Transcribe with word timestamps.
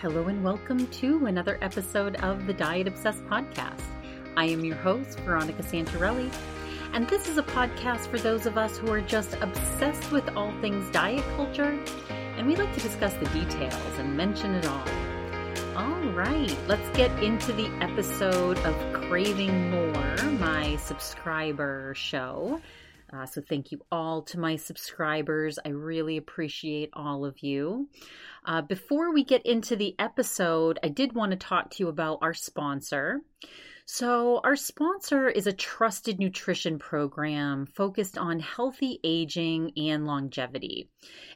Hello 0.00 0.28
and 0.28 0.42
welcome 0.42 0.86
to 0.86 1.26
another 1.26 1.58
episode 1.60 2.16
of 2.24 2.46
the 2.46 2.54
Diet 2.54 2.88
Obsessed 2.88 3.22
podcast. 3.26 3.82
I 4.34 4.46
am 4.46 4.64
your 4.64 4.76
host, 4.76 5.20
Veronica 5.20 5.62
Santarelli, 5.62 6.32
and 6.94 7.06
this 7.06 7.28
is 7.28 7.36
a 7.36 7.42
podcast 7.42 8.06
for 8.06 8.18
those 8.18 8.46
of 8.46 8.56
us 8.56 8.78
who 8.78 8.90
are 8.90 9.02
just 9.02 9.34
obsessed 9.42 10.10
with 10.10 10.26
all 10.34 10.58
things 10.62 10.90
diet 10.90 11.22
culture, 11.36 11.78
and 12.38 12.46
we 12.46 12.56
like 12.56 12.72
to 12.72 12.80
discuss 12.80 13.12
the 13.12 13.26
details 13.26 13.98
and 13.98 14.16
mention 14.16 14.54
it 14.54 14.66
all. 14.66 14.88
All 15.76 16.00
right, 16.12 16.56
let's 16.66 16.96
get 16.96 17.10
into 17.22 17.52
the 17.52 17.68
episode 17.82 18.56
of 18.60 19.02
Craving 19.02 19.70
More, 19.70 20.16
my 20.38 20.76
subscriber 20.76 21.92
show. 21.94 22.58
Uh, 23.12 23.26
so, 23.26 23.40
thank 23.40 23.72
you 23.72 23.80
all 23.90 24.22
to 24.22 24.38
my 24.38 24.56
subscribers. 24.56 25.58
I 25.64 25.70
really 25.70 26.16
appreciate 26.16 26.90
all 26.92 27.24
of 27.24 27.42
you. 27.42 27.88
Uh, 28.44 28.62
before 28.62 29.12
we 29.12 29.24
get 29.24 29.44
into 29.44 29.76
the 29.76 29.94
episode, 29.98 30.78
I 30.82 30.88
did 30.88 31.12
want 31.12 31.32
to 31.32 31.36
talk 31.36 31.70
to 31.70 31.82
you 31.82 31.88
about 31.88 32.18
our 32.22 32.34
sponsor. 32.34 33.22
So, 33.92 34.40
our 34.44 34.54
sponsor 34.54 35.28
is 35.28 35.48
a 35.48 35.52
trusted 35.52 36.20
nutrition 36.20 36.78
program 36.78 37.66
focused 37.66 38.16
on 38.16 38.38
healthy 38.38 39.00
aging 39.02 39.72
and 39.76 40.06
longevity. 40.06 40.88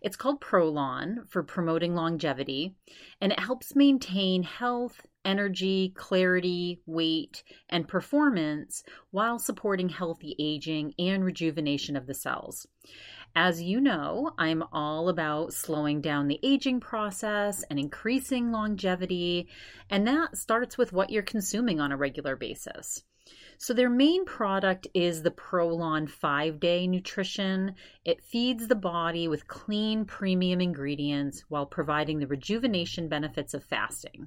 It's 0.02 0.16
called 0.16 0.41
Prolon 0.41 1.28
for 1.28 1.42
promoting 1.42 1.96
longevity, 1.96 2.77
and 3.20 3.32
it 3.32 3.41
helps 3.41 3.74
maintain 3.74 4.44
health, 4.44 5.04
energy, 5.24 5.92
clarity, 5.96 6.80
weight, 6.87 7.42
and 7.69 7.88
performance 7.88 8.83
while 9.10 9.38
supporting 9.38 9.88
healthy 9.88 10.34
aging 10.38 10.95
and 10.98 11.24
rejuvenation 11.24 11.97
of 11.97 12.06
the 12.06 12.14
cells. 12.14 12.66
As 13.37 13.60
you 13.60 13.80
know, 13.80 14.30
I'm 14.38 14.62
all 14.73 15.09
about 15.09 15.52
slowing 15.52 16.00
down 16.00 16.28
the 16.28 16.38
aging 16.42 16.78
process 16.78 17.64
and 17.69 17.80
increasing 17.80 18.52
longevity, 18.52 19.48
and 19.91 20.06
that 20.06 20.36
starts 20.36 20.78
with 20.78 20.92
what 20.92 21.11
you're 21.11 21.22
consuming 21.22 21.81
on 21.81 21.91
a 21.91 21.97
regular 21.97 22.36
basis. 22.36 23.03
So, 23.56 23.72
their 23.72 23.89
main 23.89 24.25
product 24.25 24.86
is 24.92 25.22
the 25.22 25.30
Prolon 25.30 26.08
5 26.08 26.61
Day 26.61 26.86
Nutrition. 26.86 27.75
It 28.05 28.22
feeds 28.22 28.69
the 28.69 28.75
body 28.75 29.28
with 29.28 29.48
clean, 29.48 30.05
premium 30.05 30.61
ingredients 30.61 31.44
while 31.48 31.64
providing 31.64 32.19
the 32.19 32.27
rejuvenation 32.27 33.08
benefits 33.08 33.55
of 33.55 33.64
fasting. 33.64 34.27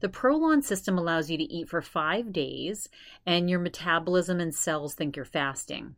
The 0.00 0.08
Prolon 0.08 0.62
system 0.62 0.98
allows 0.98 1.30
you 1.30 1.38
to 1.38 1.44
eat 1.44 1.68
for 1.68 1.80
five 1.80 2.32
days, 2.32 2.88
and 3.24 3.48
your 3.48 3.60
metabolism 3.60 4.40
and 4.40 4.54
cells 4.54 4.94
think 4.94 5.16
you're 5.16 5.24
fasting. 5.24 5.94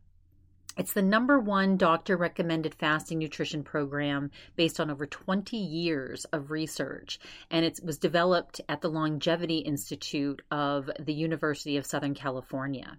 It's 0.79 0.93
the 0.93 1.01
number 1.01 1.37
one 1.37 1.75
doctor 1.75 2.15
recommended 2.15 2.73
fasting 2.73 3.19
nutrition 3.19 3.65
program 3.65 4.31
based 4.55 4.79
on 4.79 4.89
over 4.89 5.05
20 5.05 5.57
years 5.57 6.23
of 6.31 6.51
research. 6.51 7.19
And 7.51 7.65
it 7.65 7.81
was 7.83 7.97
developed 7.97 8.61
at 8.69 8.79
the 8.79 8.89
Longevity 8.89 9.57
Institute 9.57 10.41
of 10.49 10.89
the 10.97 11.13
University 11.13 11.75
of 11.75 11.85
Southern 11.85 12.13
California. 12.13 12.97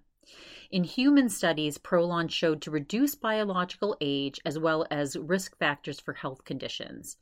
In 0.71 0.85
human 0.85 1.31
studies, 1.31 1.79
Prolon 1.79 2.31
showed 2.31 2.61
to 2.63 2.71
reduce 2.71 3.15
biological 3.15 3.97
age 4.03 4.41
as 4.45 4.59
well 4.59 4.87
as 4.91 5.17
risk 5.17 5.57
factors 5.57 5.99
for 5.99 6.13
health 6.13 6.45
conditions. 6.45 7.17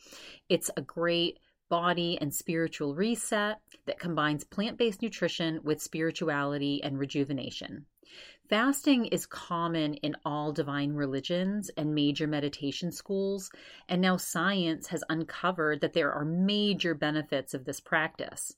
It's 0.49 0.73
a 0.77 0.83
great 0.83 1.39
body 1.69 2.19
and 2.21 2.35
spiritual 2.35 2.97
reset 2.97 3.61
that 3.87 4.01
combines 4.01 4.43
plant 4.43 4.77
based 4.77 5.03
nutrition 5.03 5.61
with 5.63 5.81
spirituality 5.81 6.83
and 6.83 6.99
rejuvenation. 6.99 7.87
Fasting 8.49 9.05
is 9.07 9.27
common 9.27 9.95
in 9.95 10.17
all 10.25 10.53
divine 10.53 10.95
religions 10.95 11.71
and 11.77 11.95
major 11.95 12.27
meditation 12.27 12.91
schools, 12.91 13.51
and 13.91 14.01
now 14.01 14.17
science 14.17 14.87
has 14.87 15.05
uncovered 15.11 15.83
that 15.83 15.93
there 15.93 16.13
are 16.13 16.25
major 16.25 16.95
benefits 16.95 17.53
of 17.53 17.67
this 17.67 17.79
practice. 17.79 18.57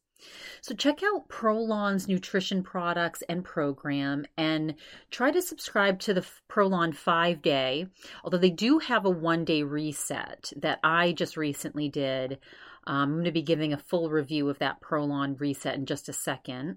So, 0.61 0.74
check 0.74 1.02
out 1.02 1.28
Prolon's 1.28 2.06
nutrition 2.06 2.62
products 2.62 3.22
and 3.28 3.42
program 3.42 4.27
and 4.36 4.74
try 5.11 5.30
to 5.30 5.42
subscribe 5.42 5.98
to 6.01 6.14
the 6.14 6.27
Prolon 6.48 6.95
five 6.95 7.42
day, 7.42 7.86
although 8.22 8.39
they 8.39 8.51
do 8.51 8.78
have 8.78 9.07
a 9.07 9.11
one 9.11 9.45
day 9.45 9.62
reset 9.62 10.52
that 10.57 10.78
I 10.84 11.12
just 11.12 11.36
recently 11.36 11.89
did. 11.89 12.39
Um, 12.86 12.96
I'm 12.96 13.12
going 13.12 13.24
to 13.24 13.33
be 13.33 13.42
giving 13.42 13.72
a 13.72 13.78
full 13.78 14.11
review 14.11 14.48
of 14.51 14.58
that 14.58 14.80
Prolon 14.80 15.40
reset 15.40 15.74
in 15.74 15.86
just 15.86 16.08
a 16.08 16.12
second. 16.12 16.77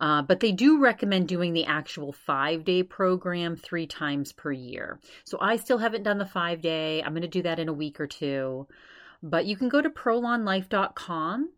Uh, 0.00 0.22
but 0.22 0.40
they 0.40 0.52
do 0.52 0.78
recommend 0.80 1.26
doing 1.28 1.52
the 1.52 1.64
actual 1.64 2.12
five 2.12 2.64
day 2.64 2.82
program 2.82 3.56
three 3.56 3.86
times 3.86 4.32
per 4.32 4.52
year. 4.52 5.00
So 5.24 5.38
I 5.40 5.56
still 5.56 5.78
haven't 5.78 6.04
done 6.04 6.18
the 6.18 6.26
five 6.26 6.60
day. 6.60 7.02
I'm 7.02 7.12
going 7.12 7.22
to 7.22 7.28
do 7.28 7.42
that 7.42 7.58
in 7.58 7.68
a 7.68 7.72
week 7.72 8.00
or 8.00 8.06
two. 8.06 8.66
But 9.22 9.46
you 9.46 9.56
can 9.56 9.68
go 9.68 9.80
to 9.82 9.90
prolonlife.com. 9.90 11.50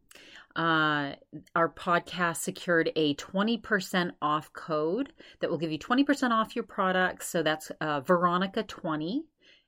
Uh, 0.57 1.13
our 1.55 1.69
podcast 1.69 2.39
secured 2.39 2.91
a 2.97 3.15
20% 3.15 4.11
off 4.21 4.53
code 4.53 5.13
that 5.41 5.51
will 5.51 5.59
give 5.59 5.71
you 5.71 5.79
20% 5.79 6.31
off 6.31 6.57
your 6.57 6.65
products. 6.65 7.29
So 7.29 7.43
that's 7.43 7.71
uh, 7.81 8.01
Veronica20. 8.01 9.21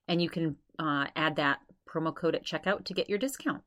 And 0.08 0.20
you 0.20 0.28
can 0.28 0.56
uh, 0.78 1.06
add 1.14 1.36
that 1.36 1.60
promo 1.88 2.14
code 2.14 2.34
at 2.34 2.44
checkout 2.44 2.84
to 2.86 2.94
get 2.94 3.08
your 3.08 3.18
discount. 3.18 3.62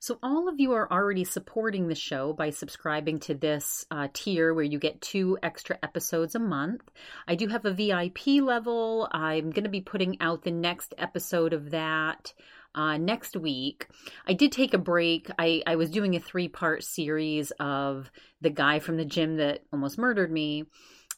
So, 0.00 0.18
all 0.22 0.48
of 0.48 0.60
you 0.60 0.72
are 0.72 0.90
already 0.92 1.24
supporting 1.24 1.88
the 1.88 1.94
show 1.96 2.32
by 2.32 2.50
subscribing 2.50 3.18
to 3.20 3.34
this 3.34 3.84
uh, 3.90 4.06
tier 4.12 4.54
where 4.54 4.64
you 4.64 4.78
get 4.78 5.00
two 5.00 5.38
extra 5.42 5.76
episodes 5.82 6.36
a 6.36 6.38
month. 6.38 6.82
I 7.26 7.34
do 7.34 7.48
have 7.48 7.64
a 7.64 7.72
VIP 7.72 8.40
level. 8.40 9.08
I'm 9.10 9.50
going 9.50 9.64
to 9.64 9.70
be 9.70 9.80
putting 9.80 10.20
out 10.20 10.44
the 10.44 10.52
next 10.52 10.94
episode 10.98 11.52
of 11.52 11.70
that. 11.70 12.32
Uh, 12.74 12.96
next 12.96 13.34
week. 13.34 13.88
I 14.26 14.34
did 14.34 14.52
take 14.52 14.72
a 14.72 14.78
break. 14.78 15.28
I, 15.36 15.62
I 15.66 15.74
was 15.74 15.90
doing 15.90 16.14
a 16.14 16.20
three 16.20 16.48
part 16.48 16.84
series 16.84 17.50
of 17.58 18.08
the 18.40 18.50
guy 18.50 18.78
from 18.78 18.98
the 18.98 19.06
gym 19.06 19.38
that 19.38 19.64
almost 19.72 19.98
murdered 19.98 20.30
me. 20.30 20.66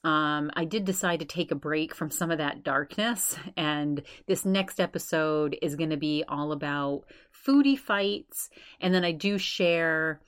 Um, 0.02 0.50
I 0.56 0.64
did 0.64 0.86
decide 0.86 1.20
to 1.20 1.26
take 1.26 1.50
a 1.50 1.56
break 1.56 1.94
from 1.94 2.10
some 2.10 2.30
of 2.30 2.38
that 2.38 2.62
darkness, 2.62 3.36
and 3.56 4.02
this 4.26 4.46
next 4.46 4.80
episode 4.80 5.58
is 5.60 5.76
going 5.76 5.90
to 5.90 5.98
be 5.98 6.24
all 6.26 6.52
about 6.52 7.02
foodie 7.46 7.78
fights. 7.78 8.50
And 8.80 8.94
then 8.94 9.04
I 9.04 9.12
do 9.12 9.38
share 9.38 10.20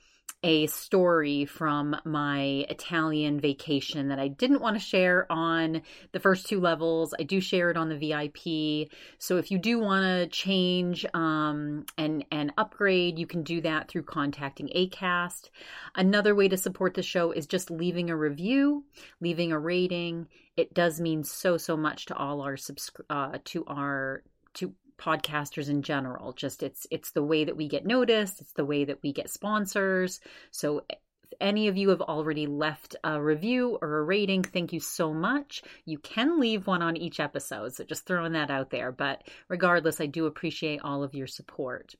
a 0.43 0.67
story 0.67 1.45
from 1.45 1.95
my 2.03 2.65
Italian 2.69 3.39
vacation 3.39 4.09
that 4.09 4.19
I 4.19 4.27
didn't 4.27 4.61
want 4.61 4.75
to 4.75 4.79
share 4.79 5.25
on 5.31 5.81
the 6.11 6.19
first 6.19 6.47
two 6.47 6.59
levels. 6.59 7.13
I 7.17 7.23
do 7.23 7.39
share 7.39 7.71
it 7.71 7.77
on 7.77 7.87
the 7.87 7.97
VIP. 7.97 8.91
So 9.19 9.37
if 9.37 9.51
you 9.51 9.57
do 9.57 9.79
want 9.79 10.03
to 10.03 10.27
change 10.27 11.05
um, 11.13 11.85
and 11.97 12.25
and 12.29 12.51
upgrade, 12.57 13.17
you 13.17 13.25
can 13.25 13.43
do 13.43 13.61
that 13.61 13.87
through 13.87 14.03
contacting 14.03 14.67
Acast. 14.75 15.49
Another 15.95 16.35
way 16.35 16.49
to 16.49 16.57
support 16.57 16.93
the 16.93 17.03
show 17.03 17.31
is 17.31 17.47
just 17.47 17.71
leaving 17.71 18.09
a 18.09 18.17
review, 18.17 18.83
leaving 19.21 19.53
a 19.53 19.59
rating. 19.59 20.27
It 20.57 20.73
does 20.73 20.99
mean 20.99 21.23
so 21.23 21.57
so 21.57 21.77
much 21.77 22.07
to 22.07 22.17
all 22.17 22.41
our 22.41 22.57
subs- 22.57 22.91
uh, 23.09 23.37
to 23.45 23.63
our 23.65 24.23
to 24.55 24.73
podcasters 24.97 25.69
in 25.69 25.81
general. 25.81 26.33
Just 26.33 26.63
it's 26.63 26.87
it's 26.91 27.11
the 27.11 27.23
way 27.23 27.45
that 27.45 27.57
we 27.57 27.67
get 27.67 27.85
noticed. 27.85 28.41
It's 28.41 28.53
the 28.53 28.65
way 28.65 28.85
that 28.85 29.01
we 29.03 29.13
get 29.13 29.29
sponsors. 29.29 30.19
So 30.51 30.83
if 30.89 30.97
any 31.41 31.67
of 31.67 31.77
you 31.77 31.89
have 31.89 32.01
already 32.01 32.45
left 32.45 32.95
a 33.03 33.21
review 33.21 33.77
or 33.81 33.99
a 33.99 34.03
rating 34.03 34.43
thank 34.43 34.71
you 34.73 34.79
so 34.79 35.13
much. 35.13 35.63
You 35.85 35.97
can 35.97 36.39
leave 36.39 36.67
one 36.67 36.81
on 36.81 36.95
each 36.95 37.19
episode 37.19 37.73
so 37.73 37.83
just 37.83 38.05
throwing 38.05 38.33
that 38.33 38.51
out 38.51 38.69
there. 38.69 38.91
But 38.91 39.23
regardless 39.47 39.99
i 39.99 40.05
do 40.05 40.25
appreciate 40.25 40.81
all 40.83 41.03
of 41.03 41.15
your 41.15 41.27
support. 41.27 41.95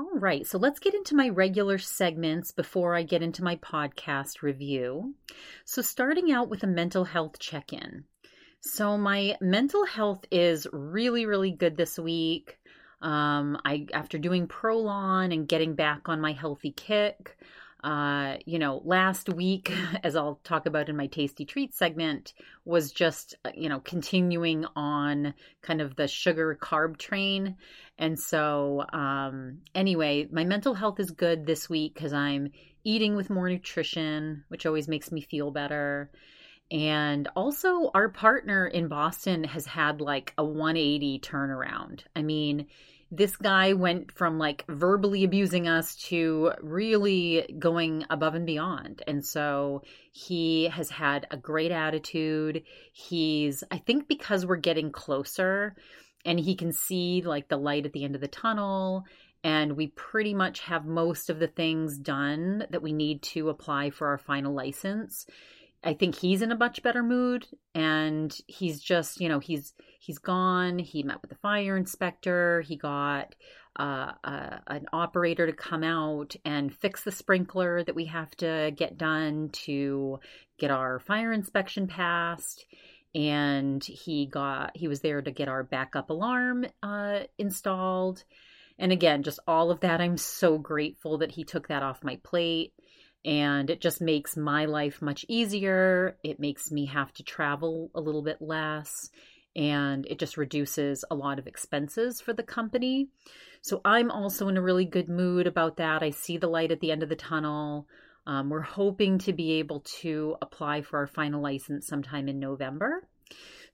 All 0.00 0.20
right, 0.20 0.46
so 0.46 0.58
let's 0.58 0.78
get 0.78 0.94
into 0.94 1.16
my 1.16 1.28
regular 1.28 1.76
segments 1.76 2.52
before 2.52 2.94
I 2.94 3.02
get 3.02 3.20
into 3.20 3.42
my 3.42 3.56
podcast 3.56 4.42
review. 4.42 5.16
So, 5.64 5.82
starting 5.82 6.30
out 6.30 6.48
with 6.48 6.62
a 6.62 6.68
mental 6.68 7.02
health 7.02 7.40
check 7.40 7.72
in. 7.72 8.04
So 8.60 8.98
my 8.98 9.36
mental 9.40 9.84
health 9.84 10.24
is 10.30 10.66
really, 10.72 11.26
really 11.26 11.52
good 11.52 11.76
this 11.76 11.98
week. 11.98 12.58
Um, 13.00 13.60
I 13.64 13.86
after 13.92 14.18
doing 14.18 14.48
Prolon 14.48 15.32
and 15.32 15.46
getting 15.46 15.74
back 15.74 16.08
on 16.08 16.20
my 16.20 16.32
healthy 16.32 16.72
kick. 16.72 17.36
Uh, 17.84 18.38
you 18.44 18.58
know, 18.58 18.82
last 18.84 19.28
week, 19.28 19.72
as 20.02 20.16
I'll 20.16 20.40
talk 20.42 20.66
about 20.66 20.88
in 20.88 20.96
my 20.96 21.06
tasty 21.06 21.44
treat 21.44 21.72
segment, 21.72 22.34
was 22.64 22.90
just 22.90 23.36
uh, 23.44 23.52
you 23.54 23.68
know 23.68 23.78
continuing 23.78 24.66
on 24.74 25.34
kind 25.62 25.80
of 25.80 25.94
the 25.94 26.08
sugar 26.08 26.58
carb 26.60 26.96
train, 26.96 27.56
and 27.96 28.18
so 28.18 28.84
um, 28.92 29.58
anyway, 29.76 30.26
my 30.32 30.42
mental 30.42 30.74
health 30.74 30.98
is 30.98 31.12
good 31.12 31.46
this 31.46 31.70
week 31.70 31.94
because 31.94 32.12
I'm 32.12 32.50
eating 32.82 33.14
with 33.14 33.30
more 33.30 33.48
nutrition, 33.48 34.42
which 34.48 34.66
always 34.66 34.88
makes 34.88 35.12
me 35.12 35.20
feel 35.20 35.52
better 35.52 36.10
and 36.70 37.28
also, 37.34 37.90
our 37.94 38.10
partner 38.10 38.66
in 38.66 38.88
Boston 38.88 39.44
has 39.44 39.66
had 39.66 40.00
like 40.00 40.34
a 40.36 40.44
180 40.44 41.20
turnaround. 41.20 42.02
I 42.14 42.22
mean, 42.22 42.66
this 43.10 43.36
guy 43.36 43.72
went 43.72 44.12
from 44.12 44.38
like 44.38 44.64
verbally 44.68 45.24
abusing 45.24 45.66
us 45.66 45.96
to 45.96 46.52
really 46.60 47.56
going 47.58 48.04
above 48.10 48.34
and 48.34 48.44
beyond. 48.44 49.02
And 49.06 49.24
so 49.24 49.82
he 50.12 50.64
has 50.64 50.90
had 50.90 51.26
a 51.30 51.38
great 51.38 51.72
attitude. 51.72 52.64
He's, 52.92 53.64
I 53.70 53.78
think, 53.78 54.08
because 54.08 54.44
we're 54.44 54.56
getting 54.56 54.92
closer 54.92 55.74
and 56.26 56.38
he 56.38 56.54
can 56.54 56.72
see 56.72 57.22
like 57.22 57.48
the 57.48 57.56
light 57.56 57.86
at 57.86 57.94
the 57.94 58.04
end 58.04 58.14
of 58.14 58.20
the 58.20 58.28
tunnel 58.28 59.04
and 59.42 59.72
we 59.76 59.86
pretty 59.88 60.34
much 60.34 60.60
have 60.60 60.84
most 60.84 61.30
of 61.30 61.38
the 61.38 61.46
things 61.46 61.96
done 61.96 62.66
that 62.70 62.82
we 62.82 62.92
need 62.92 63.22
to 63.22 63.48
apply 63.48 63.88
for 63.90 64.08
our 64.08 64.18
final 64.18 64.52
license. 64.52 65.26
I 65.84 65.94
think 65.94 66.16
he's 66.16 66.42
in 66.42 66.50
a 66.50 66.56
much 66.56 66.82
better 66.82 67.02
mood 67.02 67.46
and 67.74 68.36
he's 68.46 68.80
just, 68.80 69.20
you 69.20 69.28
know, 69.28 69.38
he's 69.38 69.74
he's 70.00 70.18
gone. 70.18 70.78
He 70.78 71.02
met 71.02 71.20
with 71.22 71.30
the 71.30 71.36
fire 71.36 71.76
inspector. 71.76 72.62
He 72.62 72.76
got 72.76 73.34
uh, 73.78 74.12
uh, 74.24 74.58
an 74.66 74.86
operator 74.92 75.46
to 75.46 75.52
come 75.52 75.84
out 75.84 76.34
and 76.44 76.74
fix 76.74 77.04
the 77.04 77.12
sprinkler 77.12 77.84
that 77.84 77.94
we 77.94 78.06
have 78.06 78.30
to 78.36 78.72
get 78.74 78.98
done 78.98 79.50
to 79.52 80.18
get 80.58 80.70
our 80.70 80.98
fire 80.98 81.32
inspection 81.32 81.86
passed 81.86 82.66
and 83.14 83.82
he 83.84 84.26
got 84.26 84.76
he 84.76 84.88
was 84.88 85.00
there 85.00 85.22
to 85.22 85.30
get 85.30 85.48
our 85.48 85.62
backup 85.62 86.10
alarm 86.10 86.66
uh, 86.82 87.20
installed 87.38 88.24
and 88.78 88.92
again 88.92 89.22
just 89.22 89.38
all 89.46 89.70
of 89.70 89.80
that 89.80 90.00
i'm 90.00 90.16
so 90.16 90.58
grateful 90.58 91.18
that 91.18 91.30
he 91.30 91.44
took 91.44 91.68
that 91.68 91.82
off 91.82 92.04
my 92.04 92.16
plate 92.22 92.72
and 93.28 93.68
it 93.68 93.82
just 93.82 94.00
makes 94.00 94.38
my 94.38 94.64
life 94.64 95.02
much 95.02 95.26
easier. 95.28 96.16
It 96.24 96.40
makes 96.40 96.70
me 96.70 96.86
have 96.86 97.12
to 97.12 97.22
travel 97.22 97.90
a 97.94 98.00
little 98.00 98.22
bit 98.22 98.40
less 98.40 99.10
and 99.54 100.06
it 100.06 100.18
just 100.18 100.38
reduces 100.38 101.04
a 101.10 101.14
lot 101.14 101.38
of 101.38 101.46
expenses 101.46 102.22
for 102.22 102.32
the 102.32 102.42
company. 102.42 103.10
So 103.60 103.82
i'm 103.84 104.10
also 104.10 104.48
in 104.48 104.56
a 104.56 104.62
really 104.62 104.86
good 104.86 105.10
mood 105.10 105.46
about 105.46 105.76
that. 105.76 106.02
I 106.02 106.08
see 106.08 106.38
the 106.38 106.48
light 106.48 106.72
at 106.72 106.80
the 106.80 106.90
end 106.90 107.02
of 107.02 107.10
the 107.10 107.16
tunnel. 107.16 107.86
Um, 108.26 108.48
we're 108.48 108.62
hoping 108.62 109.18
to 109.18 109.34
be 109.34 109.58
able 109.58 109.80
to 110.00 110.36
apply 110.40 110.80
for 110.80 111.00
our 111.00 111.06
final 111.06 111.42
license 111.42 111.86
sometime 111.86 112.28
in 112.28 112.38
November. 112.38 113.06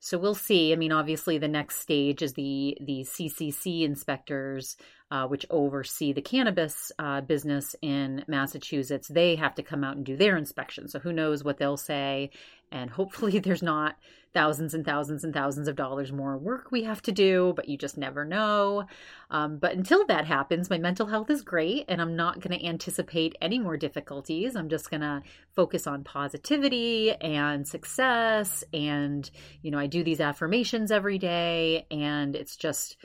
So 0.05 0.19
we'll 0.19 0.35
see. 0.35 0.71
I 0.71 0.75
mean, 0.75 0.91
obviously, 0.91 1.39
the 1.39 1.47
next 1.47 1.77
stage 1.77 2.21
is 2.21 2.33
the 2.33 2.77
the 2.79 2.99
CCC 3.01 3.81
inspectors, 3.81 4.77
uh, 5.09 5.25
which 5.25 5.47
oversee 5.49 6.13
the 6.13 6.21
cannabis 6.21 6.91
uh, 6.99 7.21
business 7.21 7.75
in 7.81 8.23
Massachusetts. 8.27 9.07
They 9.07 9.35
have 9.35 9.55
to 9.55 9.63
come 9.63 9.83
out 9.83 9.95
and 9.95 10.05
do 10.05 10.15
their 10.15 10.37
inspection. 10.37 10.87
So 10.89 10.99
who 10.99 11.11
knows 11.11 11.43
what 11.43 11.57
they'll 11.57 11.75
say? 11.75 12.29
And 12.71 12.91
hopefully, 12.91 13.39
there's 13.43 13.63
not 13.63 13.95
thousands 14.35 14.73
and 14.73 14.85
thousands 14.85 15.23
and 15.23 15.33
thousands 15.33 15.69
of 15.69 15.77
dollars 15.77 16.11
more 16.11 16.37
work 16.37 16.69
we 16.69 16.83
have 16.83 17.01
to 17.01 17.11
do, 17.13 17.53
but 17.55 17.69
you 17.69 17.77
just 17.77 17.97
never 17.97 18.25
know. 18.25 18.85
Um, 19.31 19.57
but 19.57 19.71
until 19.71 20.05
that 20.07 20.25
happens, 20.25 20.69
my 20.69 20.77
mental 20.77 21.07
health 21.07 21.29
is 21.29 21.41
great, 21.41 21.85
and 21.87 22.01
I'm 22.01 22.17
not 22.17 22.41
going 22.41 22.59
to 22.59 22.65
anticipate 22.65 23.37
any 23.41 23.59
more 23.59 23.77
difficulties. 23.77 24.57
I'm 24.57 24.67
just 24.67 24.91
going 24.91 25.01
to 25.01 25.23
focus 25.55 25.87
on 25.87 26.03
positivity 26.03 27.13
and 27.13 27.65
success. 27.65 28.65
And, 28.73 29.29
you 29.61 29.71
know, 29.71 29.79
I 29.79 29.87
do 29.95 30.03
these 30.03 30.19
affirmations 30.19 30.91
every 30.91 31.17
day, 31.17 31.87
and 31.89 32.35
it's 32.35 32.57
just 32.57 32.97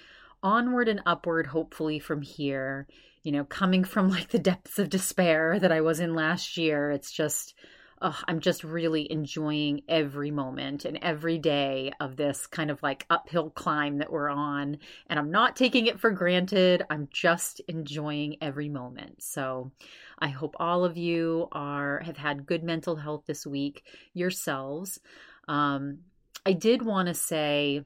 onward 0.43 0.89
and 0.89 1.01
upward, 1.07 1.47
hopefully, 1.47 1.99
from 1.99 2.23
here. 2.23 2.87
You 3.23 3.33
know, 3.33 3.45
coming 3.45 3.85
from 3.85 4.09
like 4.11 4.29
the 4.29 4.39
depths 4.39 4.79
of 4.79 4.91
despair 4.91 5.59
that 5.61 5.73
I 5.73 5.83
was 5.83 6.01
in 6.01 6.15
last 6.15 6.57
year, 6.57 6.91
it's 6.91 7.13
just 7.13 7.55
oh, 8.03 8.19
I'm 8.27 8.41
just 8.41 8.65
really 8.65 9.11
enjoying 9.13 9.83
every 9.89 10.31
moment 10.31 10.85
and 10.85 10.99
every 11.03 11.39
day 11.39 11.93
of 12.01 12.17
this 12.17 12.47
kind 12.47 12.71
of 12.71 12.83
like 12.83 13.05
uphill 13.11 13.51
climb 13.51 13.99
that 13.99 14.11
we're 14.11 14.31
on. 14.31 14.79
And 15.09 15.19
I'm 15.19 15.31
not 15.31 15.55
taking 15.55 15.87
it 15.87 16.01
for 16.01 16.11
granted. 16.11 16.83
I'm 16.89 17.09
just 17.13 17.61
enjoying 17.69 18.37
every 18.41 18.71
moment. 18.71 19.23
So 19.23 19.71
I 20.19 20.29
hope 20.29 20.57
all 20.59 20.85
of 20.85 20.97
you 20.97 21.49
are 21.53 22.01
have 22.01 22.17
had 22.17 22.47
good 22.47 22.65
mental 22.65 22.97
health 22.97 23.25
this 23.27 23.47
week 23.47 23.85
yourselves. 24.15 24.99
Um, 25.47 25.99
I 26.45 26.53
did 26.53 26.83
want 26.83 27.09
to 27.09 27.15
say 27.15 27.85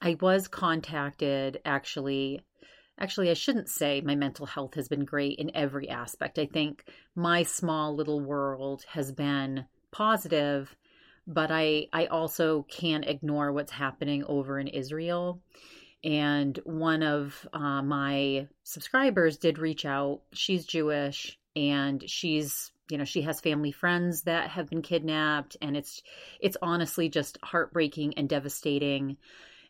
I 0.00 0.16
was 0.20 0.48
contacted 0.48 1.60
actually 1.64 2.40
actually, 2.98 3.30
I 3.30 3.34
shouldn't 3.34 3.68
say 3.68 4.00
my 4.00 4.14
mental 4.14 4.46
health 4.46 4.74
has 4.74 4.88
been 4.88 5.04
great 5.04 5.38
in 5.38 5.54
every 5.54 5.88
aspect. 5.88 6.38
I 6.38 6.46
think 6.46 6.84
my 7.14 7.42
small 7.42 7.94
little 7.94 8.20
world 8.20 8.84
has 8.88 9.12
been 9.12 9.66
positive, 9.90 10.74
but 11.26 11.50
I, 11.50 11.88
I 11.92 12.06
also 12.06 12.64
can't 12.70 13.06
ignore 13.06 13.52
what's 13.52 13.72
happening 13.72 14.24
over 14.24 14.58
in 14.58 14.68
Israel. 14.68 15.40
And 16.02 16.58
one 16.64 17.02
of 17.02 17.48
uh, 17.52 17.82
my 17.82 18.46
subscribers 18.62 19.38
did 19.38 19.58
reach 19.58 19.84
out. 19.84 20.20
She's 20.32 20.66
Jewish 20.66 21.38
and 21.56 22.08
she's 22.08 22.72
you 22.90 22.98
know 22.98 23.04
she 23.04 23.22
has 23.22 23.40
family 23.40 23.72
friends 23.72 24.22
that 24.22 24.50
have 24.50 24.68
been 24.68 24.82
kidnapped 24.82 25.56
and 25.62 25.76
it's 25.76 26.02
it's 26.40 26.56
honestly 26.60 27.08
just 27.08 27.38
heartbreaking 27.42 28.14
and 28.16 28.28
devastating 28.28 29.16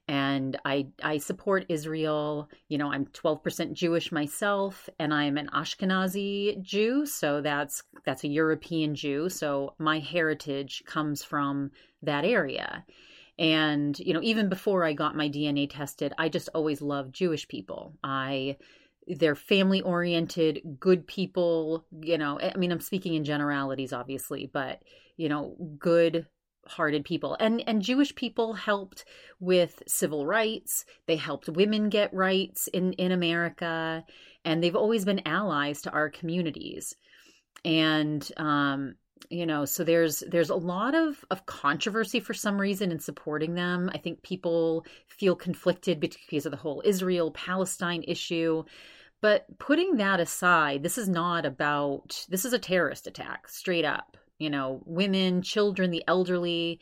and 0.07 0.59
I 0.65 0.89
I 1.03 1.19
support 1.19 1.67
Israel. 1.69 2.49
You 2.69 2.79
know, 2.79 2.93
I'm 2.93 3.07
12% 3.07 3.73
Jewish 3.73 4.13
myself 4.13 4.89
and 4.99 5.15
I'm 5.15 5.39
an 5.39 5.49
Ashkenazi 5.55 6.61
Jew, 6.61 7.07
so 7.07 7.41
that's 7.41 7.83
that's 8.05 8.25
a 8.25 8.29
European 8.29 8.95
Jew, 8.95 9.29
so 9.29 9.75
my 9.79 9.99
heritage 10.01 10.83
comes 10.87 11.25
from 11.25 11.71
that 12.03 12.25
area. 12.25 12.85
And 13.39 13.99
you 13.99 14.13
know, 14.13 14.23
even 14.23 14.49
before 14.49 14.85
I 14.85 14.93
got 14.93 15.17
my 15.17 15.29
DNA 15.29 15.69
tested, 15.71 16.13
I 16.19 16.29
just 16.29 16.51
always 16.55 16.83
loved 16.83 17.15
Jewish 17.15 17.49
people. 17.49 17.95
I 18.05 18.57
they're 19.07 19.35
family 19.35 19.81
oriented, 19.83 20.61
good 20.79 21.07
people, 21.07 21.85
you 22.01 22.19
know, 22.19 22.39
I 22.41 22.57
mean 22.57 22.73
I'm 22.73 22.81
speaking 22.81 23.15
in 23.15 23.25
generalities 23.25 23.93
obviously, 23.93 24.51
but 24.53 24.83
you 25.17 25.29
know, 25.29 25.57
good 25.79 26.27
hearted 26.67 27.05
people. 27.05 27.37
And 27.39 27.63
and 27.67 27.83
Jewish 27.83 28.15
people 28.15 28.55
helped 28.55 29.05
with 29.41 29.83
civil 29.87 30.27
rights. 30.27 30.85
They 31.07 31.17
helped 31.17 31.49
women 31.49 31.89
get 31.89 32.15
rights 32.15 32.69
in 32.69 32.95
in 32.95 33.13
America 33.13 34.05
and 34.45 34.63
they've 34.63 34.77
always 34.77 35.05
been 35.05 35.27
allies 35.27 35.83
to 35.83 35.91
our 35.91 36.11
communities. 36.11 36.95
And 37.65 38.27
um 38.37 38.95
you 39.31 39.47
know 39.47 39.65
so 39.65 39.85
there's 39.85 40.23
there's 40.29 40.51
a 40.51 40.55
lot 40.55 40.95
of 40.95 41.25
of 41.31 41.47
controversy 41.47 42.21
for 42.21 42.35
some 42.35 42.61
reason 42.61 42.93
in 42.93 42.99
supporting 42.99 43.55
them 43.55 43.91
i 43.95 43.99
think 43.99 44.23
people 44.23 44.85
feel 45.09 45.35
conflicted 45.35 45.99
because 46.01 46.47
of 46.47 46.51
the 46.51 46.59
whole 46.59 46.83
israel 46.85 47.31
palestine 47.31 48.05
issue 48.07 48.63
but 49.23 49.47
putting 49.59 49.97
that 49.97 50.21
aside 50.21 50.83
this 50.83 50.99
is 50.99 51.09
not 51.09 51.47
about 51.47 52.27
this 52.29 52.45
is 52.45 52.53
a 52.53 52.59
terrorist 52.59 53.07
attack 53.07 53.49
straight 53.49 53.85
up 53.85 54.17
you 54.39 54.51
know, 54.51 54.83
women, 54.85 55.43
children, 55.43 55.91
the 55.91 56.05
elderly. 56.07 56.81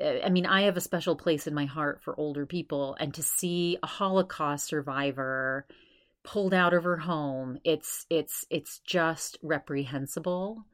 Uh, 0.00 0.20
I 0.24 0.30
mean, 0.30 0.46
I 0.46 0.62
have 0.62 0.76
a 0.76 0.82
special 0.82 1.16
place 1.16 1.46
in 1.46 1.54
my 1.54 1.66
heart 1.66 2.02
for 2.02 2.18
older 2.18 2.46
people, 2.46 2.96
and 2.98 3.14
to 3.14 3.22
see 3.22 3.78
a 3.82 3.86
Holocaust 3.86 4.66
survivor 4.66 5.66
pulled 6.22 6.54
out 6.54 6.74
of 6.74 6.84
her 6.84 6.96
home, 6.96 7.58
it's 7.64 8.06
it's 8.10 8.46
it's 8.50 8.80
just 8.80 9.38
reprehensible. 9.42 10.64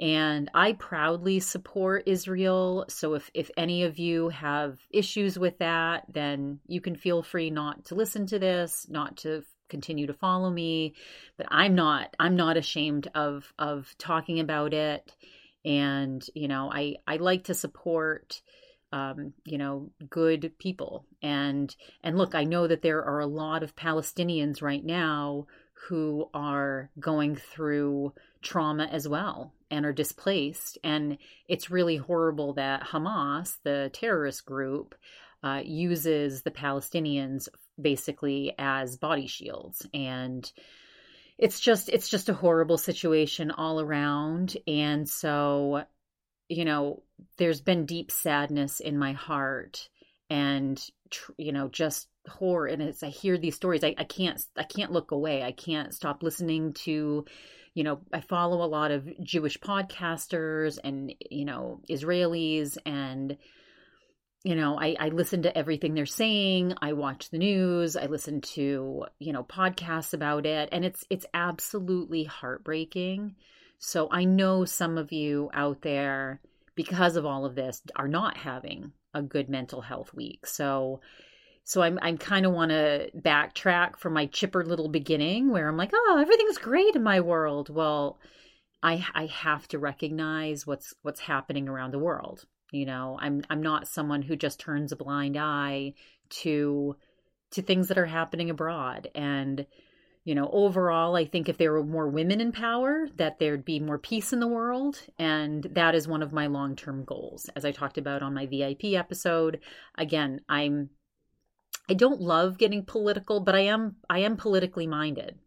And 0.00 0.50
I 0.54 0.74
proudly 0.74 1.40
support 1.40 2.04
Israel. 2.06 2.84
So 2.88 3.14
if 3.14 3.30
if 3.34 3.50
any 3.56 3.82
of 3.82 3.98
you 3.98 4.28
have 4.28 4.78
issues 4.90 5.38
with 5.38 5.58
that, 5.58 6.04
then 6.12 6.60
you 6.66 6.80
can 6.80 6.94
feel 6.94 7.22
free 7.22 7.50
not 7.50 7.86
to 7.86 7.94
listen 7.94 8.26
to 8.26 8.38
this, 8.38 8.86
not 8.88 9.16
to 9.18 9.42
continue 9.68 10.06
to 10.06 10.14
follow 10.14 10.50
me. 10.50 10.94
But 11.36 11.48
I'm 11.50 11.74
not 11.74 12.14
I'm 12.20 12.36
not 12.36 12.56
ashamed 12.56 13.08
of 13.14 13.52
of 13.58 13.92
talking 13.98 14.40
about 14.40 14.72
it 14.72 15.14
and 15.64 16.24
you 16.34 16.48
know 16.48 16.70
i 16.72 16.94
i 17.06 17.16
like 17.16 17.44
to 17.44 17.54
support 17.54 18.40
um, 18.90 19.34
you 19.44 19.58
know 19.58 19.90
good 20.08 20.52
people 20.58 21.04
and 21.22 21.76
and 22.02 22.16
look 22.16 22.34
i 22.34 22.44
know 22.44 22.66
that 22.66 22.80
there 22.80 23.04
are 23.04 23.20
a 23.20 23.26
lot 23.26 23.62
of 23.62 23.76
palestinians 23.76 24.62
right 24.62 24.84
now 24.84 25.46
who 25.88 26.28
are 26.32 26.90
going 26.98 27.36
through 27.36 28.12
trauma 28.40 28.84
as 28.84 29.06
well 29.06 29.52
and 29.70 29.84
are 29.84 29.92
displaced 29.92 30.78
and 30.82 31.18
it's 31.48 31.70
really 31.70 31.96
horrible 31.96 32.54
that 32.54 32.82
hamas 32.82 33.56
the 33.64 33.90
terrorist 33.92 34.44
group 34.44 34.94
uh, 35.42 35.60
uses 35.64 36.42
the 36.42 36.50
palestinians 36.50 37.48
basically 37.80 38.54
as 38.58 38.96
body 38.96 39.26
shields. 39.26 39.86
And 39.94 40.50
it's 41.38 41.60
just 41.60 41.88
it's 41.88 42.08
just 42.08 42.28
a 42.28 42.34
horrible 42.34 42.78
situation 42.78 43.50
all 43.50 43.80
around. 43.80 44.56
And 44.66 45.08
so 45.08 45.84
you 46.48 46.64
know 46.64 47.02
there's 47.36 47.60
been 47.60 47.86
deep 47.86 48.10
sadness 48.10 48.80
in 48.80 48.98
my 48.98 49.12
heart 49.12 49.88
and 50.30 50.82
you 51.36 51.52
know 51.52 51.68
just 51.68 52.08
horror 52.26 52.66
and 52.66 52.82
as 52.82 53.02
i 53.02 53.08
hear 53.08 53.38
these 53.38 53.54
stories. 53.54 53.84
I, 53.84 53.94
I 53.96 54.04
can't 54.04 54.40
i 54.56 54.64
can't 54.64 54.92
look 54.92 55.10
away. 55.12 55.42
I 55.42 55.52
can't 55.52 55.94
stop 55.94 56.22
listening 56.22 56.72
to 56.84 57.24
you 57.74 57.84
know 57.84 58.00
i 58.12 58.20
follow 58.20 58.64
a 58.64 58.66
lot 58.66 58.90
of 58.90 59.08
jewish 59.22 59.58
podcasters 59.58 60.78
and 60.82 61.14
you 61.30 61.44
know 61.44 61.80
israelis 61.90 62.76
and 62.86 63.36
you 64.44 64.54
know 64.54 64.78
I, 64.78 64.96
I 64.98 65.08
listen 65.08 65.42
to 65.42 65.58
everything 65.58 65.94
they're 65.94 66.06
saying. 66.06 66.74
I 66.80 66.92
watch 66.92 67.30
the 67.30 67.38
news. 67.38 67.96
I 67.96 68.06
listen 68.06 68.40
to 68.40 69.06
you 69.18 69.32
know 69.32 69.42
podcasts 69.42 70.14
about 70.14 70.46
it. 70.46 70.68
And 70.72 70.84
it's 70.84 71.04
it's 71.10 71.26
absolutely 71.34 72.24
heartbreaking. 72.24 73.34
So 73.78 74.08
i 74.10 74.24
know 74.24 74.64
some 74.64 74.96
of 74.96 75.12
you 75.12 75.50
out 75.52 75.82
there 75.82 76.40
because 76.74 77.16
of 77.16 77.26
all 77.26 77.44
of 77.44 77.56
this 77.56 77.82
are 77.96 78.08
not 78.08 78.36
having 78.36 78.92
a 79.12 79.22
good 79.22 79.48
mental 79.48 79.80
health 79.80 80.14
week. 80.14 80.46
So 80.46 81.00
so 81.68 81.82
I'm 81.82 81.98
I'm 82.00 82.16
kind 82.16 82.46
of 82.46 82.52
want 82.52 82.70
to 82.70 83.10
backtrack 83.14 83.98
from 83.98 84.14
my 84.14 84.24
chipper 84.24 84.64
little 84.64 84.88
beginning 84.88 85.50
where 85.50 85.68
I'm 85.68 85.76
like, 85.76 85.90
oh, 85.92 86.18
everything's 86.18 86.56
great 86.56 86.96
in 86.96 87.02
my 87.02 87.20
world. 87.20 87.68
Well, 87.68 88.18
I 88.82 89.04
I 89.14 89.26
have 89.26 89.68
to 89.68 89.78
recognize 89.78 90.66
what's 90.66 90.94
what's 91.02 91.20
happening 91.20 91.68
around 91.68 91.92
the 91.92 91.98
world. 91.98 92.46
You 92.72 92.86
know, 92.86 93.18
I'm 93.20 93.42
I'm 93.50 93.62
not 93.62 93.86
someone 93.86 94.22
who 94.22 94.34
just 94.34 94.58
turns 94.58 94.92
a 94.92 94.96
blind 94.96 95.36
eye 95.36 95.92
to 96.40 96.96
to 97.50 97.60
things 97.60 97.88
that 97.88 97.98
are 97.98 98.06
happening 98.06 98.48
abroad 98.48 99.08
and 99.14 99.66
you 100.24 100.34
know, 100.34 100.50
overall, 100.52 101.16
I 101.16 101.24
think 101.24 101.48
if 101.48 101.56
there 101.56 101.72
were 101.72 101.82
more 101.82 102.06
women 102.06 102.38
in 102.42 102.52
power, 102.52 103.08
that 103.16 103.38
there'd 103.38 103.64
be 103.64 103.80
more 103.80 103.96
peace 103.96 104.30
in 104.30 104.40
the 104.40 104.46
world. 104.46 105.00
And 105.18 105.64
that 105.72 105.94
is 105.94 106.06
one 106.06 106.22
of 106.22 106.34
my 106.34 106.48
long 106.48 106.76
term 106.76 107.04
goals. 107.04 107.48
As 107.56 107.64
I 107.64 107.72
talked 107.72 107.96
about 107.96 108.22
on 108.22 108.34
my 108.34 108.44
VIP 108.44 108.92
episode, 108.92 109.60
again, 109.96 110.42
I'm 110.46 110.90
I 111.88 111.94
don't 111.94 112.20
love 112.20 112.58
getting 112.58 112.84
political, 112.84 113.40
but 113.40 113.54
I 113.54 113.60
am 113.60 113.96
I 114.08 114.20
am 114.20 114.36
politically 114.36 114.86
minded, 114.86 115.38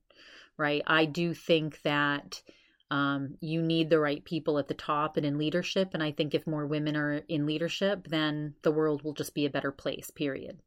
right? 0.58 0.82
I 0.88 1.06
do 1.06 1.34
think 1.34 1.82
that 1.84 2.42
um, 2.90 3.36
you 3.40 3.62
need 3.62 3.90
the 3.90 4.00
right 4.00 4.24
people 4.24 4.60
at 4.60 4.68
the 4.68 4.74
top 4.74 5.16
and 5.16 5.26
in 5.26 5.38
leadership, 5.38 5.92
and 5.94 6.04
I 6.04 6.12
think 6.12 6.34
if 6.34 6.46
more 6.46 6.66
women 6.66 6.98
are 6.98 7.22
in 7.28 7.46
leadership, 7.46 8.08
then 8.08 8.56
the 8.64 8.72
world 8.72 9.04
will 9.04 9.14
just 9.14 9.34
be 9.34 9.46
a 9.46 9.50
better 9.50 9.72
place. 9.72 10.10
Period. 10.12 10.60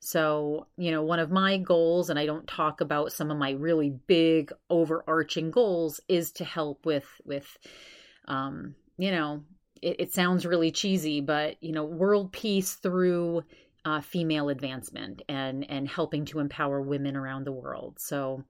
So, 0.00 0.66
you 0.78 0.90
know, 0.90 1.02
one 1.02 1.18
of 1.18 1.30
my 1.30 1.58
goals, 1.58 2.08
and 2.08 2.18
I 2.18 2.24
don't 2.24 2.48
talk 2.48 2.80
about 2.80 3.12
some 3.12 3.30
of 3.30 3.36
my 3.36 3.50
really 3.50 3.90
big 3.90 4.50
overarching 4.70 5.50
goals, 5.50 6.00
is 6.08 6.32
to 6.32 6.44
help 6.44 6.86
with 6.86 7.06
with, 7.24 7.46
um, 8.26 8.74
you 8.96 9.10
know, 9.10 9.44
it, 9.82 9.96
it 10.00 10.12
sounds 10.14 10.46
really 10.46 10.70
cheesy, 10.70 11.20
but 11.20 11.62
you 11.62 11.72
know, 11.72 11.84
world 11.84 12.32
peace 12.32 12.74
through 12.74 13.44
uh, 13.84 14.00
female 14.00 14.48
advancement 14.48 15.22
and 15.28 15.68
and 15.68 15.88
helping 15.88 16.24
to 16.26 16.40
empower 16.40 16.80
women 16.80 17.16
around 17.16 17.44
the 17.44 17.52
world. 17.52 17.98
So 17.98 18.44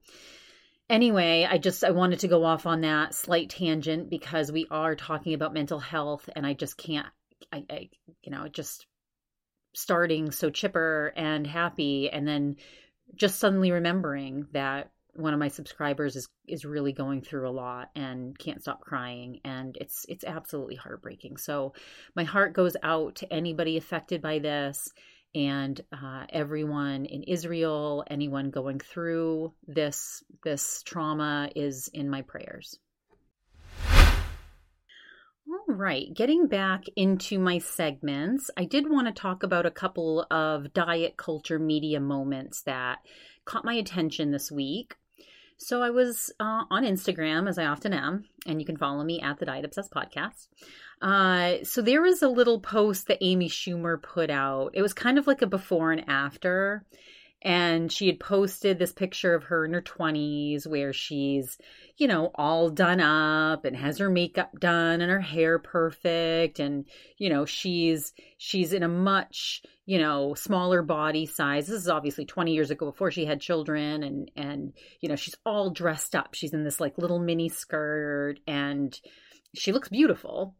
anyway, 0.89 1.47
I 1.49 1.57
just 1.57 1.83
I 1.83 1.91
wanted 1.91 2.19
to 2.19 2.27
go 2.27 2.43
off 2.43 2.65
on 2.65 2.81
that 2.81 3.15
slight 3.15 3.49
tangent 3.49 4.09
because 4.09 4.51
we 4.51 4.67
are 4.69 4.95
talking 4.95 5.33
about 5.33 5.53
mental 5.53 5.79
health, 5.79 6.29
and 6.35 6.45
I 6.45 6.53
just 6.53 6.77
can't. 6.77 7.07
I, 7.51 7.63
I 7.69 7.89
you 8.23 8.31
know 8.31 8.47
just 8.47 8.85
starting 9.73 10.31
so 10.31 10.49
chipper 10.49 11.13
and 11.15 11.47
happy 11.47 12.09
and 12.09 12.27
then 12.27 12.57
just 13.15 13.39
suddenly 13.39 13.71
remembering 13.71 14.47
that 14.51 14.91
one 15.13 15.33
of 15.33 15.39
my 15.39 15.47
subscribers 15.47 16.15
is 16.15 16.27
is 16.47 16.65
really 16.65 16.93
going 16.93 17.21
through 17.21 17.47
a 17.47 17.51
lot 17.51 17.89
and 17.95 18.37
can't 18.37 18.61
stop 18.61 18.81
crying 18.81 19.39
and 19.43 19.77
it's 19.79 20.05
it's 20.07 20.23
absolutely 20.23 20.75
heartbreaking 20.75 21.37
so 21.37 21.73
my 22.15 22.23
heart 22.23 22.53
goes 22.53 22.75
out 22.83 23.15
to 23.15 23.31
anybody 23.31 23.77
affected 23.77 24.21
by 24.21 24.39
this 24.39 24.89
and 25.33 25.79
uh, 25.91 26.25
everyone 26.29 27.05
in 27.05 27.23
Israel, 27.23 28.03
anyone 28.07 28.49
going 28.51 28.79
through 28.79 29.53
this 29.67 30.23
this 30.43 30.83
trauma 30.83 31.49
is 31.55 31.89
in 31.93 32.09
my 32.09 32.21
prayers. 32.21 32.77
All 35.47 35.75
right, 35.75 36.07
getting 36.13 36.47
back 36.47 36.85
into 36.95 37.37
my 37.37 37.57
segments, 37.57 38.49
I 38.55 38.65
did 38.65 38.89
want 38.89 39.07
to 39.07 39.13
talk 39.13 39.43
about 39.43 39.65
a 39.65 39.71
couple 39.71 40.25
of 40.31 40.73
diet 40.73 41.17
culture 41.17 41.59
media 41.59 41.99
moments 41.99 42.61
that 42.63 42.99
caught 43.43 43.65
my 43.65 43.73
attention 43.73 44.31
this 44.31 44.51
week. 44.51 44.95
So 45.63 45.83
I 45.83 45.91
was 45.91 46.33
uh, 46.39 46.63
on 46.71 46.83
Instagram, 46.83 47.47
as 47.47 47.59
I 47.59 47.65
often 47.65 47.93
am, 47.93 48.25
and 48.47 48.59
you 48.59 48.65
can 48.65 48.77
follow 48.77 49.03
me 49.03 49.21
at 49.21 49.37
the 49.37 49.45
Diet 49.45 49.63
Obsessed 49.63 49.91
Podcast. 49.91 50.47
Uh, 51.03 51.63
so 51.63 51.83
there 51.83 52.01
was 52.01 52.23
a 52.23 52.27
little 52.27 52.59
post 52.59 53.07
that 53.07 53.19
Amy 53.21 53.47
Schumer 53.47 54.01
put 54.01 54.31
out. 54.31 54.71
It 54.73 54.81
was 54.81 54.93
kind 54.93 55.19
of 55.19 55.27
like 55.27 55.43
a 55.43 55.47
before 55.47 55.91
and 55.91 56.09
after 56.09 56.83
and 57.43 57.91
she 57.91 58.05
had 58.05 58.19
posted 58.19 58.77
this 58.77 58.93
picture 58.93 59.33
of 59.33 59.45
her 59.45 59.65
in 59.65 59.73
her 59.73 59.81
20s 59.81 60.67
where 60.67 60.93
she's 60.93 61.57
you 61.97 62.07
know 62.07 62.29
all 62.35 62.69
done 62.69 62.99
up 62.99 63.65
and 63.65 63.75
has 63.75 63.97
her 63.97 64.09
makeup 64.09 64.51
done 64.59 65.01
and 65.01 65.11
her 65.11 65.19
hair 65.19 65.57
perfect. 65.57 66.59
And 66.59 66.85
you 67.17 67.29
know 67.29 67.45
she's 67.45 68.13
she's 68.37 68.73
in 68.73 68.83
a 68.83 68.87
much 68.87 69.63
you 69.85 69.97
know 69.97 70.35
smaller 70.35 70.83
body 70.83 71.25
size. 71.25 71.67
This 71.67 71.81
is 71.81 71.89
obviously 71.89 72.25
20 72.25 72.53
years 72.53 72.69
ago 72.69 72.85
before 72.85 73.11
she 73.11 73.25
had 73.25 73.41
children 73.41 74.03
and 74.03 74.31
and 74.35 74.73
you 74.99 75.09
know 75.09 75.15
she's 75.15 75.35
all 75.45 75.71
dressed 75.71 76.15
up. 76.15 76.35
She's 76.35 76.53
in 76.53 76.63
this 76.63 76.79
like 76.79 76.97
little 76.97 77.19
mini 77.19 77.49
skirt 77.49 78.35
and 78.45 78.97
she 79.55 79.71
looks 79.71 79.89
beautiful. 79.89 80.55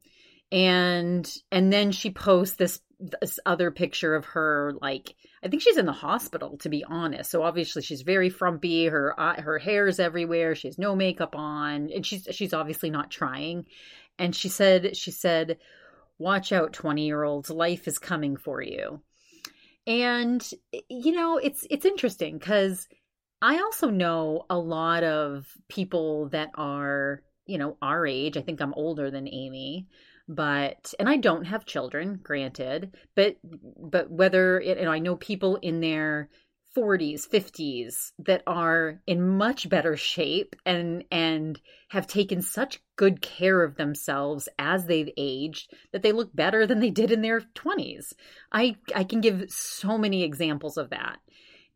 And 0.51 1.31
and 1.51 1.71
then 1.71 1.91
she 1.91 2.09
posts 2.09 2.55
this 2.55 2.79
this 2.99 3.39
other 3.45 3.71
picture 3.71 4.15
of 4.15 4.25
her 4.25 4.73
like 4.81 5.15
i 5.43 5.47
think 5.47 5.61
she's 5.61 5.77
in 5.77 5.85
the 5.85 5.91
hospital 5.91 6.57
to 6.57 6.69
be 6.69 6.83
honest. 6.83 7.29
So 7.31 7.43
obviously 7.43 7.81
she's 7.81 8.01
very 8.01 8.29
frumpy. 8.29 8.85
Her 8.87 9.19
uh, 9.19 9.41
her 9.41 9.59
hair's 9.59 9.99
everywhere. 9.99 10.55
She 10.55 10.67
has 10.67 10.77
no 10.77 10.95
makeup 10.95 11.35
on. 11.35 11.89
And 11.93 12.05
she's 12.05 12.27
she's 12.31 12.53
obviously 12.53 12.89
not 12.89 13.11
trying. 13.11 13.65
And 14.19 14.35
she 14.35 14.49
said 14.49 14.95
she 14.95 15.11
said 15.11 15.57
watch 16.19 16.51
out 16.51 16.73
20 16.73 17.05
year 17.05 17.23
olds 17.23 17.49
life 17.49 17.87
is 17.87 17.97
coming 17.99 18.37
for 18.37 18.61
you. 18.61 19.01
And 19.87 20.47
you 20.89 21.11
know 21.11 21.37
it's 21.37 21.65
it's 21.69 21.85
interesting 21.85 22.39
cuz 22.39 22.87
i 23.41 23.57
also 23.57 23.89
know 23.89 24.45
a 24.49 24.57
lot 24.57 25.03
of 25.03 25.47
people 25.67 26.29
that 26.29 26.51
are 26.55 27.23
you 27.45 27.57
know 27.57 27.77
our 27.81 28.05
age. 28.05 28.37
I 28.37 28.41
think 28.41 28.61
i'm 28.61 28.73
older 28.75 29.09
than 29.09 29.27
amy 29.27 29.87
but 30.27 30.93
and 30.99 31.09
I 31.09 31.17
don't 31.17 31.45
have 31.45 31.65
children, 31.65 32.19
granted, 32.21 32.95
but 33.15 33.37
but 33.43 34.09
whether 34.09 34.59
it, 34.59 34.77
and 34.77 34.89
I 34.89 34.99
know 34.99 35.15
people 35.15 35.57
in 35.57 35.81
their 35.81 36.29
40s, 36.75 37.27
50s 37.27 38.13
that 38.19 38.43
are 38.47 39.01
in 39.05 39.37
much 39.37 39.67
better 39.67 39.97
shape 39.97 40.55
and 40.65 41.03
and 41.11 41.59
have 41.89 42.07
taken 42.07 42.41
such 42.41 42.81
good 42.95 43.21
care 43.21 43.63
of 43.63 43.75
themselves 43.75 44.47
as 44.57 44.85
they've 44.85 45.11
aged 45.17 45.73
that 45.91 46.01
they 46.01 46.13
look 46.13 46.33
better 46.33 46.65
than 46.65 46.79
they 46.79 46.89
did 46.89 47.11
in 47.11 47.21
their 47.21 47.41
20s. 47.41 48.13
I 48.51 48.75
I 48.95 49.03
can 49.03 49.21
give 49.21 49.49
so 49.49 49.97
many 49.97 50.23
examples 50.23 50.77
of 50.77 50.91
that. 50.91 51.19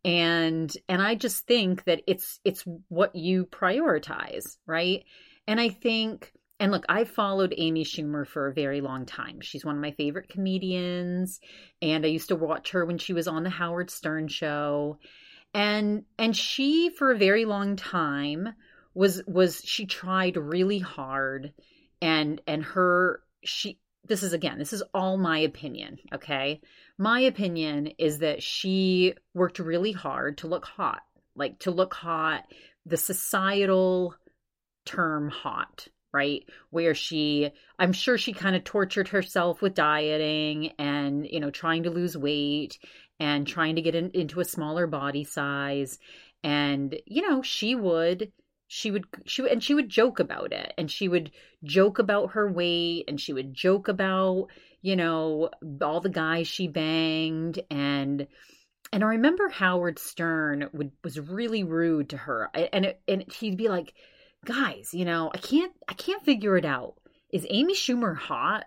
And 0.05 0.71
and 0.87 1.01
I 1.01 1.15
just 1.15 1.45
think 1.45 1.83
that 1.85 2.01
it's 2.07 2.39
it's 2.45 2.63
what 2.87 3.15
you 3.15 3.45
prioritize, 3.47 4.57
right? 4.65 5.03
And 5.47 5.59
I 5.59 5.69
think 5.69 6.31
and 6.59 6.71
look, 6.71 6.85
I 6.87 7.03
followed 7.03 7.53
Amy 7.57 7.83
Schumer 7.83 8.25
for 8.25 8.47
a 8.47 8.53
very 8.53 8.81
long 8.81 9.05
time. 9.05 9.41
She's 9.41 9.65
one 9.65 9.75
of 9.75 9.81
my 9.81 9.91
favorite 9.91 10.29
comedians, 10.29 11.39
and 11.81 12.05
I 12.05 12.09
used 12.09 12.29
to 12.29 12.35
watch 12.35 12.71
her 12.71 12.85
when 12.85 12.97
she 12.97 13.13
was 13.13 13.27
on 13.27 13.43
the 13.43 13.49
Howard 13.49 13.89
Stern 13.89 14.27
show. 14.27 14.97
And 15.53 16.03
and 16.17 16.35
she 16.35 16.89
for 16.89 17.11
a 17.11 17.17
very 17.17 17.45
long 17.45 17.75
time 17.75 18.49
was 18.93 19.21
was 19.27 19.61
she 19.63 19.85
tried 19.85 20.37
really 20.37 20.79
hard 20.79 21.53
and 22.01 22.41
and 22.47 22.63
her 22.63 23.21
she 23.43 23.79
this 24.07 24.23
is 24.23 24.33
again, 24.33 24.59
this 24.59 24.73
is 24.73 24.83
all 24.93 25.17
my 25.17 25.39
opinion, 25.39 25.97
okay? 26.13 26.61
My 26.97 27.21
opinion 27.21 27.87
is 27.97 28.19
that 28.19 28.43
she 28.43 29.15
worked 29.33 29.59
really 29.59 29.91
hard 29.91 30.39
to 30.39 30.47
look 30.47 30.65
hot, 30.65 31.01
like 31.35 31.59
to 31.59 31.71
look 31.71 31.93
hot, 31.93 32.43
the 32.85 32.97
societal 32.97 34.15
term 34.85 35.29
hot, 35.29 35.87
right? 36.15 36.43
Where 36.69 36.95
she, 36.95 37.51
I'm 37.77 37.93
sure 37.93 38.17
she 38.17 38.33
kind 38.33 38.55
of 38.55 38.63
tortured 38.63 39.09
herself 39.09 39.61
with 39.61 39.75
dieting 39.75 40.71
and, 40.79 41.27
you 41.29 41.39
know, 41.39 41.51
trying 41.51 41.83
to 41.83 41.91
lose 41.91 42.17
weight 42.17 42.79
and 43.19 43.45
trying 43.45 43.75
to 43.75 43.81
get 43.81 43.95
in, 43.95 44.11
into 44.11 44.39
a 44.39 44.45
smaller 44.45 44.87
body 44.87 45.25
size. 45.25 45.99
And, 46.43 46.95
you 47.05 47.29
know, 47.29 47.41
she 47.41 47.75
would 47.75 48.31
she 48.67 48.91
would 48.91 49.05
she 49.25 49.47
and 49.49 49.63
she 49.63 49.75
would 49.75 49.89
joke 49.89 50.19
about 50.19 50.51
it 50.51 50.73
and 50.77 50.89
she 50.89 51.07
would 51.07 51.31
joke 51.63 51.99
about 51.99 52.31
her 52.31 52.51
weight 52.51 53.05
and 53.07 53.21
she 53.21 53.31
would 53.31 53.53
joke 53.53 53.87
about 53.87 54.47
you 54.81 54.95
know 54.95 55.49
all 55.81 56.01
the 56.01 56.09
guys 56.09 56.47
she 56.47 56.67
banged 56.67 57.59
and 57.69 58.27
and 58.91 59.03
I 59.03 59.07
remember 59.07 59.49
Howard 59.49 59.99
Stern 59.99 60.69
would 60.73 60.91
was 61.03 61.19
really 61.19 61.63
rude 61.63 62.09
to 62.09 62.17
her 62.17 62.49
and 62.53 62.85
it, 62.85 63.01
and 63.07 63.23
he'd 63.33 63.57
be 63.57 63.67
like 63.67 63.93
guys, 64.45 64.93
you 64.93 65.05
know, 65.05 65.31
I 65.33 65.37
can't 65.37 65.73
I 65.87 65.93
can't 65.93 66.23
figure 66.23 66.57
it 66.57 66.65
out. 66.65 66.95
Is 67.31 67.45
Amy 67.49 67.75
Schumer 67.75 68.15
hot? 68.15 68.65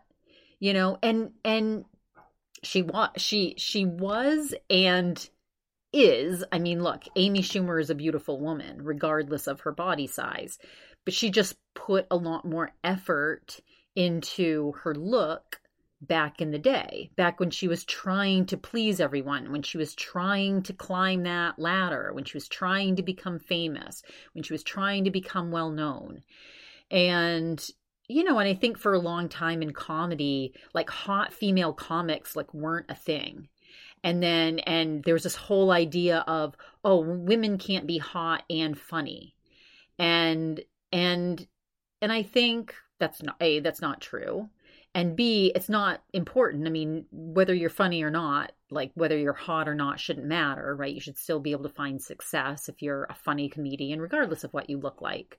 You 0.61 0.75
know, 0.75 0.99
and 1.03 1.31
and 1.45 1.85
she 2.63 2.83
was 2.83 3.11
she 3.17 3.55
she 3.57 3.85
was 3.85 4.55
and 4.69 5.29
is 5.93 6.45
i 6.53 6.59
mean 6.59 6.83
look 6.83 7.05
amy 7.17 7.41
schumer 7.41 7.81
is 7.81 7.91
a 7.91 7.95
beautiful 7.95 8.39
woman 8.39 8.83
regardless 8.83 9.47
of 9.47 9.61
her 9.61 9.73
body 9.73 10.07
size 10.07 10.59
but 11.05 11.15
she 11.15 11.31
just 11.31 11.57
put 11.75 12.07
a 12.11 12.17
lot 12.17 12.45
more 12.45 12.71
effort 12.85 13.61
into 13.97 14.73
her 14.83 14.95
look 14.95 15.61
back 16.01 16.41
in 16.41 16.51
the 16.53 16.59
day, 16.59 17.11
back 17.17 17.41
when 17.41 17.51
she 17.51 17.69
was 17.69 17.85
trying 17.85 18.47
to 18.47 18.57
please 18.57 19.01
everyone, 19.01 19.51
when 19.53 19.63
she 19.63 19.79
was 19.79 19.95
trying 19.95 20.63
to 20.63 20.73
climb 20.73 21.25
that 21.25 21.59
ladder, 21.59 22.13
when 22.13 22.25
she 22.25 22.37
was 22.37 22.49
trying 22.49 22.97
to 22.97 23.03
become 23.03 23.39
famous, 23.39 24.03
when 24.33 24.43
she 24.45 24.53
was 24.53 24.63
trying 24.63 25.05
to 25.05 25.11
become 25.11 25.51
well 25.51 25.71
known. 25.71 26.23
And 26.91 27.67
you 28.09 28.25
know, 28.25 28.39
and 28.39 28.49
I 28.49 28.55
think 28.55 28.79
for 28.79 28.95
a 28.95 28.99
long 28.99 29.29
time 29.29 29.61
in 29.63 29.73
comedy, 29.73 30.55
like 30.75 30.89
hot 30.91 31.33
female 31.33 31.73
comics 31.75 32.35
like 32.37 32.53
weren't 32.55 32.87
a 32.91 32.95
thing. 32.95 33.49
and 34.05 34.23
then 34.23 34.59
and 34.61 35.03
there's 35.05 35.25
this 35.25 35.37
whole 35.37 35.71
idea 35.71 36.25
of 36.27 36.55
oh 36.85 37.01
women 37.01 37.59
can't 37.59 37.87
be 37.87 37.99
hot 37.99 38.45
and 38.51 38.79
funny 38.79 39.35
and 39.99 40.61
and 40.93 41.47
and 42.01 42.13
i 42.13 42.23
think 42.23 42.75
that's 42.99 43.23
not 43.23 43.37
a 43.41 43.61
that's 43.61 43.81
not 43.81 44.01
true 44.01 44.49
and 44.95 45.17
b 45.17 45.53
it's 45.55 45.69
not 45.69 46.03
important. 46.13 46.67
I 46.67 46.71
mean 46.71 47.07
whether 47.11 47.55
you're 47.55 47.71
funny 47.71 48.03
or 48.03 48.11
not 48.11 48.53
like 48.71 48.91
whether 48.95 49.17
you're 49.17 49.33
hot 49.33 49.69
or 49.69 49.75
not 49.75 50.01
shouldn't 50.01 50.27
matter 50.27 50.75
right? 50.77 50.95
You 50.95 51.01
should 51.01 51.19
still 51.19 51.41
be 51.41 51.53
able 51.53 51.65
to 51.65 51.75
find 51.75 52.01
success 52.01 52.69
if 52.69 52.83
you're 52.83 53.05
a 53.05 53.15
funny 53.15 53.49
comedian 53.49 54.01
regardless 54.01 54.45
of 54.45 54.53
what 54.53 54.71
you 54.71 54.79
look 54.79 55.01
like. 55.01 55.39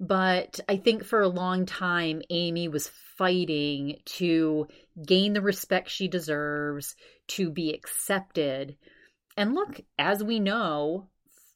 But 0.00 0.58
I 0.68 0.78
think 0.78 1.04
for 1.04 1.20
a 1.20 1.28
long 1.28 1.64
time, 1.64 2.22
Amy 2.28 2.66
was 2.66 2.90
fighting 3.16 3.98
to 4.04 4.66
gain 5.06 5.32
the 5.32 5.40
respect 5.40 5.90
she 5.90 6.08
deserves, 6.08 6.96
to 7.28 7.50
be 7.50 7.72
accepted. 7.72 8.76
And 9.36 9.54
look, 9.54 9.80
as 9.98 10.24
we 10.24 10.40
know 10.40 11.08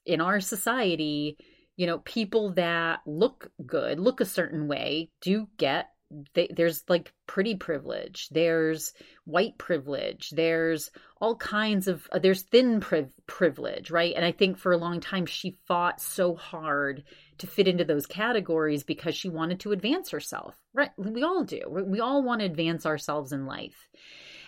in 0.05 0.21
our 0.21 0.39
society, 0.41 1.37
you 1.77 1.89
know, 1.89 1.99
people 1.99 2.53
that 2.53 3.01
look 3.05 3.51
good, 3.67 3.99
look 3.99 4.21
a 4.21 4.25
certain 4.25 4.69
way, 4.69 5.11
do 5.21 5.49
get 5.57 5.91
they, 6.35 6.49
there's 6.55 6.85
like 6.89 7.13
pretty 7.27 7.55
privilege 7.55 8.29
there's 8.31 8.93
white 9.25 9.57
privilege 9.59 10.31
there's 10.31 10.91
all 11.21 11.37
kinds 11.37 11.89
of 11.89 12.09
uh, 12.13 12.19
there's 12.19 12.43
thin 12.43 12.81
priv- 12.81 13.13
privilege 13.27 13.91
right 13.91 14.15
and 14.17 14.25
i 14.25 14.33
think 14.33 14.59
for 14.59 14.73
a 14.73 14.79
long 14.79 15.01
time 15.01 15.27
she 15.27 15.57
fought 15.67 16.01
so 16.01 16.35
hard 16.35 17.05
to 17.39 17.47
fit 17.47 17.69
into 17.69 17.85
those 17.85 18.07
categories 18.07 18.83
because 18.83 19.15
she 19.15 19.29
wanted 19.29 19.61
to 19.61 19.73
advance 19.73 20.11
herself. 20.11 20.57
Right? 20.73 20.91
We 20.97 21.23
all 21.23 21.45
do. 21.45 21.61
We 21.69 22.01
all 22.01 22.23
want 22.23 22.41
to 22.41 22.47
advance 22.47 22.87
ourselves 22.87 23.33
in 23.33 23.47
life. 23.47 23.89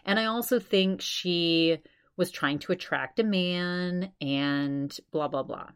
And 0.05 0.19
I 0.19 0.27
also 0.27 0.59
think 0.59 1.01
she 1.01 1.79
was 2.17 2.31
trying 2.31 2.59
to 2.61 2.73
attract 2.73 3.21
a 3.21 3.25
man 3.25 4.13
and 4.21 4.97
blah, 5.13 5.29
blah, 5.29 5.43
blah. 5.43 5.69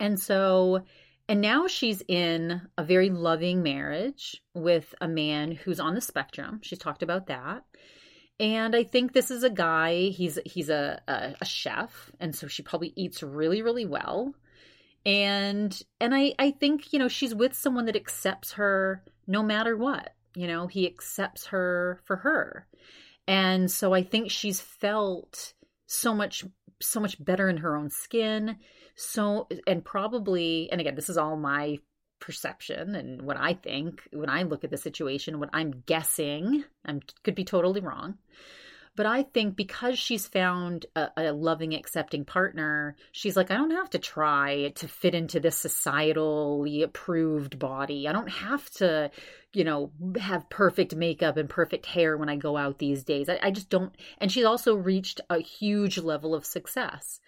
And 0.00 0.18
so, 0.18 0.84
and 1.28 1.40
now 1.40 1.66
she's 1.66 2.02
in 2.06 2.62
a 2.76 2.84
very 2.84 3.10
loving 3.10 3.62
marriage 3.62 4.42
with 4.54 4.94
a 5.00 5.08
man 5.08 5.52
who's 5.52 5.80
on 5.80 5.94
the 5.94 6.00
spectrum. 6.00 6.60
She's 6.62 6.78
talked 6.78 7.02
about 7.02 7.26
that. 7.28 7.64
And 8.40 8.74
I 8.74 8.82
think 8.84 9.12
this 9.12 9.30
is 9.30 9.44
a 9.44 9.50
guy, 9.50 10.08
he's 10.08 10.38
he's 10.44 10.68
a, 10.68 11.00
a, 11.06 11.34
a 11.40 11.44
chef, 11.44 12.10
and 12.18 12.34
so 12.34 12.48
she 12.48 12.62
probably 12.62 12.92
eats 12.96 13.22
really, 13.22 13.62
really 13.62 13.86
well 13.86 14.34
and 15.06 15.82
and 16.00 16.14
i 16.14 16.32
i 16.38 16.50
think 16.50 16.92
you 16.92 16.98
know 16.98 17.08
she's 17.08 17.34
with 17.34 17.54
someone 17.54 17.86
that 17.86 17.96
accepts 17.96 18.52
her 18.52 19.02
no 19.26 19.42
matter 19.42 19.76
what 19.76 20.14
you 20.34 20.46
know 20.46 20.66
he 20.66 20.86
accepts 20.86 21.46
her 21.46 22.00
for 22.04 22.16
her 22.16 22.66
and 23.26 23.70
so 23.70 23.92
i 23.92 24.02
think 24.02 24.30
she's 24.30 24.60
felt 24.60 25.54
so 25.86 26.14
much 26.14 26.44
so 26.82 27.00
much 27.00 27.22
better 27.22 27.48
in 27.48 27.58
her 27.58 27.76
own 27.76 27.90
skin. 27.90 28.56
So 28.96 29.48
and 29.66 29.84
probably 29.84 30.68
and 30.70 30.80
again 30.80 30.94
this 30.94 31.08
is 31.08 31.18
all 31.18 31.36
my 31.36 31.78
perception 32.20 32.94
and 32.94 33.22
what 33.22 33.36
i 33.36 33.54
think. 33.54 34.02
When 34.12 34.30
i 34.30 34.42
look 34.42 34.64
at 34.64 34.70
the 34.70 34.76
situation 34.76 35.40
what 35.40 35.50
i'm 35.52 35.82
guessing 35.86 36.64
i 36.86 36.98
could 37.22 37.34
be 37.34 37.44
totally 37.44 37.80
wrong 37.80 38.18
but 38.96 39.06
I 39.06 39.24
think 39.24 39.56
because 39.56 39.98
she's 39.98 40.28
found 40.28 40.86
a, 40.94 41.08
a, 41.16 41.32
loving, 41.32 41.74
accepting 41.74 42.24
partner, 42.24 42.94
she's 43.10 43.36
like, 43.36 43.50
I 43.50 43.56
don't 43.56 43.72
have 43.72 43.90
to 43.90 43.98
try 43.98 44.72
to 44.76 44.86
fit 44.86 45.14
into 45.14 45.40
this 45.40 45.60
societally 45.60 46.82
approved 46.82 47.58
body. 47.58 48.06
I 48.06 48.12
don't 48.12 48.30
have 48.30 48.70
to, 48.74 49.10
you 49.52 49.64
know, 49.64 49.90
have 50.20 50.48
perfect 50.48 50.94
makeup 50.94 51.36
and 51.36 51.48
perfect 51.48 51.86
hair 51.86 52.16
when 52.16 52.28
I 52.28 52.36
go 52.36 52.56
out 52.56 52.78
these 52.78 53.02
days. 53.02 53.28
I, 53.28 53.40
I 53.42 53.50
just 53.50 53.68
don't. 53.68 53.92
And 54.18 54.30
she's 54.30 54.44
also 54.44 54.76
reached 54.76 55.20
a 55.28 55.38
huge 55.38 55.98
level 55.98 56.32
of 56.32 56.46
success. 56.46 57.18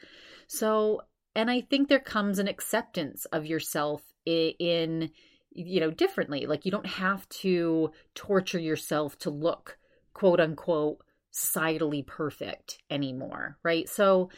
So, 0.47 1.03
and 1.35 1.51
I 1.51 1.63
think 1.63 1.89
there 1.89 1.99
comes 1.99 2.39
an 2.39 2.47
acceptance 2.47 3.25
of 3.27 3.45
yourself 3.45 4.03
in, 4.25 4.53
in 4.61 5.11
you 5.51 5.81
know, 5.81 5.91
differently. 5.91 6.47
Like 6.47 6.65
you 6.65 6.71
don't 6.71 6.87
have 6.87 7.29
to 7.41 7.91
torture 8.15 8.61
yourself 8.61 9.19
to 9.21 9.31
look 9.31 9.79
quote 10.13 10.41
unquote 10.41 11.01
societally 11.37 12.07
perfect 12.07 12.79
anymore, 12.91 13.59
right? 13.63 13.89
So 13.89 14.31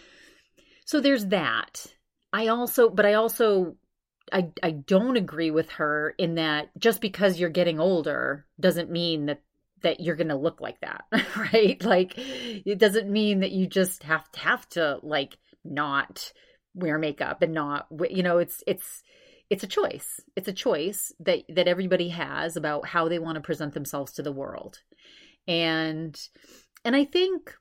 so 0.84 1.00
there's 1.00 1.26
that. 1.26 1.86
I 2.32 2.48
also 2.48 2.90
but 2.90 3.06
I 3.06 3.14
also 3.14 3.76
I 4.32 4.50
I 4.62 4.72
don't 4.72 5.16
agree 5.16 5.50
with 5.50 5.70
her 5.72 6.14
in 6.18 6.34
that 6.36 6.70
just 6.78 7.00
because 7.00 7.38
you're 7.38 7.50
getting 7.50 7.80
older 7.80 8.46
doesn't 8.60 8.90
mean 8.90 9.26
that 9.26 9.42
that 9.82 10.00
you're 10.00 10.16
going 10.16 10.28
to 10.28 10.36
look 10.36 10.60
like 10.60 10.80
that, 10.80 11.04
right? 11.52 11.82
Like 11.84 12.14
it 12.16 12.78
doesn't 12.78 13.10
mean 13.10 13.40
that 13.40 13.52
you 13.52 13.66
just 13.66 14.02
have 14.02 14.30
to 14.32 14.40
have 14.40 14.68
to 14.70 14.98
like 15.02 15.38
not 15.64 16.32
wear 16.74 16.98
makeup 16.98 17.42
and 17.42 17.52
not 17.52 17.86
you 18.10 18.22
know 18.22 18.38
it's 18.38 18.62
it's 18.66 19.02
it's 19.50 19.62
a 19.62 19.68
choice. 19.68 20.20
It's 20.36 20.48
a 20.48 20.52
choice 20.52 21.12
that 21.20 21.40
that 21.54 21.68
everybody 21.68 22.08
has 22.10 22.56
about 22.56 22.86
how 22.86 23.08
they 23.08 23.18
want 23.18 23.36
to 23.36 23.40
present 23.40 23.74
themselves 23.74 24.12
to 24.14 24.22
the 24.22 24.32
world. 24.32 24.80
And 25.46 26.18
and 26.84 26.96
I 26.96 27.04
think, 27.04 27.54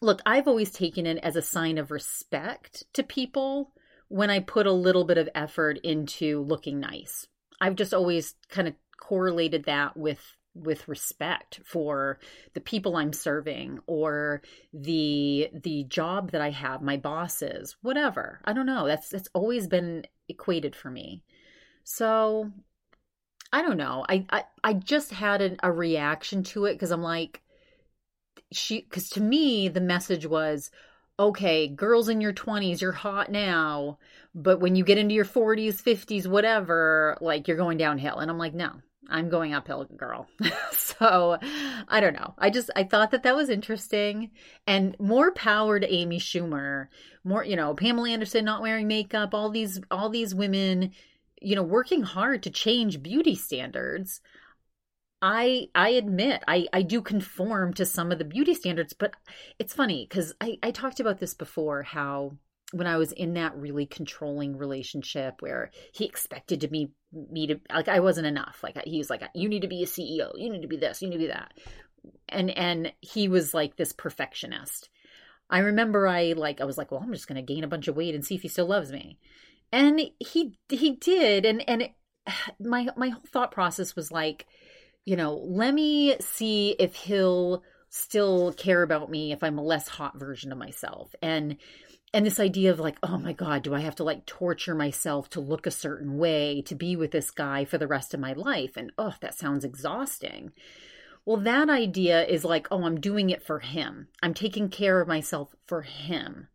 look, 0.00 0.20
I've 0.26 0.48
always 0.48 0.70
taken 0.70 1.06
it 1.06 1.18
as 1.18 1.36
a 1.36 1.42
sign 1.42 1.78
of 1.78 1.90
respect 1.90 2.84
to 2.94 3.02
people 3.02 3.72
when 4.08 4.30
I 4.30 4.40
put 4.40 4.66
a 4.66 4.72
little 4.72 5.04
bit 5.04 5.18
of 5.18 5.28
effort 5.34 5.78
into 5.82 6.42
looking 6.42 6.80
nice. 6.80 7.26
I've 7.60 7.76
just 7.76 7.94
always 7.94 8.34
kind 8.48 8.68
of 8.68 8.74
correlated 8.98 9.64
that 9.64 9.96
with 9.96 10.20
with 10.54 10.86
respect 10.86 11.60
for 11.64 12.18
the 12.54 12.60
people 12.60 12.96
I'm 12.96 13.12
serving 13.12 13.80
or 13.86 14.42
the 14.72 15.50
the 15.52 15.84
job 15.84 16.30
that 16.30 16.40
I 16.40 16.50
have, 16.50 16.80
my 16.80 16.96
bosses, 16.96 17.76
whatever. 17.82 18.40
I 18.44 18.52
don't 18.52 18.66
know. 18.66 18.86
That's 18.86 19.08
that's 19.08 19.28
always 19.34 19.66
been 19.66 20.04
equated 20.28 20.76
for 20.76 20.90
me. 20.90 21.24
So 21.82 22.52
I 23.52 23.62
don't 23.62 23.76
know. 23.76 24.04
I 24.08 24.26
I, 24.30 24.44
I 24.62 24.72
just 24.74 25.10
had 25.10 25.42
a, 25.42 25.56
a 25.62 25.72
reaction 25.72 26.44
to 26.44 26.66
it 26.66 26.74
because 26.74 26.92
I'm 26.92 27.02
like, 27.02 27.42
she 28.56 28.80
because 28.82 29.08
to 29.10 29.20
me 29.20 29.68
the 29.68 29.80
message 29.80 30.26
was 30.26 30.70
okay 31.18 31.68
girls 31.68 32.08
in 32.08 32.20
your 32.20 32.32
20s 32.32 32.80
you're 32.80 32.92
hot 32.92 33.30
now 33.30 33.98
but 34.34 34.60
when 34.60 34.74
you 34.74 34.84
get 34.84 34.98
into 34.98 35.14
your 35.14 35.24
40s 35.24 35.82
50s 35.82 36.26
whatever 36.26 37.16
like 37.20 37.46
you're 37.46 37.56
going 37.56 37.78
downhill. 37.78 38.18
And 38.18 38.30
i'm 38.30 38.38
like 38.38 38.54
no 38.54 38.72
i'm 39.08 39.28
going 39.28 39.54
uphill 39.54 39.84
girl. 39.84 40.26
So 40.72 41.38
i 41.88 42.00
don't 42.00 42.14
know. 42.14 42.34
I 42.38 42.50
just 42.50 42.70
i 42.76 42.84
thought 42.84 43.10
that 43.10 43.24
that 43.24 43.36
was 43.36 43.48
interesting. 43.48 44.30
And 44.66 44.96
more 44.98 45.32
power 45.32 45.78
to 45.78 45.92
amy 45.92 46.18
schumer. 46.18 46.88
More 47.24 47.44
you 47.44 47.56
know 47.56 47.74
pamela 47.74 48.10
anderson 48.10 48.44
not 48.44 48.62
wearing 48.62 48.88
makeup 48.88 49.34
all 49.34 49.50
these 49.50 49.80
all 49.90 50.08
these 50.08 50.34
women 50.34 50.92
you 51.40 51.54
know 51.54 51.62
working 51.62 52.02
hard 52.02 52.42
to 52.44 52.50
change 52.50 53.02
beauty 53.02 53.34
standards 53.34 54.20
I 55.24 55.68
I 55.74 55.88
admit 55.88 56.44
I 56.46 56.66
I 56.74 56.82
do 56.82 57.00
conform 57.00 57.72
to 57.74 57.86
some 57.86 58.12
of 58.12 58.18
the 58.18 58.26
beauty 58.26 58.52
standards, 58.52 58.92
but 58.92 59.14
it's 59.58 59.72
funny 59.72 60.06
because 60.06 60.34
I 60.38 60.58
I 60.62 60.70
talked 60.70 61.00
about 61.00 61.18
this 61.18 61.32
before 61.32 61.82
how 61.82 62.36
when 62.72 62.86
I 62.86 62.98
was 62.98 63.10
in 63.10 63.32
that 63.34 63.56
really 63.56 63.86
controlling 63.86 64.58
relationship 64.58 65.40
where 65.40 65.70
he 65.94 66.04
expected 66.04 66.60
to 66.60 66.68
be 66.68 66.90
me 67.30 67.46
to 67.46 67.60
like 67.72 67.88
I 67.88 68.00
wasn't 68.00 68.26
enough. 68.26 68.60
Like 68.62 68.76
he 68.84 68.98
was 68.98 69.08
like, 69.08 69.22
you 69.34 69.48
need 69.48 69.62
to 69.62 69.68
be 69.68 69.82
a 69.82 69.86
CEO, 69.86 70.32
you 70.36 70.50
need 70.50 70.60
to 70.60 70.68
be 70.68 70.76
this, 70.76 71.00
you 71.00 71.08
need 71.08 71.16
to 71.16 71.20
be 71.20 71.28
that, 71.28 71.54
and 72.28 72.50
and 72.50 72.92
he 73.00 73.26
was 73.26 73.54
like 73.54 73.76
this 73.76 73.94
perfectionist. 73.94 74.90
I 75.48 75.60
remember 75.60 76.06
I 76.06 76.34
like 76.36 76.60
I 76.60 76.64
was 76.64 76.76
like, 76.76 76.90
well, 76.90 77.00
I'm 77.02 77.14
just 77.14 77.28
gonna 77.28 77.40
gain 77.40 77.64
a 77.64 77.68
bunch 77.68 77.88
of 77.88 77.96
weight 77.96 78.14
and 78.14 78.22
see 78.22 78.34
if 78.34 78.42
he 78.42 78.48
still 78.48 78.66
loves 78.66 78.92
me, 78.92 79.18
and 79.72 79.98
he 80.18 80.58
he 80.68 80.96
did, 80.96 81.46
and 81.46 81.66
and 81.66 81.80
it, 81.80 81.92
my 82.60 82.88
my 82.94 83.08
whole 83.08 83.22
thought 83.26 83.52
process 83.52 83.96
was 83.96 84.12
like 84.12 84.44
you 85.04 85.16
know, 85.16 85.34
let 85.34 85.74
me 85.74 86.16
see 86.20 86.76
if 86.78 86.94
he'll 86.94 87.62
still 87.90 88.52
care 88.54 88.82
about 88.82 89.10
me 89.10 89.32
if 89.32 89.42
I'm 89.42 89.58
a 89.58 89.62
less 89.62 89.86
hot 89.86 90.18
version 90.18 90.50
of 90.50 90.58
myself. 90.58 91.14
And 91.22 91.56
and 92.12 92.24
this 92.24 92.38
idea 92.38 92.70
of 92.70 92.78
like, 92.78 92.96
oh 93.02 93.18
my 93.18 93.32
God, 93.32 93.64
do 93.64 93.74
I 93.74 93.80
have 93.80 93.96
to 93.96 94.04
like 94.04 94.24
torture 94.24 94.74
myself 94.74 95.28
to 95.30 95.40
look 95.40 95.66
a 95.66 95.72
certain 95.72 96.16
way 96.16 96.62
to 96.62 96.76
be 96.76 96.94
with 96.94 97.10
this 97.10 97.32
guy 97.32 97.64
for 97.64 97.76
the 97.76 97.88
rest 97.88 98.14
of 98.14 98.20
my 98.20 98.32
life? 98.34 98.76
And 98.76 98.92
oh, 98.96 99.14
that 99.20 99.34
sounds 99.34 99.64
exhausting. 99.64 100.52
Well, 101.26 101.38
that 101.38 101.68
idea 101.68 102.24
is 102.24 102.44
like, 102.44 102.68
oh, 102.70 102.84
I'm 102.84 103.00
doing 103.00 103.30
it 103.30 103.42
for 103.42 103.58
him. 103.58 104.08
I'm 104.22 104.34
taking 104.34 104.68
care 104.68 105.00
of 105.00 105.08
myself 105.08 105.56
for 105.66 105.82
him. 105.82 106.48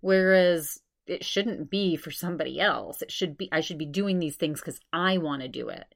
Whereas 0.00 0.80
it 1.06 1.24
shouldn't 1.24 1.70
be 1.70 1.96
for 1.96 2.10
somebody 2.10 2.60
else. 2.60 3.00
It 3.00 3.10
should 3.10 3.38
be, 3.38 3.48
I 3.50 3.60
should 3.60 3.78
be 3.78 3.86
doing 3.86 4.18
these 4.18 4.36
things 4.36 4.60
because 4.60 4.78
I 4.92 5.16
want 5.16 5.40
to 5.40 5.48
do 5.48 5.68
it. 5.68 5.94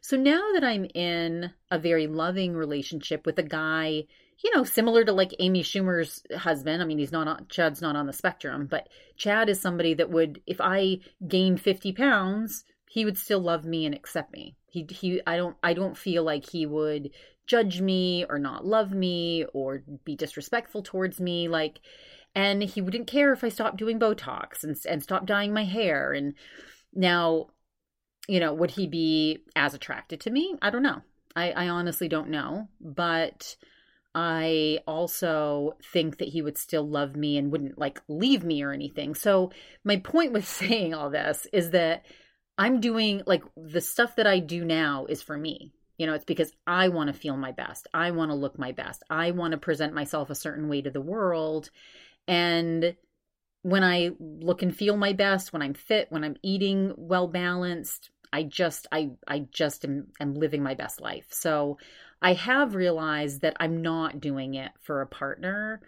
So 0.00 0.16
now 0.16 0.52
that 0.54 0.64
I'm 0.64 0.86
in 0.94 1.52
a 1.70 1.78
very 1.78 2.06
loving 2.06 2.54
relationship 2.54 3.26
with 3.26 3.38
a 3.38 3.42
guy, 3.42 4.04
you 4.42 4.54
know, 4.54 4.64
similar 4.64 5.04
to 5.04 5.12
like 5.12 5.34
Amy 5.38 5.62
Schumer's 5.62 6.22
husband. 6.36 6.80
I 6.82 6.84
mean, 6.84 6.98
he's 6.98 7.12
not 7.12 7.26
on, 7.26 7.46
Chad's 7.48 7.82
not 7.82 7.96
on 7.96 8.06
the 8.06 8.12
spectrum, 8.12 8.66
but 8.70 8.88
Chad 9.16 9.48
is 9.48 9.60
somebody 9.60 9.94
that 9.94 10.10
would, 10.10 10.40
if 10.46 10.60
I 10.60 11.00
gained 11.26 11.60
50 11.60 11.92
pounds, 11.92 12.64
he 12.88 13.04
would 13.04 13.18
still 13.18 13.40
love 13.40 13.64
me 13.64 13.84
and 13.84 13.94
accept 13.94 14.32
me. 14.32 14.56
He, 14.70 14.86
he, 14.90 15.20
I 15.26 15.36
don't, 15.36 15.56
I 15.62 15.74
don't 15.74 15.96
feel 15.96 16.22
like 16.22 16.48
he 16.48 16.66
would 16.66 17.10
judge 17.46 17.80
me 17.80 18.26
or 18.28 18.38
not 18.38 18.64
love 18.64 18.92
me 18.92 19.44
or 19.52 19.82
be 20.04 20.14
disrespectful 20.14 20.82
towards 20.82 21.20
me. 21.20 21.48
Like, 21.48 21.80
and 22.34 22.62
he 22.62 22.80
wouldn't 22.80 23.06
care 23.08 23.32
if 23.32 23.42
I 23.42 23.48
stopped 23.48 23.78
doing 23.78 23.98
Botox 23.98 24.62
and, 24.62 24.76
and 24.88 25.02
stopped 25.02 25.26
dyeing 25.26 25.52
my 25.52 25.64
hair. 25.64 26.12
And 26.12 26.34
now, 26.94 27.48
you 28.28 28.38
know, 28.38 28.52
would 28.52 28.70
he 28.70 28.86
be 28.86 29.38
as 29.56 29.74
attracted 29.74 30.20
to 30.20 30.30
me? 30.30 30.54
I 30.62 30.70
don't 30.70 30.82
know. 30.82 31.02
I, 31.34 31.50
I 31.52 31.68
honestly 31.68 32.08
don't 32.08 32.28
know. 32.28 32.68
But 32.80 33.56
I 34.14 34.80
also 34.86 35.76
think 35.92 36.18
that 36.18 36.28
he 36.28 36.42
would 36.42 36.58
still 36.58 36.86
love 36.86 37.16
me 37.16 37.38
and 37.38 37.50
wouldn't 37.50 37.78
like 37.78 38.00
leave 38.06 38.44
me 38.44 38.62
or 38.62 38.72
anything. 38.72 39.14
So, 39.14 39.50
my 39.84 39.96
point 39.96 40.32
with 40.32 40.46
saying 40.48 40.94
all 40.94 41.10
this 41.10 41.46
is 41.52 41.70
that 41.70 42.04
I'm 42.58 42.80
doing 42.80 43.22
like 43.26 43.44
the 43.56 43.80
stuff 43.80 44.16
that 44.16 44.26
I 44.26 44.40
do 44.40 44.64
now 44.64 45.06
is 45.08 45.22
for 45.22 45.36
me. 45.36 45.72
You 45.96 46.06
know, 46.06 46.14
it's 46.14 46.24
because 46.24 46.52
I 46.66 46.88
want 46.88 47.08
to 47.08 47.18
feel 47.18 47.36
my 47.36 47.52
best. 47.52 47.88
I 47.92 48.12
want 48.12 48.30
to 48.30 48.36
look 48.36 48.58
my 48.58 48.72
best. 48.72 49.02
I 49.10 49.32
want 49.32 49.52
to 49.52 49.58
present 49.58 49.94
myself 49.94 50.30
a 50.30 50.34
certain 50.34 50.68
way 50.68 50.82
to 50.82 50.90
the 50.90 51.00
world. 51.00 51.70
And 52.28 52.94
when 53.62 53.82
I 53.82 54.10
look 54.20 54.62
and 54.62 54.74
feel 54.74 54.96
my 54.96 55.12
best, 55.12 55.52
when 55.52 55.62
I'm 55.62 55.74
fit, 55.74 56.06
when 56.10 56.24
I'm 56.24 56.36
eating 56.42 56.94
well 56.96 57.26
balanced, 57.26 58.10
I 58.32 58.44
just 58.44 58.86
I 58.92 59.10
I 59.26 59.46
just 59.50 59.84
am, 59.84 60.08
am 60.20 60.34
living 60.34 60.62
my 60.62 60.74
best 60.74 61.00
life. 61.00 61.26
So 61.30 61.78
I 62.20 62.34
have 62.34 62.74
realized 62.74 63.40
that 63.42 63.56
I'm 63.60 63.82
not 63.82 64.20
doing 64.20 64.54
it 64.54 64.72
for 64.80 65.00
a 65.00 65.06
partner. 65.06 65.80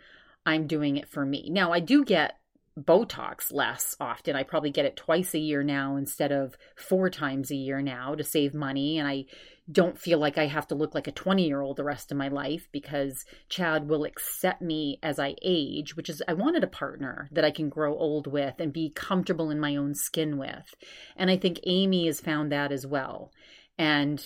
I'm 0.47 0.67
doing 0.67 0.97
it 0.97 1.09
for 1.09 1.25
me. 1.25 1.49
Now 1.51 1.73
I 1.73 1.81
do 1.81 2.05
get 2.05 2.40
Botox 2.79 3.53
less 3.53 3.97
often. 4.01 4.37
I 4.37 4.43
probably 4.43 4.71
get 4.71 4.85
it 4.85 4.97
twice 4.97 5.35
a 5.35 5.39
year 5.39 5.63
now 5.63 5.97
instead 5.97 6.33
of 6.33 6.57
four 6.77 7.11
times 7.11 7.51
a 7.51 7.57
year 7.57 7.83
now 7.83 8.15
to 8.15 8.25
save 8.25 8.55
money. 8.55 8.99
And 8.99 9.09
I 9.09 9.27
don't 9.71 9.99
feel 9.99 10.19
like 10.19 10.39
I 10.39 10.47
have 10.47 10.67
to 10.69 10.75
look 10.75 10.95
like 10.95 11.07
a 11.07 11.13
20 11.13 11.47
year 11.47 11.61
old 11.61 11.77
the 11.77 11.85
rest 11.85 12.11
of 12.11 12.19
my 12.19 12.29
life 12.29 12.69
because 12.73 13.25
Chad 13.49 13.89
will 13.89 14.05
accept 14.05 14.63
me 14.63 14.99
as 15.03 15.19
I 15.19 15.35
age, 15.43 15.97
which 15.97 16.09
is, 16.09 16.23
I 16.27 16.35
wanted 16.35 16.65
a 16.65 16.69
partner 16.69 17.29
that 17.33 17.45
I 17.45 17.51
can 17.51 17.69
grow 17.69 17.97
old 17.97 18.27
with 18.27 18.55
and 18.59 18.73
be 18.73 18.91
comfortable 18.91 19.51
in 19.51 19.61
my 19.61 19.77
own 19.77 19.95
skin 19.95 20.39
with. 20.39 20.75
And 21.17 21.31
I 21.31 21.37
think 21.37 21.61
Amy 21.67 22.07
has 22.07 22.21
found 22.21 22.53
that 22.53 22.73
as 22.73 22.87
well. 22.87 23.33
And 23.79 24.25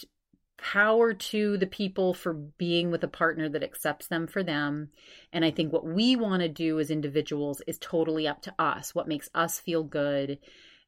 power 0.57 1.12
to 1.12 1.59
the 1.59 1.67
people 1.67 2.14
for 2.14 2.33
being 2.33 2.90
with 2.90 3.05
a 3.05 3.09
partner 3.09 3.49
that 3.49 3.62
accepts 3.62 4.07
them 4.07 4.27
for 4.27 4.43
them. 4.43 4.90
And 5.33 5.45
I 5.45 5.51
think 5.51 5.73
what 5.73 5.87
we 5.87 6.17
want 6.17 6.43
to 6.43 6.49
do 6.49 6.79
as 6.79 6.90
individuals 6.90 7.61
is 7.67 7.79
totally 7.79 8.27
up 8.27 8.43
to 8.43 8.55
us, 8.59 8.95
what 8.95 9.09
makes 9.09 9.29
us 9.35 9.61
feel 9.61 9.83
good. 9.83 10.38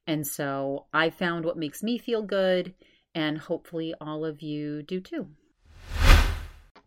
And 0.07 0.26
so 0.26 0.87
I 0.92 1.11
found 1.11 1.44
what 1.44 1.59
makes 1.59 1.83
me 1.83 1.98
feel 1.98 2.22
good, 2.22 2.74
and 3.14 3.38
hopefully 3.38 3.94
all 4.00 4.24
of 4.24 4.40
you 4.40 4.83
do 4.83 5.00
too. 5.00 5.29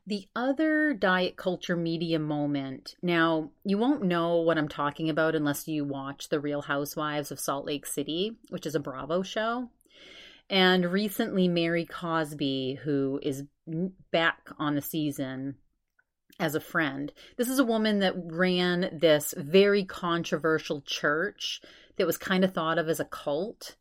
The 0.08 0.28
other 0.36 0.94
diet 0.94 1.36
culture 1.38 1.76
media 1.76 2.18
moment. 2.18 2.96
Now, 3.04 3.52
you 3.64 3.78
won't 3.78 4.02
know 4.04 4.38
what 4.38 4.58
I'm 4.58 4.70
talking 4.70 5.10
about 5.10 5.36
unless 5.36 5.68
you 5.68 5.86
watch 5.86 6.30
The 6.30 6.40
Real 6.40 6.64
Housewives 6.64 7.30
of 7.30 7.40
Salt 7.40 7.66
Lake 7.66 7.86
City, 7.86 8.38
which 8.50 8.66
is 8.66 8.74
a 8.74 8.80
Bravo 8.80 9.22
show. 9.22 9.70
And 10.50 10.92
recently, 10.92 11.48
Mary 11.48 11.86
Cosby, 11.86 12.80
who 12.84 13.20
is 13.22 13.44
back 14.12 14.50
on 14.58 14.76
the 14.76 14.82
season 14.82 15.56
as 16.40 16.56
a 16.56 16.60
friend, 16.60 17.12
this 17.38 17.50
is 17.50 17.60
a 17.60 17.66
woman 17.66 18.00
that 18.00 18.16
ran 18.16 18.98
this 19.00 19.34
very 19.38 19.86
controversial 19.86 20.82
church 20.82 21.62
that 21.98 22.08
was 22.08 22.18
kind 22.18 22.44
of 22.44 22.54
thought 22.54 22.80
of 22.80 22.90
as 22.90 23.00
a 23.00 23.06
cult. 23.06 23.76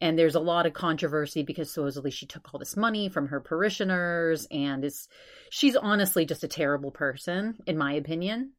And 0.00 0.18
there's 0.18 0.34
a 0.34 0.40
lot 0.40 0.66
of 0.66 0.72
controversy 0.72 1.42
because 1.42 1.70
supposedly 1.70 2.10
she 2.10 2.26
took 2.26 2.52
all 2.52 2.58
this 2.58 2.76
money 2.76 3.08
from 3.08 3.28
her 3.28 3.40
parishioners 3.40 4.46
and 4.50 4.84
is 4.84 5.08
she's 5.50 5.76
honestly 5.76 6.24
just 6.24 6.44
a 6.44 6.48
terrible 6.48 6.90
person, 6.90 7.58
in 7.66 7.76
my 7.76 7.94
opinion. 7.94 8.52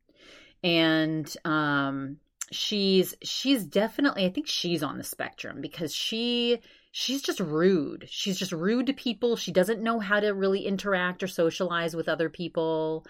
And 0.63 1.33
um 1.45 2.17
she's 2.51 3.15
she's 3.21 3.63
definitely 3.63 4.25
I 4.25 4.29
think 4.29 4.47
she's 4.47 4.83
on 4.83 4.97
the 4.97 5.03
spectrum 5.03 5.61
because 5.61 5.93
she 5.93 6.59
she's 6.91 7.21
just 7.21 7.39
rude. 7.39 8.07
She's 8.09 8.37
just 8.37 8.51
rude 8.51 8.87
to 8.87 8.93
people. 8.93 9.35
She 9.35 9.51
doesn't 9.51 9.81
know 9.81 9.99
how 9.99 10.19
to 10.19 10.33
really 10.33 10.65
interact 10.65 11.23
or 11.23 11.27
socialize 11.27 11.95
with 11.95 12.09
other 12.09 12.29
people. 12.29 13.05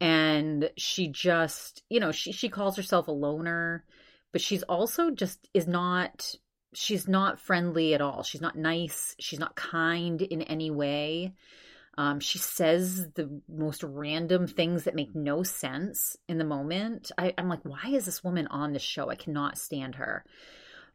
And 0.00 0.70
she 0.76 1.08
just, 1.08 1.82
you 1.88 2.00
know, 2.00 2.12
she 2.12 2.32
she 2.32 2.48
calls 2.48 2.76
herself 2.76 3.08
a 3.08 3.12
loner, 3.12 3.84
but 4.32 4.40
she's 4.40 4.64
also 4.64 5.10
just 5.10 5.48
is 5.54 5.68
not 5.68 6.34
she's 6.74 7.06
not 7.06 7.40
friendly 7.40 7.94
at 7.94 8.00
all. 8.00 8.22
She's 8.22 8.40
not 8.40 8.56
nice. 8.56 9.14
She's 9.20 9.38
not 9.38 9.54
kind 9.54 10.20
in 10.20 10.42
any 10.42 10.70
way. 10.70 11.34
Um, 11.98 12.20
she 12.20 12.38
says 12.38 13.08
the 13.14 13.42
most 13.48 13.82
random 13.82 14.46
things 14.46 14.84
that 14.84 14.94
make 14.94 15.14
no 15.14 15.42
sense 15.42 16.16
in 16.26 16.38
the 16.38 16.44
moment. 16.44 17.12
I, 17.18 17.34
I'm 17.36 17.50
like, 17.50 17.64
why 17.64 17.90
is 17.92 18.06
this 18.06 18.24
woman 18.24 18.46
on 18.46 18.72
this 18.72 18.82
show? 18.82 19.10
I 19.10 19.14
cannot 19.14 19.58
stand 19.58 19.96
her. 19.96 20.24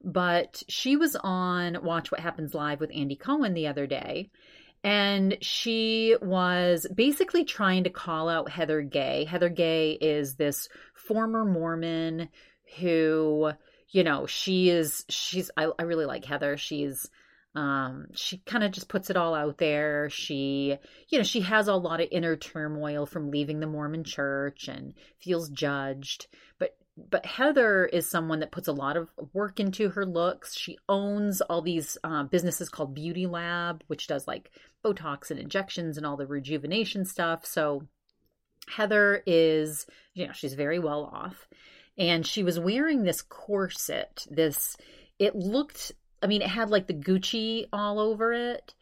But 0.03 0.63
she 0.67 0.95
was 0.95 1.15
on 1.15 1.83
Watch 1.83 2.11
What 2.11 2.21
Happens 2.21 2.53
Live 2.53 2.79
with 2.79 2.91
Andy 2.93 3.15
Cohen 3.15 3.53
the 3.53 3.67
other 3.67 3.87
day. 3.87 4.29
And 4.83 5.37
she 5.41 6.15
was 6.21 6.87
basically 6.93 7.43
trying 7.43 7.83
to 7.85 7.89
call 7.89 8.29
out 8.29 8.49
Heather 8.49 8.81
Gay. 8.81 9.25
Heather 9.25 9.49
Gay 9.49 9.93
is 9.93 10.35
this 10.35 10.69
former 10.93 11.43
Mormon 11.43 12.29
who, 12.79 13.51
you 13.89 14.03
know, 14.03 14.27
she 14.27 14.69
is, 14.69 15.03
she's, 15.09 15.49
I, 15.57 15.69
I 15.79 15.83
really 15.83 16.05
like 16.05 16.25
Heather. 16.25 16.57
She's, 16.57 17.09
um, 17.55 18.05
she 18.13 18.37
kind 18.45 18.63
of 18.63 18.71
just 18.71 18.87
puts 18.87 19.09
it 19.09 19.17
all 19.17 19.33
out 19.33 19.57
there. 19.57 20.09
She, 20.11 20.77
you 21.09 21.17
know, 21.17 21.23
she 21.23 21.41
has 21.41 21.67
a 21.67 21.75
lot 21.75 21.99
of 21.99 22.07
inner 22.11 22.35
turmoil 22.35 23.07
from 23.07 23.31
leaving 23.31 23.59
the 23.59 23.67
Mormon 23.67 24.03
church 24.03 24.67
and 24.67 24.93
feels 25.19 25.49
judged. 25.49 26.27
But 26.59 26.77
but 26.97 27.25
Heather 27.25 27.85
is 27.85 28.09
someone 28.09 28.39
that 28.39 28.51
puts 28.51 28.67
a 28.67 28.73
lot 28.73 28.97
of 28.97 29.09
work 29.31 29.59
into 29.59 29.89
her 29.89 30.05
looks. 30.05 30.57
She 30.57 30.79
owns 30.89 31.41
all 31.41 31.61
these 31.61 31.97
uh, 32.03 32.23
businesses 32.23 32.69
called 32.69 32.95
Beauty 32.95 33.27
Lab, 33.27 33.83
which 33.87 34.07
does 34.07 34.27
like 34.27 34.49
Botox 34.83 35.29
and 35.29 35.39
injections 35.39 35.97
and 35.97 36.05
all 36.05 36.17
the 36.17 36.25
rejuvenation 36.25 37.05
stuff. 37.05 37.45
So 37.45 37.83
Heather 38.67 39.21
is, 39.27 39.85
you 40.13 40.25
know, 40.25 40.33
she's 40.33 40.55
very 40.55 40.79
well 40.79 41.05
off. 41.05 41.47
And 41.99 42.25
she 42.25 42.43
was 42.43 42.59
wearing 42.59 43.03
this 43.03 43.21
corset, 43.21 44.25
this, 44.29 44.77
it 45.19 45.35
looked, 45.35 45.91
I 46.21 46.27
mean, 46.27 46.41
it 46.41 46.49
had 46.49 46.69
like 46.69 46.87
the 46.87 46.93
Gucci 46.93 47.67
all 47.71 47.99
over 47.99 48.33
it 48.33 48.73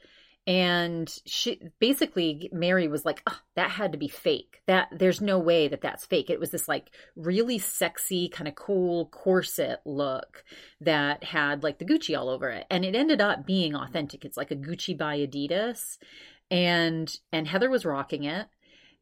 and 0.48 1.12
she 1.26 1.60
basically 1.80 2.50
mary 2.54 2.88
was 2.88 3.04
like 3.04 3.24
oh, 3.28 3.40
that 3.56 3.72
had 3.72 3.92
to 3.92 3.98
be 3.98 4.08
fake. 4.08 4.62
That 4.68 4.90
there's 4.92 5.22
no 5.22 5.40
way 5.40 5.68
that 5.68 5.82
that's 5.82 6.06
fake. 6.06 6.30
It 6.30 6.40
was 6.40 6.52
this 6.52 6.68
like 6.68 6.92
really 7.16 7.58
sexy 7.58 8.30
kind 8.30 8.48
of 8.48 8.56
cool 8.56 9.08
corset 9.08 9.80
look 9.86 10.44
that 10.82 11.24
had 11.24 11.64
like 11.64 11.80
the 11.80 11.86
gucci 11.86 12.18
all 12.18 12.30
over 12.30 12.50
it. 12.50 12.66
And 12.70 12.86
it 12.86 12.96
ended 12.96 13.22
up 13.22 13.46
being 13.46 13.76
authentic. 13.76 14.26
It's 14.26 14.38
like 14.38 14.52
a 14.52 14.56
gucci 14.56 14.98
by 14.98 15.18
adidas. 15.18 15.98
And 16.52 17.14
and 17.32 17.48
heather 17.48 17.70
was 17.70 17.86
rocking 17.86 18.24
it 18.24 18.48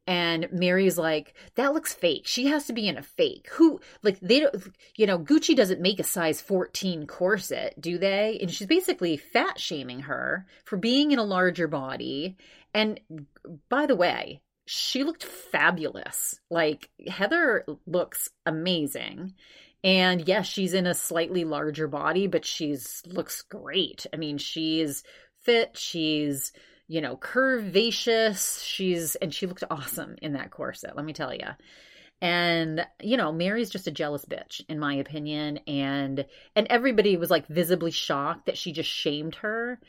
and 0.06 0.52
Mary's 0.52 0.98
like, 0.98 1.34
that 1.56 1.74
looks 1.74 1.94
fake. 1.94 2.24
She 2.26 2.48
has 2.48 2.66
to 2.66 2.74
be 2.74 2.88
in 2.88 2.98
a 2.98 3.04
fake. 3.04 3.48
Who, 3.54 3.80
like, 4.02 4.20
they 4.20 4.42
don't, 4.42 4.56
you 4.98 5.08
know, 5.08 5.18
Gucci 5.18 5.56
doesn't 5.56 5.80
make 5.82 6.00
a 6.00 6.04
size 6.04 6.42
14 6.42 7.08
corset, 7.08 7.80
do 7.80 7.98
they? 7.98 8.38
And 8.42 8.52
she's 8.52 8.68
basically 8.68 9.16
fat 9.16 9.60
shaming 9.60 10.02
her 10.02 10.46
for 10.66 10.78
being 10.78 11.12
in 11.12 11.20
a 11.20 11.24
larger 11.24 11.68
body. 11.68 12.36
And 12.74 13.00
by 13.70 13.86
the 13.86 13.96
way, 13.96 14.42
she 14.66 15.06
looked 15.06 15.24
fabulous. 15.24 16.36
Like, 16.50 16.90
Heather 17.08 17.66
looks 17.86 18.30
amazing. 18.46 19.34
And 19.86 20.28
yes, 20.28 20.48
she's 20.48 20.74
in 20.74 20.86
a 20.86 20.94
slightly 20.94 21.46
larger 21.46 21.88
body, 21.88 22.28
but 22.28 22.46
she's 22.46 23.04
looks 23.06 23.42
great. 23.42 24.06
I 24.14 24.18
mean, 24.18 24.38
she's 24.38 25.04
fit. 25.44 25.78
She's, 25.78 26.52
you 26.88 27.02
know, 27.02 27.18
curvaceous. 27.18 28.64
She's 28.66 29.16
and 29.16 29.34
she 29.34 29.48
looked 29.48 29.64
awesome 29.70 30.16
in 30.22 30.34
that 30.34 30.52
corset, 30.52 30.96
let 30.96 31.06
me 31.06 31.14
tell 31.14 31.34
you. 31.34 31.48
And 32.22 32.86
you 33.02 33.18
know, 33.18 33.32
Mary's 33.32 33.70
just 33.70 33.88
a 33.88 33.92
jealous 33.92 34.26
bitch 34.26 34.62
in 34.70 34.80
my 34.80 34.96
opinion 34.96 35.60
and 35.68 36.26
and 36.56 36.68
everybody 36.70 37.18
was 37.18 37.30
like 37.30 37.48
visibly 37.48 37.92
shocked 37.92 38.46
that 38.46 38.58
she 38.58 38.72
just 38.72 38.90
shamed 38.90 39.36
her. 39.36 39.80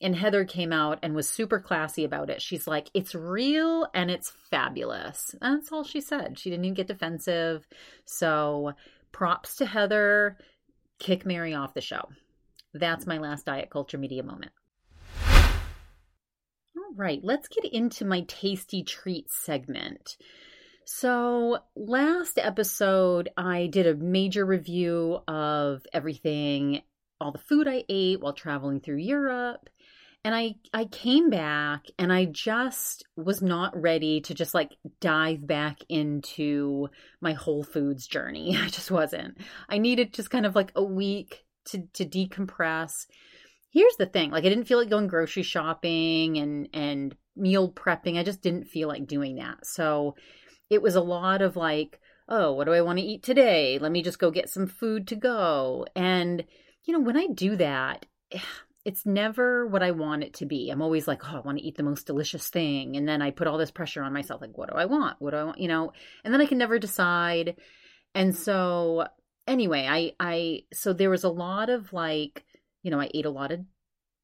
And 0.00 0.16
Heather 0.16 0.44
came 0.44 0.72
out 0.72 0.98
and 1.04 1.14
was 1.14 1.28
super 1.28 1.60
classy 1.60 2.04
about 2.04 2.28
it. 2.28 2.42
She's 2.42 2.66
like, 2.66 2.90
"It's 2.92 3.14
real 3.14 3.86
and 3.94 4.10
it's 4.10 4.32
fabulous." 4.50 5.32
That's 5.40 5.70
all 5.70 5.84
she 5.84 6.00
said. 6.00 6.40
She 6.40 6.50
didn't 6.50 6.64
even 6.64 6.74
get 6.74 6.88
defensive. 6.88 7.64
So, 8.04 8.72
props 9.12 9.56
to 9.56 9.66
Heather. 9.66 10.38
Kick 10.98 11.24
Mary 11.24 11.54
off 11.54 11.74
the 11.74 11.80
show. 11.80 12.08
That's 12.74 13.06
my 13.06 13.18
last 13.18 13.46
diet 13.46 13.70
culture 13.70 13.98
media 13.98 14.24
moment. 14.24 14.50
Right, 16.94 17.20
let's 17.22 17.48
get 17.48 17.64
into 17.72 18.04
my 18.04 18.22
tasty 18.28 18.82
treat 18.82 19.30
segment. 19.30 20.16
So, 20.84 21.58
last 21.74 22.38
episode, 22.38 23.30
I 23.36 23.68
did 23.68 23.86
a 23.86 23.94
major 23.94 24.44
review 24.44 25.20
of 25.26 25.86
everything, 25.92 26.82
all 27.20 27.32
the 27.32 27.38
food 27.38 27.66
I 27.66 27.84
ate 27.88 28.20
while 28.20 28.32
traveling 28.34 28.80
through 28.80 28.96
Europe. 28.96 29.70
And 30.24 30.34
I 30.34 30.56
I 30.72 30.84
came 30.84 31.30
back 31.30 31.86
and 31.98 32.12
I 32.12 32.26
just 32.26 33.04
was 33.16 33.42
not 33.42 33.80
ready 33.80 34.20
to 34.22 34.34
just 34.34 34.54
like 34.54 34.76
dive 35.00 35.46
back 35.46 35.78
into 35.88 36.88
my 37.20 37.32
Whole 37.32 37.64
Foods 37.64 38.06
journey. 38.06 38.56
I 38.60 38.68
just 38.68 38.90
wasn't. 38.90 39.38
I 39.68 39.78
needed 39.78 40.12
just 40.12 40.30
kind 40.30 40.46
of 40.46 40.54
like 40.54 40.72
a 40.76 40.84
week 40.84 41.44
to 41.66 41.88
to 41.94 42.04
decompress. 42.04 43.06
Here's 43.72 43.96
the 43.96 44.06
thing, 44.06 44.30
like 44.30 44.44
I 44.44 44.48
didn't 44.48 44.66
feel 44.66 44.78
like 44.78 44.90
going 44.90 45.06
grocery 45.06 45.42
shopping 45.42 46.36
and 46.36 46.68
and 46.74 47.16
meal 47.34 47.72
prepping. 47.72 48.18
I 48.18 48.22
just 48.22 48.42
didn't 48.42 48.68
feel 48.68 48.88
like 48.88 49.06
doing 49.06 49.36
that. 49.36 49.66
So 49.66 50.16
it 50.68 50.82
was 50.82 50.94
a 50.94 51.00
lot 51.00 51.42
of 51.42 51.56
like, 51.56 52.00
oh, 52.28 52.52
what 52.52 52.64
do 52.64 52.72
I 52.72 52.82
want 52.82 52.98
to 52.98 53.04
eat 53.04 53.22
today? 53.22 53.78
Let 53.80 53.92
me 53.92 54.02
just 54.02 54.18
go 54.18 54.30
get 54.30 54.50
some 54.50 54.66
food 54.66 55.08
to 55.08 55.16
go. 55.16 55.86
And 55.96 56.44
you 56.84 56.92
know, 56.92 57.00
when 57.00 57.16
I 57.16 57.26
do 57.28 57.56
that, 57.56 58.06
it's 58.84 59.06
never 59.06 59.64
what 59.66 59.82
I 59.82 59.92
want 59.92 60.24
it 60.24 60.34
to 60.34 60.46
be. 60.46 60.68
I'm 60.68 60.82
always 60.82 61.06
like, 61.06 61.22
oh, 61.24 61.36
I 61.36 61.40
want 61.40 61.58
to 61.58 61.64
eat 61.64 61.76
the 61.76 61.84
most 61.84 62.04
delicious 62.04 62.48
thing. 62.48 62.96
And 62.96 63.08
then 63.08 63.22
I 63.22 63.30
put 63.30 63.46
all 63.46 63.56
this 63.56 63.70
pressure 63.70 64.02
on 64.02 64.12
myself 64.12 64.40
like, 64.40 64.58
what 64.58 64.70
do 64.70 64.76
I 64.76 64.86
want? 64.86 65.16
What 65.20 65.30
do 65.30 65.36
I 65.36 65.44
want? 65.44 65.60
You 65.60 65.68
know, 65.68 65.92
and 66.24 66.34
then 66.34 66.40
I 66.40 66.46
can 66.46 66.58
never 66.58 66.80
decide. 66.80 67.56
And 68.14 68.36
so 68.36 69.06
anyway, 69.46 69.86
I 69.88 70.12
I 70.18 70.64
so 70.72 70.92
there 70.92 71.10
was 71.10 71.24
a 71.24 71.28
lot 71.28 71.70
of 71.70 71.92
like, 71.92 72.44
you 72.82 72.90
know, 72.90 73.00
I 73.00 73.10
ate 73.14 73.26
a 73.26 73.30
lot 73.30 73.52
of 73.52 73.60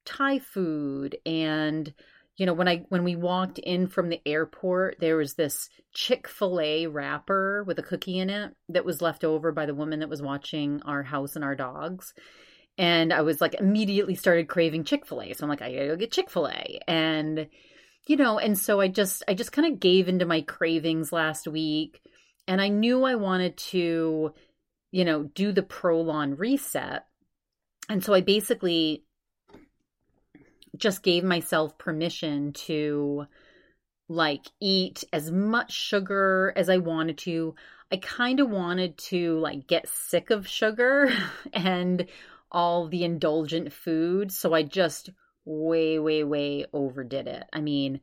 Thai 0.05 0.38
food 0.38 1.18
and 1.27 1.92
you 2.37 2.47
know 2.47 2.55
when 2.55 2.68
i 2.68 2.85
when 2.88 3.05
we 3.05 3.14
walked 3.14 3.59
in 3.59 3.88
from 3.88 4.09
the 4.09 4.23
airport 4.25 4.97
there 5.01 5.16
was 5.16 5.35
this 5.35 5.68
chick-fil-a 5.92 6.87
wrapper 6.87 7.62
with 7.64 7.79
a 7.79 7.83
cookie 7.83 8.18
in 8.18 8.31
it 8.31 8.55
that 8.71 8.87
was 8.87 9.03
left 9.03 9.23
over 9.23 9.53
by 9.53 9.66
the 9.66 9.75
woman 9.75 9.99
that 9.99 10.09
was 10.09 10.23
watching 10.23 10.81
our 10.87 11.03
house 11.03 11.35
and 11.37 11.44
our 11.44 11.55
dogs 11.55 12.14
and 12.79 13.12
I 13.12 13.23
was 13.23 13.40
like 13.40 13.55
immediately 13.55 14.14
started 14.14 14.49
craving 14.49 14.85
Chick 14.85 15.05
fil 15.05 15.21
A. 15.21 15.33
So 15.35 15.44
I'm 15.44 15.51
like, 15.51 15.61
I 15.61 15.73
gotta 15.73 15.88
go 15.88 15.97
get 15.97 16.12
Chick 16.12 16.31
fil 16.31 16.47
A. 16.47 16.79
And, 16.87 17.49
you 18.07 18.16
know, 18.16 18.38
and 18.38 18.57
so 18.57 18.81
I 18.81 18.87
just, 18.87 19.25
I 19.27 19.35
just 19.35 19.51
kind 19.51 19.71
of 19.71 19.81
gave 19.81 20.09
into 20.09 20.25
my 20.25 20.42
cravings 20.42 21.12
last 21.12 21.49
week. 21.49 22.01
And 22.47 22.62
I 22.62 22.68
knew 22.68 23.05
I 23.05 23.16
wanted 23.16 23.57
to, 23.57 24.33
you 24.92 25.05
know, 25.05 25.25
do 25.25 25.51
the 25.51 25.62
Prolon 25.62 26.38
reset. 26.38 27.05
And 27.88 28.05
so 28.05 28.14
I 28.14 28.20
basically 28.20 29.05
just 30.77 31.03
gave 31.03 31.24
myself 31.24 31.79
permission 31.79 32.53
to 32.53 33.27
like 34.09 34.46
eat 34.61 35.05
as 35.12 35.31
much 35.31 35.72
sugar 35.72 36.53
as 36.57 36.68
I 36.68 36.79
wanted 36.79 37.18
to. 37.18 37.55
I 37.90 37.96
kind 37.96 38.40
of 38.40 38.51
wanted 38.51 38.98
to 38.98 39.38
like 39.38 39.66
get 39.66 39.88
sick 39.88 40.31
of 40.31 40.46
sugar 40.46 41.11
and 41.53 42.07
all 42.51 42.88
the 42.88 43.05
indulgent 43.05 43.72
food. 43.72 44.33
So 44.33 44.55
I 44.55 44.62
just 44.62 45.11
way, 45.44 45.98
way, 45.98 46.24
way 46.24 46.66
overdid 46.72 47.27
it. 47.27 47.44
I 47.53 47.61
mean, 47.61 48.01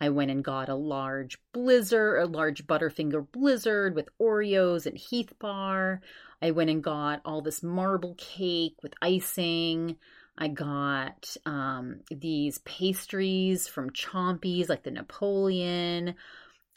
I 0.00 0.10
went 0.10 0.30
and 0.30 0.44
got 0.44 0.68
a 0.68 0.74
large 0.74 1.38
blizzard, 1.52 2.22
a 2.22 2.26
large 2.26 2.66
Butterfinger 2.66 3.26
blizzard 3.32 3.94
with 3.94 4.08
Oreos 4.20 4.86
and 4.86 4.96
Heath 4.96 5.32
bar. 5.40 6.00
I 6.40 6.52
went 6.52 6.70
and 6.70 6.82
got 6.82 7.20
all 7.24 7.42
this 7.42 7.62
marble 7.62 8.14
cake 8.16 8.76
with 8.82 8.94
icing. 9.02 9.96
I 10.36 10.48
got 10.48 11.36
um, 11.44 12.00
these 12.10 12.58
pastries 12.58 13.66
from 13.66 13.90
Chompies, 13.90 14.68
like 14.68 14.84
the 14.84 14.92
Napoleon. 14.92 16.14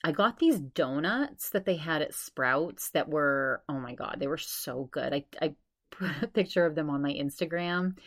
I 0.03 0.11
got 0.11 0.39
these 0.39 0.59
donuts 0.59 1.51
that 1.51 1.65
they 1.65 1.75
had 1.75 2.01
at 2.01 2.15
Sprouts 2.15 2.89
that 2.91 3.07
were, 3.07 3.61
oh 3.69 3.79
my 3.79 3.93
God, 3.93 4.17
they 4.19 4.27
were 4.27 4.37
so 4.37 4.89
good. 4.91 5.13
I, 5.13 5.25
I 5.39 5.53
put 5.91 6.09
a 6.23 6.27
picture 6.27 6.65
of 6.65 6.73
them 6.73 6.89
on 6.89 7.03
my 7.03 7.13
Instagram. 7.13 7.97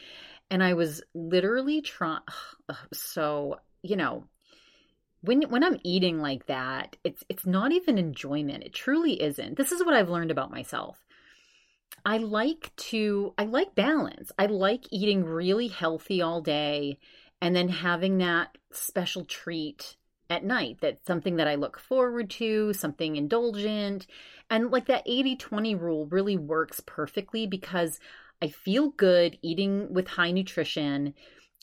And 0.50 0.62
I 0.62 0.74
was 0.74 1.02
literally 1.14 1.82
trying, 1.82 2.20
so, 2.92 3.60
you 3.82 3.96
know, 3.96 4.24
when 5.20 5.42
when 5.42 5.64
I'm 5.64 5.80
eating 5.84 6.18
like 6.18 6.46
that, 6.46 6.96
it's 7.02 7.24
it's 7.28 7.46
not 7.46 7.72
even 7.72 7.96
enjoyment. 7.96 8.62
It 8.62 8.74
truly 8.74 9.22
isn't. 9.22 9.56
This 9.56 9.72
is 9.72 9.82
what 9.82 9.94
I've 9.94 10.10
learned 10.10 10.30
about 10.30 10.50
myself. 10.50 10.98
I 12.04 12.18
like 12.18 12.74
to 12.76 13.34
I 13.38 13.44
like 13.44 13.74
balance. 13.74 14.30
I 14.38 14.46
like 14.46 14.84
eating 14.90 15.24
really 15.24 15.68
healthy 15.68 16.20
all 16.20 16.40
day 16.42 16.98
and 17.40 17.56
then 17.56 17.68
having 17.68 18.18
that 18.18 18.56
special 18.72 19.24
treat 19.24 19.96
at 20.30 20.44
night 20.44 20.78
that's 20.80 21.06
something 21.06 21.36
that 21.36 21.48
I 21.48 21.54
look 21.54 21.78
forward 21.78 22.30
to, 22.30 22.72
something 22.72 23.16
indulgent. 23.16 24.06
And 24.50 24.70
like 24.70 24.86
that 24.86 25.02
80 25.06 25.36
20 25.36 25.74
rule 25.74 26.06
really 26.06 26.36
works 26.36 26.80
perfectly 26.80 27.46
because 27.46 27.98
I 28.42 28.48
feel 28.48 28.90
good 28.90 29.38
eating 29.42 29.92
with 29.92 30.08
high 30.08 30.30
nutrition. 30.30 31.14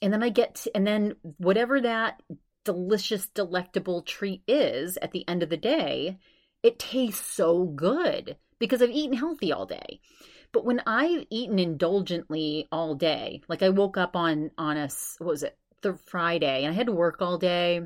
And 0.01 0.12
then 0.12 0.23
I 0.23 0.30
get 0.30 0.56
to, 0.56 0.75
and 0.75 0.88
then 0.88 1.15
whatever 1.38 1.80
that 1.82 2.21
delicious, 2.63 3.27
delectable 3.27 4.01
treat 4.01 4.41
is 4.47 4.97
at 5.01 5.12
the 5.12 5.27
end 5.27 5.43
of 5.43 5.49
the 5.49 5.58
day, 5.58 6.17
it 6.63 6.80
tastes 6.80 7.25
so 7.25 7.65
good 7.65 8.38
because 8.62 8.82
I've 8.82 8.91
eaten 8.91 9.17
healthy 9.17 9.52
all 9.52 9.65
day. 9.65 10.00
But 10.54 10.65
when 10.65 10.82
I've 10.86 11.26
eaten 11.30 11.60
indulgently 11.60 12.67
all 12.71 12.93
day, 12.95 13.41
like 13.50 13.63
I 13.63 13.69
woke 13.69 13.97
up 13.97 14.15
on 14.15 14.52
on 14.58 14.78
a 14.78 14.88
what 15.17 15.32
was 15.32 15.43
it 15.43 15.58
Friday 16.06 16.63
and 16.63 16.71
I 16.71 16.76
had 16.76 16.86
to 16.86 16.91
work 16.93 17.21
all 17.21 17.38
day 17.38 17.82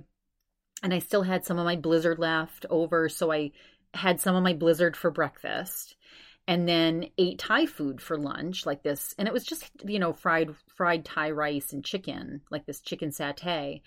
and 0.84 0.94
I 0.94 1.00
still 1.00 1.24
had 1.24 1.46
some 1.46 1.58
of 1.58 1.66
my 1.66 1.78
blizzard 1.78 2.20
left 2.20 2.66
over. 2.70 3.08
So 3.08 3.32
I 3.32 3.52
had 3.94 4.20
some 4.20 4.36
of 4.36 4.44
my 4.44 4.54
blizzard 4.54 4.98
for 4.98 5.10
breakfast 5.10 5.96
and 6.46 6.68
then 6.68 7.06
ate 7.18 7.40
Thai 7.40 7.66
food 7.66 8.02
for 8.02 8.18
lunch, 8.18 8.66
like 8.66 8.84
this. 8.84 9.16
And 9.18 9.28
it 9.30 9.34
was 9.34 9.46
just, 9.46 9.72
you 9.86 9.98
know, 9.98 10.12
fried, 10.12 10.54
fried 10.76 11.06
Thai 11.06 11.32
rice 11.32 11.72
and 11.72 11.86
chicken, 11.86 12.42
like 12.52 12.66
this 12.66 12.82
chicken 12.82 13.10
satay. 13.10 13.82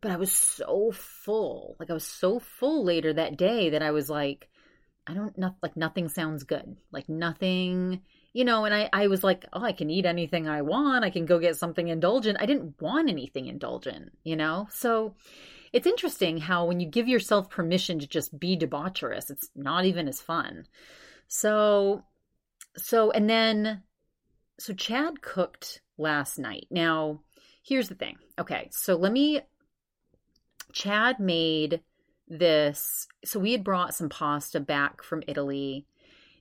But 0.00 0.10
I 0.10 0.16
was 0.16 0.32
so 0.32 0.90
full. 0.92 1.76
Like 1.78 1.90
I 1.90 1.94
was 1.94 2.04
so 2.04 2.40
full 2.40 2.84
later 2.84 3.12
that 3.12 3.36
day 3.38 3.70
that 3.70 3.82
I 3.82 3.92
was 3.92 4.10
like, 4.10 4.50
I 5.06 5.14
don't 5.14 5.36
not 5.36 5.56
like 5.62 5.76
nothing 5.76 6.08
sounds 6.08 6.44
good. 6.44 6.76
Like 6.90 7.08
nothing, 7.08 8.00
you 8.32 8.44
know, 8.44 8.64
and 8.64 8.74
I, 8.74 8.88
I 8.92 9.06
was 9.08 9.22
like, 9.22 9.44
oh, 9.52 9.62
I 9.62 9.72
can 9.72 9.90
eat 9.90 10.06
anything 10.06 10.48
I 10.48 10.62
want. 10.62 11.04
I 11.04 11.10
can 11.10 11.26
go 11.26 11.38
get 11.38 11.56
something 11.56 11.88
indulgent. 11.88 12.38
I 12.40 12.46
didn't 12.46 12.80
want 12.80 13.10
anything 13.10 13.46
indulgent, 13.46 14.12
you 14.24 14.36
know? 14.36 14.66
So 14.70 15.14
it's 15.72 15.86
interesting 15.86 16.38
how 16.38 16.66
when 16.66 16.80
you 16.80 16.86
give 16.88 17.08
yourself 17.08 17.50
permission 17.50 17.98
to 17.98 18.06
just 18.06 18.38
be 18.38 18.56
debaucherous, 18.56 19.30
it's 19.30 19.50
not 19.54 19.84
even 19.84 20.08
as 20.08 20.20
fun. 20.20 20.66
So, 21.28 22.04
so, 22.76 23.10
and 23.10 23.28
then, 23.28 23.82
so 24.58 24.72
Chad 24.72 25.20
cooked 25.20 25.82
last 25.98 26.38
night. 26.38 26.66
Now, 26.70 27.20
here's 27.62 27.88
the 27.88 27.94
thing. 27.94 28.16
Okay, 28.38 28.68
so 28.72 28.96
let 28.96 29.12
me, 29.12 29.40
Chad 30.72 31.20
made 31.20 31.82
this. 32.28 33.06
So 33.24 33.38
we 33.38 33.52
had 33.52 33.64
brought 33.64 33.94
some 33.94 34.08
pasta 34.08 34.60
back 34.60 35.02
from 35.02 35.22
Italy. 35.26 35.86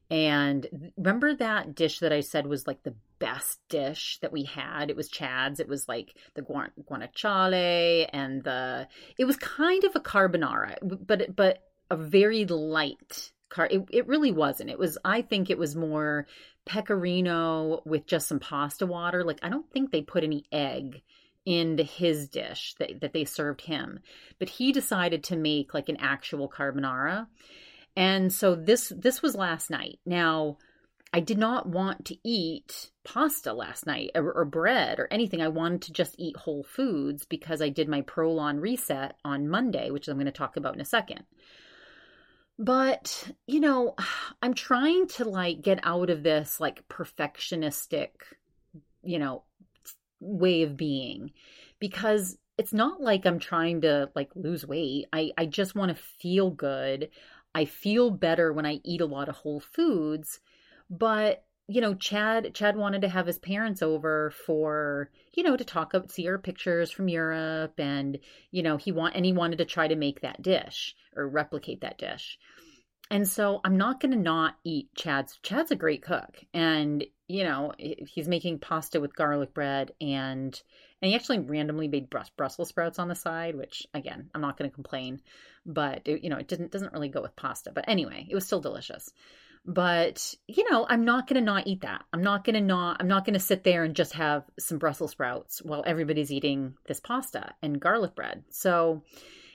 And 0.09 0.93
remember 0.97 1.33
that 1.35 1.75
dish 1.75 1.99
that 1.99 2.13
I 2.13 2.19
said 2.19 2.45
was 2.45 2.67
like 2.67 2.83
the 2.83 2.95
best 3.19 3.59
dish 3.69 4.19
that 4.21 4.31
we 4.31 4.43
had. 4.43 4.89
It 4.89 4.95
was 4.95 5.07
Chad's. 5.09 5.59
It 5.59 5.67
was 5.67 5.87
like 5.87 6.15
the 6.35 6.41
guanciale 6.41 8.09
and 8.11 8.43
the. 8.43 8.87
It 9.17 9.25
was 9.25 9.37
kind 9.37 9.83
of 9.83 9.95
a 9.95 10.01
carbonara, 10.01 10.77
but 10.81 11.35
but 11.35 11.63
a 11.89 11.95
very 11.95 12.45
light 12.45 13.31
car. 13.49 13.67
It, 13.71 13.85
it 13.91 14.07
really 14.07 14.31
wasn't. 14.31 14.69
It 14.69 14.77
was. 14.77 14.97
I 15.05 15.21
think 15.21 15.49
it 15.49 15.57
was 15.57 15.75
more 15.75 16.27
pecorino 16.65 17.81
with 17.85 18.05
just 18.05 18.27
some 18.27 18.39
pasta 18.39 18.85
water. 18.85 19.23
Like 19.23 19.39
I 19.41 19.49
don't 19.49 19.71
think 19.71 19.91
they 19.91 20.01
put 20.01 20.23
any 20.23 20.45
egg 20.51 21.01
into 21.45 21.83
his 21.83 22.29
dish 22.29 22.75
that, 22.79 23.01
that 23.01 23.13
they 23.13 23.25
served 23.25 23.61
him 23.61 23.99
but 24.39 24.49
he 24.49 24.71
decided 24.71 25.23
to 25.23 25.35
make 25.35 25.73
like 25.73 25.89
an 25.89 25.97
actual 25.97 26.49
carbonara 26.49 27.27
and 27.95 28.31
so 28.31 28.55
this 28.55 28.91
this 28.95 29.21
was 29.21 29.35
last 29.35 29.69
night 29.69 29.99
now 30.05 30.57
I 31.15 31.19
did 31.19 31.37
not 31.37 31.67
want 31.67 32.05
to 32.05 32.17
eat 32.27 32.89
pasta 33.03 33.53
last 33.53 33.85
night 33.85 34.09
or, 34.15 34.31
or, 34.31 34.45
bread 34.45 34.99
or 34.99 35.07
anything. 35.11 35.43
I 35.43 35.47
wanted 35.49 35.83
to 35.83 35.93
just 35.93 36.15
eat 36.17 36.35
whole 36.35 36.63
foods 36.63 37.23
because 37.23 37.61
I 37.61 37.69
did 37.69 37.87
my 37.87 38.01
Prolon 38.01 38.59
reset 38.59 39.15
on 39.23 39.47
Monday, 39.47 39.91
which 39.91 40.07
I'm 40.07 40.15
going 40.15 40.25
to 40.25 40.31
talk 40.31 40.57
about 40.57 40.73
in 40.73 40.81
a 40.81 40.85
second. 40.85 41.23
But, 42.57 43.31
you 43.45 43.59
know, 43.59 43.95
I'm 44.41 44.55
trying 44.55 45.07
to 45.09 45.25
like 45.25 45.61
get 45.61 45.81
out 45.83 46.09
of 46.09 46.23
this 46.23 46.59
like 46.59 46.87
perfectionistic, 46.87 48.09
you 49.03 49.19
know, 49.19 49.43
way 50.23 50.63
of 50.63 50.77
being 50.77 51.31
because 51.79 52.37
it's 52.57 52.73
not 52.73 53.01
like 53.01 53.25
I'm 53.25 53.39
trying 53.39 53.81
to 53.81 54.09
like 54.15 54.29
lose 54.35 54.65
weight. 54.65 55.05
I 55.11 55.31
I 55.37 55.45
just 55.45 55.75
want 55.75 55.89
to 55.89 56.03
feel 56.19 56.49
good. 56.51 57.09
I 57.55 57.65
feel 57.65 58.09
better 58.09 58.51
when 58.53 58.65
I 58.65 58.79
eat 58.83 59.01
a 59.01 59.05
lot 59.05 59.29
of 59.29 59.35
whole 59.35 59.59
foods 59.59 60.39
but 60.89 61.43
you 61.67 61.81
know 61.81 61.95
chad 61.95 62.53
chad 62.53 62.75
wanted 62.75 63.01
to 63.01 63.09
have 63.09 63.25
his 63.25 63.39
parents 63.39 63.81
over 63.81 64.31
for 64.45 65.09
you 65.33 65.43
know 65.43 65.55
to 65.55 65.63
talk 65.63 65.93
about 65.93 66.11
see 66.11 66.27
our 66.27 66.37
pictures 66.37 66.91
from 66.91 67.07
europe 67.07 67.73
and 67.79 68.19
you 68.51 68.61
know 68.61 68.77
he 68.77 68.91
want 68.91 69.15
and 69.15 69.25
he 69.25 69.33
wanted 69.33 69.57
to 69.57 69.65
try 69.65 69.87
to 69.87 69.95
make 69.95 70.21
that 70.21 70.41
dish 70.41 70.95
or 71.15 71.27
replicate 71.27 71.81
that 71.81 71.97
dish 71.97 72.37
and 73.11 73.27
so 73.27 73.61
I'm 73.63 73.77
not 73.77 73.99
going 73.99 74.11
to 74.11 74.17
not 74.17 74.55
eat 74.63 74.89
Chad's. 74.95 75.37
Chad's 75.43 75.71
a 75.71 75.75
great 75.75 76.01
cook, 76.01 76.43
and 76.53 77.03
you 77.27 77.43
know 77.43 77.73
he's 77.77 78.27
making 78.27 78.59
pasta 78.59 78.99
with 78.99 79.15
garlic 79.15 79.53
bread, 79.53 79.91
and 79.99 80.59
and 81.01 81.09
he 81.09 81.15
actually 81.15 81.39
randomly 81.39 81.87
made 81.87 82.09
Brussels 82.09 82.69
sprouts 82.69 82.99
on 82.99 83.09
the 83.09 83.15
side, 83.15 83.55
which 83.55 83.85
again 83.93 84.29
I'm 84.33 84.41
not 84.41 84.57
going 84.57 84.69
to 84.69 84.73
complain, 84.73 85.21
but 85.65 86.01
it, 86.05 86.23
you 86.23 86.29
know 86.29 86.37
it 86.37 86.47
didn't 86.47 86.71
doesn't 86.71 86.93
really 86.93 87.09
go 87.09 87.21
with 87.21 87.35
pasta. 87.35 87.71
But 87.73 87.85
anyway, 87.87 88.25
it 88.29 88.35
was 88.35 88.45
still 88.45 88.61
delicious. 88.61 89.11
But 89.65 90.33
you 90.47 90.69
know 90.71 90.85
I'm 90.89 91.05
not 91.05 91.27
going 91.27 91.39
to 91.39 91.45
not 91.45 91.67
eat 91.67 91.81
that. 91.81 92.03
I'm 92.13 92.23
not 92.23 92.43
going 92.43 92.55
to 92.55 92.61
not. 92.61 92.97
I'm 92.99 93.07
not 93.07 93.25
going 93.25 93.35
to 93.35 93.39
sit 93.39 93.63
there 93.63 93.83
and 93.83 93.95
just 93.95 94.13
have 94.13 94.43
some 94.59 94.77
Brussels 94.77 95.11
sprouts 95.11 95.61
while 95.61 95.83
everybody's 95.85 96.31
eating 96.31 96.75
this 96.87 96.99
pasta 96.99 97.53
and 97.61 97.79
garlic 97.79 98.15
bread. 98.15 98.43
So 98.49 99.03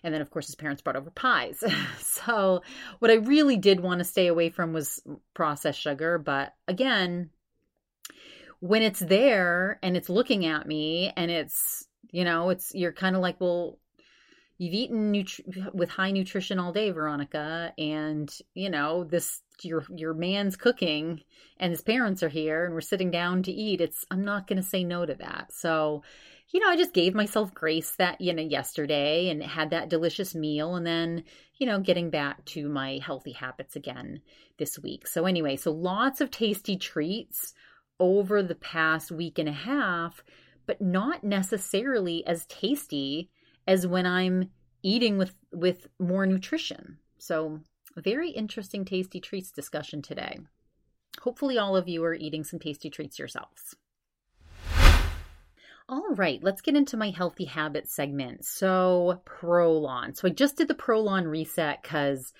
and 0.02 0.14
then, 0.14 0.20
of 0.20 0.30
course, 0.30 0.46
his 0.46 0.54
parents 0.54 0.82
brought 0.82 0.96
over 0.96 1.10
pies. 1.10 1.62
so, 1.98 2.62
what 2.98 3.10
I 3.10 3.14
really 3.14 3.56
did 3.56 3.80
want 3.80 3.98
to 3.98 4.04
stay 4.04 4.26
away 4.26 4.50
from 4.50 4.72
was 4.72 5.02
processed 5.34 5.80
sugar. 5.80 6.18
But 6.18 6.54
again, 6.66 7.30
when 8.60 8.82
it's 8.82 9.00
there 9.00 9.78
and 9.82 9.96
it's 9.96 10.08
looking 10.08 10.46
at 10.46 10.66
me 10.66 11.12
and 11.16 11.30
it's, 11.30 11.86
you 12.10 12.24
know, 12.24 12.50
it's, 12.50 12.74
you're 12.74 12.92
kind 12.92 13.16
of 13.16 13.22
like, 13.22 13.40
well, 13.40 13.78
you've 14.58 14.74
eaten 14.74 15.12
nutri- 15.12 15.72
with 15.72 15.88
high 15.88 16.10
nutrition 16.10 16.58
all 16.58 16.72
day, 16.72 16.90
Veronica, 16.90 17.72
and 17.78 18.36
you 18.54 18.68
know 18.68 19.04
this 19.04 19.40
your 19.62 19.84
your 19.94 20.14
man's 20.14 20.56
cooking, 20.56 21.20
and 21.58 21.70
his 21.70 21.80
parents 21.80 22.22
are 22.22 22.28
here, 22.28 22.64
and 22.64 22.74
we're 22.74 22.80
sitting 22.80 23.10
down 23.10 23.44
to 23.44 23.52
eat. 23.52 23.80
It's 23.80 24.04
I'm 24.10 24.24
not 24.24 24.46
going 24.46 24.60
to 24.60 24.68
say 24.68 24.84
no 24.84 25.06
to 25.06 25.14
that. 25.14 25.52
So 25.52 26.02
you 26.50 26.60
know, 26.60 26.68
I 26.68 26.76
just 26.76 26.94
gave 26.94 27.14
myself 27.14 27.52
grace 27.52 27.90
that, 27.96 28.20
you 28.20 28.32
know, 28.32 28.42
yesterday 28.42 29.28
and 29.28 29.42
had 29.42 29.70
that 29.70 29.90
delicious 29.90 30.34
meal 30.34 30.76
and 30.76 30.86
then, 30.86 31.24
you 31.58 31.66
know, 31.66 31.78
getting 31.78 32.08
back 32.08 32.44
to 32.46 32.68
my 32.68 33.00
healthy 33.04 33.32
habits 33.32 33.76
again 33.76 34.22
this 34.58 34.78
week. 34.78 35.06
So, 35.06 35.26
anyway, 35.26 35.56
so 35.56 35.70
lots 35.70 36.20
of 36.20 36.30
tasty 36.30 36.76
treats 36.76 37.52
over 38.00 38.42
the 38.42 38.54
past 38.54 39.10
week 39.10 39.38
and 39.38 39.48
a 39.48 39.52
half, 39.52 40.24
but 40.66 40.80
not 40.80 41.22
necessarily 41.22 42.26
as 42.26 42.46
tasty 42.46 43.30
as 43.66 43.86
when 43.86 44.06
I'm 44.06 44.50
eating 44.82 45.18
with 45.18 45.34
with 45.52 45.88
more 45.98 46.24
nutrition. 46.24 46.98
So, 47.18 47.60
very 47.96 48.30
interesting 48.30 48.86
tasty 48.86 49.20
treats 49.20 49.50
discussion 49.50 50.00
today. 50.00 50.38
Hopefully 51.20 51.58
all 51.58 51.76
of 51.76 51.88
you 51.88 52.02
are 52.04 52.14
eating 52.14 52.44
some 52.44 52.60
tasty 52.60 52.88
treats 52.88 53.18
yourselves. 53.18 53.74
All 55.90 56.14
right, 56.16 56.42
let's 56.42 56.60
get 56.60 56.76
into 56.76 56.98
my 56.98 57.08
healthy 57.08 57.46
habits 57.46 57.94
segment. 57.94 58.44
So, 58.44 59.22
Prolon. 59.24 60.14
So, 60.14 60.28
I 60.28 60.30
just 60.30 60.56
did 60.56 60.68
the 60.68 60.74
Prolon 60.74 61.26
reset 61.26 61.82
because 61.82 62.34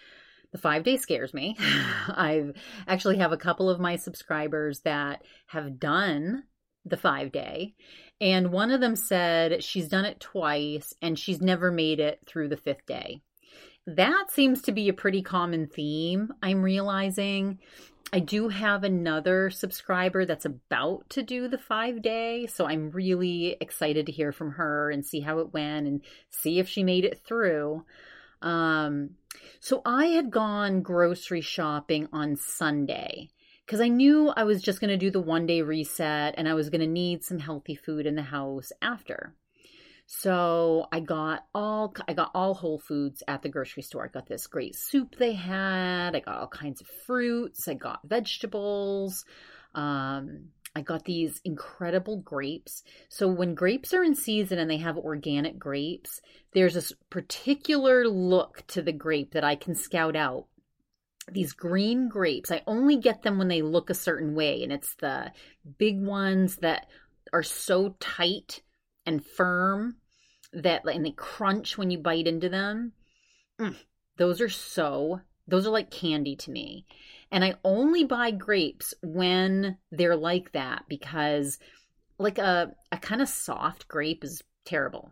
the 0.53 0.59
five 0.59 0.85
day 0.85 0.99
scares 0.99 1.33
me. 1.33 1.57
I 1.61 2.53
actually 2.87 3.19
have 3.19 3.33
a 3.33 3.39
couple 3.39 3.71
of 3.71 3.81
my 3.81 3.97
subscribers 3.97 4.81
that 4.81 5.23
have 5.47 5.79
done 5.79 6.45
the 6.85 6.99
five 6.99 7.33
day, 7.33 7.75
and 8.21 8.53
one 8.53 8.71
of 8.71 8.81
them 8.83 8.97
said 8.97 9.65
she's 9.65 9.89
done 9.89 10.05
it 10.05 10.21
twice 10.21 10.93
and 11.01 11.19
she's 11.19 11.41
never 11.41 11.71
made 11.71 12.01
it 12.01 12.21
through 12.27 12.49
the 12.49 12.57
fifth 12.57 12.85
day. 12.87 13.23
That 13.97 14.31
seems 14.31 14.61
to 14.63 14.73
be 14.73 14.91
a 14.91 14.93
pretty 14.93 15.23
common 15.23 15.67
theme, 15.67 16.35
I'm 16.43 16.63
realizing. 16.63 17.59
I 18.13 18.21
do 18.21 18.51
have 18.51 18.85
another 18.85 19.49
subscriber 19.49 20.27
that's 20.27 20.45
about 20.45 21.09
to 21.11 21.23
do 21.23 21.49
the 21.49 21.57
five 21.57 22.03
day. 22.03 22.47
So 22.49 22.67
I'm 22.67 22.91
really 22.91 23.57
excited 23.63 24.05
to 24.05 24.13
hear 24.13 24.31
from 24.31 24.53
her 24.53 24.91
and 24.91 25.07
see 25.07 25.21
how 25.21 25.39
it 25.39 25.55
went 25.55 25.87
and 25.87 26.03
see 26.29 26.59
if 26.59 26.69
she 26.69 26.83
made 26.83 27.07
it 27.07 27.23
through. 27.25 27.83
Um, 28.43 29.13
so 29.59 29.81
I 29.87 30.09
had 30.09 30.31
gone 30.31 30.83
grocery 30.83 31.41
shopping 31.41 32.09
on 32.13 32.37
Sunday 32.37 33.31
because 33.65 33.81
I 33.81 33.89
knew 33.89 34.29
I 34.29 34.45
was 34.45 34.61
just 34.61 34.81
going 34.81 34.91
to 34.91 34.99
do 34.99 35.11
the 35.11 35.19
one 35.19 35.47
day 35.47 35.63
reset 35.63 36.35
and 36.37 36.47
I 36.47 36.53
was 36.53 36.69
going 36.69 36.83
to 36.83 36.87
need 36.87 37.25
some 37.25 37.39
healthy 37.39 37.75
food 37.75 38.05
in 38.05 38.17
the 38.17 38.23
house 38.23 38.71
after. 38.83 39.35
So 40.11 40.87
I 40.91 41.01
got 41.01 41.45
all 41.55 41.95
I 42.09 42.15
got 42.15 42.31
all 42.35 42.55
whole 42.55 42.79
foods 42.79 43.23
at 43.29 43.43
the 43.43 43.51
grocery 43.51 43.83
store. 43.83 44.07
I 44.07 44.09
got 44.09 44.27
this 44.27 44.47
great 44.47 44.75
soup 44.75 45.17
they 45.17 45.35
had. 45.35 46.17
I 46.17 46.21
got 46.21 46.39
all 46.39 46.49
kinds 46.49 46.81
of 46.81 46.87
fruits. 47.07 47.69
I 47.69 47.75
got 47.75 48.01
vegetables. 48.05 49.27
Um, 49.75 50.47
I 50.75 50.81
got 50.81 51.05
these 51.05 51.43
incredible 51.45 52.17
grapes. 52.17 52.85
So 53.11 53.29
when 53.29 53.55
grapes 53.55 53.93
are 53.93 54.03
in 54.03 54.15
season 54.15 54.59
and 54.59 54.71
they 54.71 54.79
have 54.79 54.97
organic 54.97 55.59
grapes, 55.59 56.23
there's 56.55 56.73
this 56.73 56.95
particular 57.11 58.09
look 58.09 58.67
to 58.69 58.81
the 58.81 58.93
grape 58.93 59.33
that 59.33 59.45
I 59.45 59.57
can 59.57 59.75
scout 59.75 60.17
out. 60.17 60.47
These 61.31 61.53
green 61.53 62.09
grapes, 62.09 62.51
I 62.51 62.63
only 62.67 62.97
get 62.97 63.23
them 63.23 63.37
when 63.37 63.49
they 63.49 63.61
look 63.61 63.91
a 63.91 63.95
certain 63.95 64.35
way, 64.35 64.63
and 64.63 64.73
it's 64.73 64.95
the 64.95 65.33
big 65.77 66.01
ones 66.01 66.57
that 66.63 66.87
are 67.31 67.43
so 67.43 67.95
tight 68.01 68.63
and 69.09 69.25
firm 69.25 69.97
that 70.53 70.83
and 70.87 71.05
they 71.05 71.11
crunch 71.11 71.77
when 71.77 71.91
you 71.91 71.99
bite 71.99 72.27
into 72.27 72.49
them. 72.49 72.93
Mm, 73.61 73.75
those 74.19 74.41
are 74.41 74.49
so 74.49 75.21
those 75.49 75.67
are 75.67 75.71
like 75.71 75.91
candy 75.91 76.37
to 76.37 76.51
me. 76.51 76.87
And 77.33 77.43
I 77.43 77.55
only 77.65 78.05
buy 78.05 78.31
grapes 78.31 78.93
when 79.03 79.79
they're 79.91 80.17
like 80.17 80.53
that 80.53 80.85
because 80.89 81.59
like 82.19 82.39
a 82.39 82.73
a 82.93 82.99
kind 82.99 83.23
of 83.23 83.29
soft 83.29 83.89
grape 83.89 84.25
is 84.25 84.43
terrible. 84.65 85.11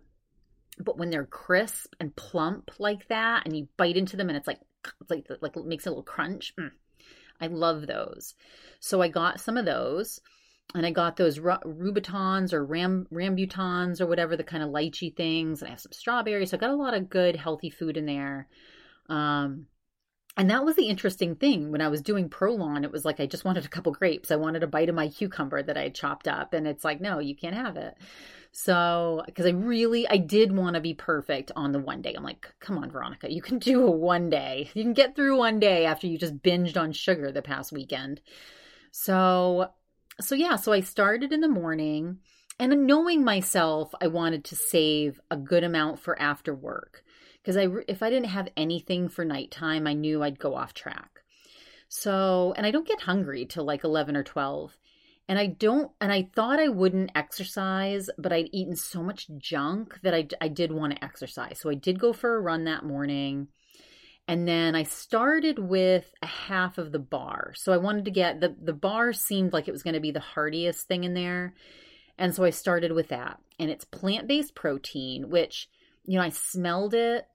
But 0.79 0.99
when 0.99 1.09
they're 1.09 1.25
crisp 1.25 1.95
and 1.99 2.15
plump 2.15 2.71
like 2.79 3.09
that 3.09 3.47
and 3.47 3.57
you 3.57 3.69
bite 3.79 3.97
into 3.97 4.17
them 4.17 4.29
and 4.29 4.37
it's 4.37 4.47
like 4.47 4.61
it's 5.01 5.11
like 5.11 5.27
like 5.41 5.57
makes 5.65 5.87
a 5.87 5.91
little 5.91 6.03
crunch. 6.03 6.53
Mm, 6.61 6.71
I 7.41 7.47
love 7.47 7.87
those. 7.87 8.35
So 8.79 9.01
I 9.01 9.09
got 9.09 9.41
some 9.41 9.57
of 9.57 9.65
those 9.65 10.21
and 10.75 10.85
I 10.85 10.91
got 10.91 11.17
those 11.17 11.39
rubitons 11.39 12.53
or 12.53 12.65
ram 12.65 13.07
rambutans 13.13 14.01
or 14.01 14.07
whatever 14.07 14.37
the 14.37 14.45
kind 14.45 14.63
of 14.63 14.71
lychee 14.71 15.15
things. 15.15 15.63
And 15.63 15.69
I 15.69 15.71
have 15.73 15.81
some 15.81 15.93
strawberries, 15.93 16.51
so 16.51 16.57
I 16.57 16.61
got 16.61 16.71
a 16.71 16.77
lot 16.77 16.95
of 16.95 17.09
good 17.09 17.37
healthy 17.37 17.71
food 17.71 17.97
in 17.97 18.07
there. 18.07 18.49
Um, 19.09 19.67
and 20.37 20.51
that 20.51 20.65
was 20.65 20.77
the 20.77 20.89
interesting 20.89 21.35
thing 21.37 21.73
when 21.73 21.81
I 21.81 21.89
was 21.89 22.03
doing 22.03 22.29
Prolon. 22.29 22.85
It 22.85 22.93
was 22.93 23.07
like 23.07 23.21
I 23.21 23.27
just 23.27 23.45
wanted 23.45 23.65
a 23.65 23.69
couple 23.69 23.93
grapes. 23.93 24.31
I 24.31 24.37
wanted 24.37 24.63
a 24.63 24.67
bite 24.67 24.91
of 24.91 24.95
my 24.95 25.09
cucumber 25.09 25.63
that 25.63 25.79
I 25.79 25.85
had 25.85 25.95
chopped 25.95 26.29
up, 26.29 26.53
and 26.53 26.67
it's 26.67 26.85
like 26.85 27.01
no, 27.01 27.21
you 27.21 27.35
can't 27.35 27.55
have 27.55 27.77
it. 27.77 27.95
So, 28.53 29.23
because 29.27 29.45
I 29.45 29.51
really, 29.51 30.09
I 30.09 30.17
did 30.17 30.51
want 30.51 30.75
to 30.75 30.81
be 30.81 30.95
perfect 30.95 31.53
on 31.57 31.73
the 31.73 31.79
one 31.79 32.01
day. 32.01 32.15
I'm 32.15 32.23
like, 32.23 32.55
come 32.59 32.79
on, 32.79 32.91
Veronica, 32.91 33.31
you 33.31 33.43
can 33.43 33.59
do 33.59 33.87
a 33.87 33.91
one 33.91 34.31
day. 34.31 34.71
You 34.73 34.83
can 34.83 34.95
get 34.95 35.15
through 35.15 35.37
one 35.37 35.61
day 35.61 35.85
after 35.85 36.07
you 36.07 36.17
just 36.17 36.39
binged 36.39 36.79
on 36.79 36.93
sugar 36.93 37.31
the 37.31 37.43
past 37.43 37.71
weekend. 37.71 38.23
So 38.93 39.69
so 40.21 40.35
yeah, 40.35 40.57
so 40.57 40.73
I 40.73 40.81
started 40.81 41.33
in 41.33 41.41
the 41.41 41.49
morning 41.49 42.19
and 42.59 42.87
knowing 42.87 43.23
myself, 43.23 43.95
I 44.01 44.07
wanted 44.07 44.45
to 44.45 44.57
save 44.57 45.21
a 45.31 45.37
good 45.37 45.63
amount 45.63 45.99
for 45.99 46.21
after 46.21 46.55
work 46.55 47.03
because 47.43 47.57
I 47.57 47.69
if 47.87 48.03
I 48.03 48.11
didn't 48.11 48.31
have 48.31 48.49
anything 48.57 49.09
for 49.09 49.25
nighttime, 49.25 49.87
I 49.87 49.93
knew 49.93 50.23
I'd 50.23 50.39
go 50.39 50.55
off 50.55 50.75
track. 50.75 51.21
So, 51.89 52.55
and 52.57 52.67
I 52.67 52.71
don't 52.71 52.89
get 52.89 53.03
hungry 53.03 53.47
till 53.47 53.65
like 53.65 53.85
11 53.85 54.17
or 54.17 54.23
12. 54.23 54.77
And 55.29 55.39
I 55.39 55.47
don't, 55.47 55.91
and 56.01 56.13
I 56.13 56.29
thought 56.35 56.61
I 56.61 56.69
wouldn't 56.69 57.11
exercise, 57.15 58.09
but 58.17 58.33
I'd 58.33 58.49
eaten 58.53 58.77
so 58.77 59.03
much 59.03 59.29
junk 59.39 59.99
that 60.03 60.15
I, 60.15 60.29
I 60.41 60.49
did 60.49 60.73
want 60.73 60.95
to 60.95 61.05
exercise. 61.05 61.59
So 61.61 61.69
I 61.69 61.75
did 61.75 61.99
go 61.99 62.13
for 62.13 62.37
a 62.37 62.41
run 62.41 62.65
that 62.65 62.85
morning. 62.85 63.49
And 64.29 64.47
then 64.47 64.75
I 64.75 64.83
started 64.83 65.59
with 65.59 66.13
a 66.21 66.27
half 66.27 66.79
of 66.79 66.91
the 66.91 66.99
bar. 66.99 67.53
So 67.57 67.73
I 67.73 67.77
wanted 67.77 68.05
to 68.07 68.11
get 68.11 68.41
the 68.41 68.55
the 68.61 68.73
bar 68.73 69.13
seemed 69.13 69.53
like 69.53 69.69
it 69.69 69.73
was 69.73 69.83
going 69.83 69.95
to 69.95 70.01
be 70.01 70.11
the 70.11 70.21
heartiest 70.21 70.89
thing 70.89 71.05
in 71.05 71.15
there. 71.15 71.55
And 72.19 72.35
so 72.35 72.45
I 72.45 72.51
started 72.51 72.93
with 72.93 73.09
that. 73.09 73.39
And 73.59 73.71
it's 73.71 73.85
plant-based 73.85 74.55
protein, 74.55 75.31
which 75.31 75.69
you 76.05 76.19
know, 76.19 76.25
I 76.25 76.31
smelled 76.31 76.95
it 76.95 77.27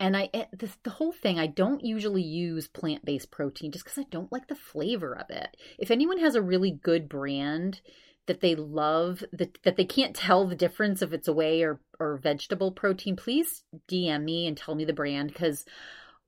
and 0.00 0.16
I 0.16 0.28
it, 0.32 0.48
the, 0.58 0.68
the 0.82 0.90
whole 0.90 1.12
thing 1.12 1.38
I 1.38 1.46
don't 1.46 1.84
usually 1.84 2.22
use 2.22 2.68
plant-based 2.68 3.30
protein 3.30 3.70
just 3.70 3.84
cuz 3.84 3.98
I 3.98 4.06
don't 4.10 4.32
like 4.32 4.48
the 4.48 4.54
flavor 4.54 5.16
of 5.16 5.30
it. 5.30 5.56
If 5.78 5.90
anyone 5.90 6.18
has 6.18 6.34
a 6.34 6.42
really 6.42 6.72
good 6.72 7.08
brand 7.08 7.80
that 8.26 8.40
they 8.40 8.54
love 8.54 9.22
that 9.32 9.62
that 9.62 9.76
they 9.76 9.84
can't 9.84 10.16
tell 10.16 10.46
the 10.46 10.56
difference 10.56 11.02
if 11.02 11.12
it's 11.12 11.28
a 11.28 11.32
whey 11.32 11.62
or 11.62 11.80
or 12.00 12.16
vegetable 12.16 12.72
protein, 12.72 13.16
please 13.16 13.62
DM 13.88 14.24
me 14.24 14.46
and 14.46 14.56
tell 14.56 14.74
me 14.74 14.84
the 14.84 14.92
brand 14.92 15.34
cuz 15.34 15.64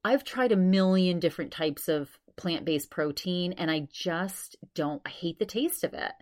I've 0.06 0.22
tried 0.22 0.52
a 0.52 0.56
million 0.56 1.18
different 1.18 1.50
types 1.50 1.88
of 1.88 2.08
plant 2.36 2.64
based 2.64 2.90
protein 2.90 3.54
and 3.54 3.70
I 3.70 3.88
just 3.92 4.54
don't, 4.72 5.02
I 5.04 5.08
hate 5.08 5.40
the 5.40 5.46
taste 5.46 5.82
of 5.82 5.94
it. 5.94 6.12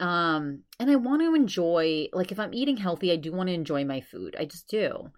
Um, 0.00 0.60
and 0.80 0.90
I 0.90 0.96
want 0.96 1.20
to 1.20 1.34
enjoy, 1.34 2.08
like, 2.14 2.32
if 2.32 2.40
I'm 2.40 2.54
eating 2.54 2.78
healthy, 2.78 3.12
I 3.12 3.16
do 3.16 3.30
want 3.30 3.48
to 3.48 3.54
enjoy 3.54 3.84
my 3.84 4.00
food. 4.00 4.34
I 4.38 4.46
just 4.46 4.66
do. 4.66 5.10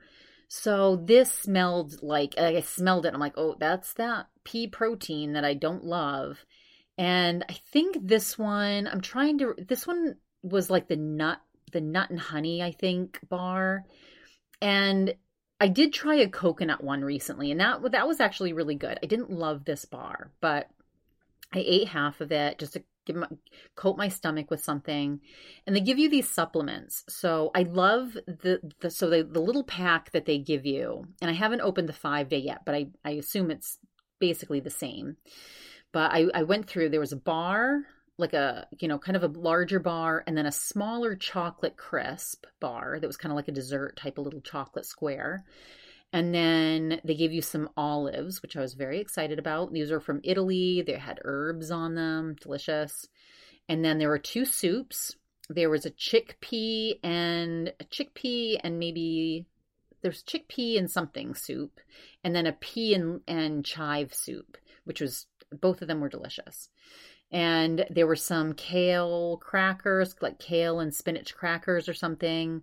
So 0.48 0.96
this 0.96 1.30
smelled 1.30 2.02
like, 2.02 2.34
like 2.36 2.56
I 2.56 2.60
smelled 2.62 3.06
it. 3.06 3.14
I'm 3.14 3.20
like, 3.20 3.34
oh, 3.36 3.54
that's 3.60 3.94
that 3.94 4.26
pea 4.42 4.66
protein 4.66 5.34
that 5.34 5.44
I 5.44 5.54
don't 5.54 5.84
love. 5.84 6.44
And 6.98 7.44
I 7.48 7.56
think 7.72 7.96
this 8.02 8.36
one, 8.36 8.88
I'm 8.88 9.02
trying 9.02 9.38
to, 9.38 9.54
this 9.56 9.86
one 9.86 10.16
was 10.42 10.68
like 10.68 10.88
the 10.88 10.96
nut, 10.96 11.38
the 11.72 11.80
nut 11.80 12.10
and 12.10 12.18
honey, 12.18 12.60
I 12.60 12.72
think, 12.72 13.20
bar. 13.28 13.84
And 14.60 15.14
I 15.60 15.68
did 15.68 15.92
try 15.92 16.16
a 16.16 16.28
coconut 16.28 16.82
one 16.82 17.02
recently, 17.02 17.50
and 17.50 17.60
that 17.60 17.92
that 17.92 18.08
was 18.08 18.20
actually 18.20 18.52
really 18.52 18.74
good. 18.74 18.98
I 19.02 19.06
didn't 19.06 19.30
love 19.30 19.64
this 19.64 19.84
bar, 19.84 20.30
but 20.40 20.68
I 21.52 21.62
ate 21.64 21.88
half 21.88 22.20
of 22.20 22.32
it 22.32 22.58
just 22.58 22.72
to 22.74 22.82
give 23.06 23.16
my, 23.16 23.28
coat 23.76 23.96
my 23.96 24.08
stomach 24.08 24.50
with 24.50 24.62
something, 24.62 25.20
and 25.66 25.76
they 25.76 25.80
give 25.80 25.98
you 25.98 26.08
these 26.08 26.28
supplements. 26.28 27.04
So 27.08 27.50
I 27.54 27.62
love 27.62 28.14
the, 28.26 28.60
the 28.80 28.90
so 28.90 29.08
the 29.08 29.22
the 29.22 29.40
little 29.40 29.64
pack 29.64 30.10
that 30.12 30.26
they 30.26 30.38
give 30.38 30.66
you, 30.66 31.06
and 31.20 31.30
I 31.30 31.34
haven't 31.34 31.60
opened 31.60 31.88
the 31.88 31.92
five 31.92 32.28
day 32.28 32.38
yet, 32.38 32.62
but 32.64 32.74
I 32.74 32.88
I 33.04 33.12
assume 33.12 33.50
it's 33.50 33.78
basically 34.18 34.60
the 34.60 34.70
same. 34.70 35.16
But 35.92 36.10
I 36.12 36.26
I 36.34 36.42
went 36.42 36.66
through 36.66 36.88
there 36.88 37.00
was 37.00 37.12
a 37.12 37.16
bar 37.16 37.84
like 38.16 38.32
a 38.32 38.66
you 38.78 38.88
know 38.88 38.98
kind 38.98 39.16
of 39.16 39.24
a 39.24 39.38
larger 39.38 39.80
bar 39.80 40.22
and 40.26 40.36
then 40.36 40.46
a 40.46 40.52
smaller 40.52 41.16
chocolate 41.16 41.76
crisp 41.76 42.46
bar 42.60 42.98
that 43.00 43.06
was 43.06 43.16
kind 43.16 43.32
of 43.32 43.36
like 43.36 43.48
a 43.48 43.52
dessert 43.52 43.96
type 43.96 44.18
of 44.18 44.24
little 44.24 44.40
chocolate 44.40 44.86
square. 44.86 45.44
And 46.12 46.32
then 46.32 47.00
they 47.02 47.16
gave 47.16 47.32
you 47.32 47.42
some 47.42 47.70
olives 47.76 48.40
which 48.40 48.56
i 48.56 48.60
was 48.60 48.74
very 48.74 49.00
excited 49.00 49.38
about. 49.38 49.72
These 49.72 49.90
are 49.90 50.00
from 50.00 50.20
italy. 50.22 50.82
They 50.86 50.92
had 50.94 51.20
herbs 51.24 51.70
on 51.70 51.94
them. 51.94 52.36
Delicious. 52.40 53.08
And 53.68 53.84
then 53.84 53.98
there 53.98 54.10
were 54.10 54.18
two 54.18 54.44
soups. 54.44 55.16
There 55.48 55.70
was 55.70 55.84
a 55.84 55.90
chickpea 55.90 57.00
and 57.02 57.72
a 57.80 57.84
chickpea 57.84 58.60
and 58.62 58.78
maybe 58.78 59.46
there's 60.02 60.22
chickpea 60.22 60.78
and 60.78 60.90
something 60.90 61.34
soup 61.34 61.80
and 62.22 62.36
then 62.36 62.46
a 62.46 62.52
pea 62.52 62.94
and, 62.94 63.22
and 63.26 63.64
chive 63.64 64.14
soup 64.14 64.56
which 64.84 65.00
was 65.00 65.26
both 65.50 65.82
of 65.82 65.88
them 65.88 66.00
were 66.00 66.08
delicious 66.08 66.68
and 67.34 67.84
there 67.90 68.06
were 68.06 68.14
some 68.14 68.52
kale 68.52 69.38
crackers, 69.38 70.14
like 70.20 70.38
kale 70.38 70.78
and 70.78 70.94
spinach 70.94 71.34
crackers 71.34 71.88
or 71.88 71.94
something. 71.94 72.62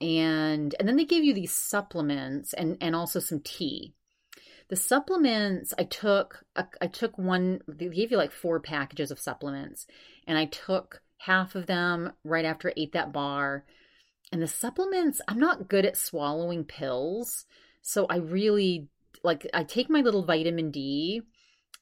And 0.00 0.74
and 0.78 0.88
then 0.88 0.96
they 0.96 1.04
gave 1.04 1.24
you 1.24 1.34
these 1.34 1.52
supplements 1.52 2.52
and 2.52 2.78
and 2.80 2.94
also 2.94 3.18
some 3.18 3.40
tea. 3.40 3.92
The 4.68 4.76
supplements 4.76 5.74
I 5.76 5.84
took 5.84 6.44
I 6.80 6.86
took 6.86 7.18
one 7.18 7.62
they 7.66 7.88
gave 7.88 8.12
you 8.12 8.16
like 8.16 8.30
four 8.30 8.60
packages 8.60 9.10
of 9.10 9.18
supplements 9.18 9.88
and 10.24 10.38
I 10.38 10.44
took 10.44 11.02
half 11.18 11.56
of 11.56 11.66
them 11.66 12.12
right 12.22 12.44
after 12.44 12.68
I 12.68 12.74
ate 12.76 12.92
that 12.92 13.12
bar. 13.12 13.64
And 14.30 14.40
the 14.40 14.46
supplements, 14.46 15.20
I'm 15.26 15.38
not 15.38 15.68
good 15.68 15.84
at 15.84 15.96
swallowing 15.96 16.64
pills, 16.64 17.44
so 17.82 18.06
I 18.08 18.16
really 18.16 18.88
like 19.24 19.48
I 19.52 19.64
take 19.64 19.90
my 19.90 20.00
little 20.00 20.24
vitamin 20.24 20.70
D 20.70 21.22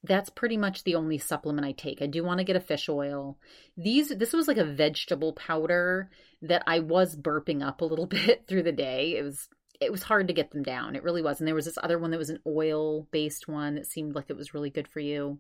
that's 0.05 0.31
pretty 0.31 0.57
much 0.57 0.83
the 0.83 0.97
only 0.97 1.19
supplement 1.19 1.67
I 1.67 1.73
take. 1.73 2.03
I 2.03 2.07
do 2.07 2.25
want 2.25 2.39
to 2.39 2.45
get 2.45 2.57
a 2.57 2.61
fish 2.61 2.89
oil. 2.89 3.39
These 3.77 4.09
this 4.09 4.33
was 4.33 4.49
like 4.49 4.57
a 4.57 4.65
vegetable 4.65 5.33
powder 5.33 6.11
that 6.43 6.65
I 6.67 6.81
was 6.81 7.17
burping 7.17 7.65
up 7.65 7.81
a 7.81 7.85
little 7.85 8.07
bit 8.27 8.47
through 8.49 8.65
the 8.65 8.73
day. 8.73 9.17
It 9.17 9.23
was 9.23 9.49
it 9.81 9.93
was 9.93 10.03
hard 10.03 10.29
to 10.29 10.35
get 10.35 10.51
them 10.51 10.63
down. 10.63 10.97
It 10.97 11.03
really 11.03 11.23
was. 11.23 11.41
And 11.41 11.47
there 11.47 11.55
was 11.55 11.65
this 11.65 11.79
other 11.83 11.99
one 11.99 12.11
that 12.11 12.19
was 12.19 12.31
an 12.31 12.41
oil 12.47 13.09
based 13.11 13.49
one 13.49 13.77
that 13.77 13.87
seemed 13.87 14.15
like 14.15 14.27
it 14.29 14.37
was 14.37 14.55
really 14.55 14.71
good 14.71 14.89
for 14.89 15.01
you. 15.01 15.39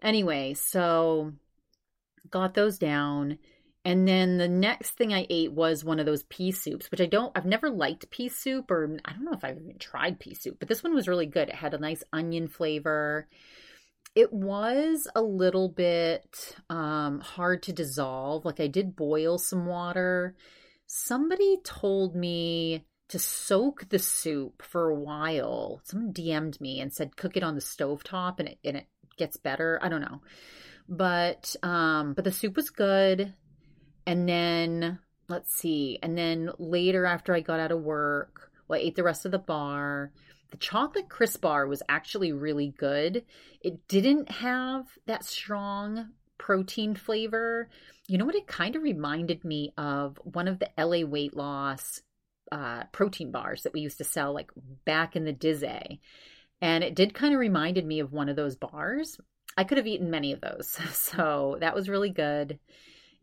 Anyway, 0.00 0.54
so 0.54 1.32
got 2.30 2.54
those 2.54 2.78
down. 2.78 3.38
And 3.84 4.06
then 4.06 4.38
the 4.38 4.48
next 4.48 4.90
thing 4.92 5.12
I 5.12 5.26
ate 5.28 5.52
was 5.52 5.84
one 5.84 5.98
of 5.98 6.06
those 6.06 6.22
pea 6.24 6.52
soups, 6.52 6.88
which 6.90 7.00
I 7.00 7.06
don't, 7.06 7.36
I've 7.36 7.46
never 7.46 7.68
liked 7.68 8.10
pea 8.10 8.28
soup, 8.28 8.70
or 8.70 8.96
I 9.04 9.12
don't 9.12 9.24
know 9.24 9.32
if 9.32 9.44
I've 9.44 9.58
even 9.58 9.78
tried 9.78 10.20
pea 10.20 10.34
soup, 10.34 10.58
but 10.60 10.68
this 10.68 10.84
one 10.84 10.94
was 10.94 11.08
really 11.08 11.26
good. 11.26 11.48
It 11.48 11.56
had 11.56 11.74
a 11.74 11.78
nice 11.78 12.04
onion 12.12 12.46
flavor 12.46 13.26
it 14.14 14.32
was 14.32 15.08
a 15.14 15.22
little 15.22 15.68
bit 15.68 16.56
um, 16.68 17.20
hard 17.20 17.62
to 17.64 17.72
dissolve. 17.72 18.44
Like 18.44 18.60
I 18.60 18.66
did 18.66 18.96
boil 18.96 19.38
some 19.38 19.66
water. 19.66 20.36
Somebody 20.86 21.58
told 21.64 22.14
me 22.14 22.84
to 23.08 23.18
soak 23.18 23.88
the 23.88 23.98
soup 23.98 24.62
for 24.62 24.88
a 24.88 24.94
while. 24.94 25.80
Someone 25.84 26.12
DM'd 26.12 26.60
me 26.60 26.80
and 26.80 26.92
said 26.92 27.16
cook 27.16 27.36
it 27.36 27.42
on 27.42 27.54
the 27.54 27.60
stove 27.60 28.04
top 28.04 28.38
and 28.38 28.48
it 28.48 28.58
and 28.64 28.76
it 28.76 28.86
gets 29.16 29.36
better. 29.36 29.78
I 29.82 29.88
don't 29.88 30.00
know. 30.00 30.20
But 30.88 31.56
um 31.62 32.12
but 32.14 32.24
the 32.24 32.32
soup 32.32 32.56
was 32.56 32.70
good. 32.70 33.34
And 34.06 34.28
then 34.28 34.98
let's 35.28 35.54
see. 35.54 35.98
And 36.02 36.18
then 36.18 36.50
later 36.58 37.06
after 37.06 37.34
I 37.34 37.40
got 37.40 37.60
out 37.60 37.72
of 37.72 37.80
work, 37.80 38.50
well, 38.68 38.78
I 38.78 38.82
ate 38.82 38.96
the 38.96 39.02
rest 39.02 39.24
of 39.24 39.32
the 39.32 39.38
bar. 39.38 40.12
The 40.52 40.58
chocolate 40.58 41.08
crisp 41.08 41.40
bar 41.40 41.66
was 41.66 41.82
actually 41.88 42.32
really 42.32 42.68
good. 42.68 43.24
It 43.62 43.88
didn't 43.88 44.30
have 44.30 44.86
that 45.06 45.24
strong 45.24 46.10
protein 46.36 46.94
flavor. 46.94 47.70
You 48.06 48.18
know 48.18 48.26
what? 48.26 48.34
It 48.34 48.46
kind 48.46 48.76
of 48.76 48.82
reminded 48.82 49.44
me 49.44 49.72
of 49.78 50.18
one 50.24 50.48
of 50.48 50.58
the 50.58 50.68
LA 50.78 51.06
weight 51.06 51.34
loss 51.34 52.02
uh, 52.52 52.84
protein 52.92 53.30
bars 53.30 53.62
that 53.62 53.72
we 53.72 53.80
used 53.80 53.96
to 53.96 54.04
sell 54.04 54.34
like 54.34 54.50
back 54.84 55.16
in 55.16 55.24
the 55.24 55.32
Dizzy. 55.32 56.02
And 56.60 56.84
it 56.84 56.94
did 56.94 57.14
kind 57.14 57.32
of 57.32 57.40
reminded 57.40 57.86
me 57.86 58.00
of 58.00 58.12
one 58.12 58.28
of 58.28 58.36
those 58.36 58.54
bars. 58.54 59.18
I 59.56 59.64
could 59.64 59.78
have 59.78 59.86
eaten 59.86 60.10
many 60.10 60.32
of 60.32 60.42
those. 60.42 60.78
So 60.92 61.56
that 61.60 61.74
was 61.74 61.88
really 61.88 62.10
good. 62.10 62.58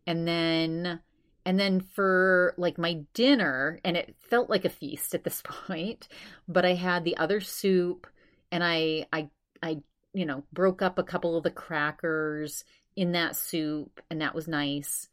And 0.04 0.26
then 0.26 1.00
and 1.44 1.58
then 1.58 1.80
for 1.80 2.54
like 2.56 2.78
my 2.78 3.00
dinner, 3.14 3.80
and 3.84 3.96
it 3.96 4.14
felt 4.18 4.50
like 4.50 4.64
a 4.64 4.70
feast 4.70 5.14
at 5.14 5.24
this 5.24 5.42
point, 5.44 6.08
but 6.48 6.64
I 6.64 6.74
had 6.74 7.04
the 7.04 7.16
other 7.16 7.40
soup 7.40 8.06
and 8.52 8.62
I 8.64 9.06
I 9.12 9.28
I 9.62 9.82
you 10.12 10.26
know, 10.26 10.44
broke 10.52 10.82
up 10.82 10.98
a 10.98 11.04
couple 11.04 11.36
of 11.36 11.44
the 11.44 11.50
crackers 11.50 12.64
in 12.96 13.12
that 13.12 13.36
soup 13.36 14.00
and 14.10 14.20
that 14.20 14.34
was 14.34 14.48
nice. 14.48 15.08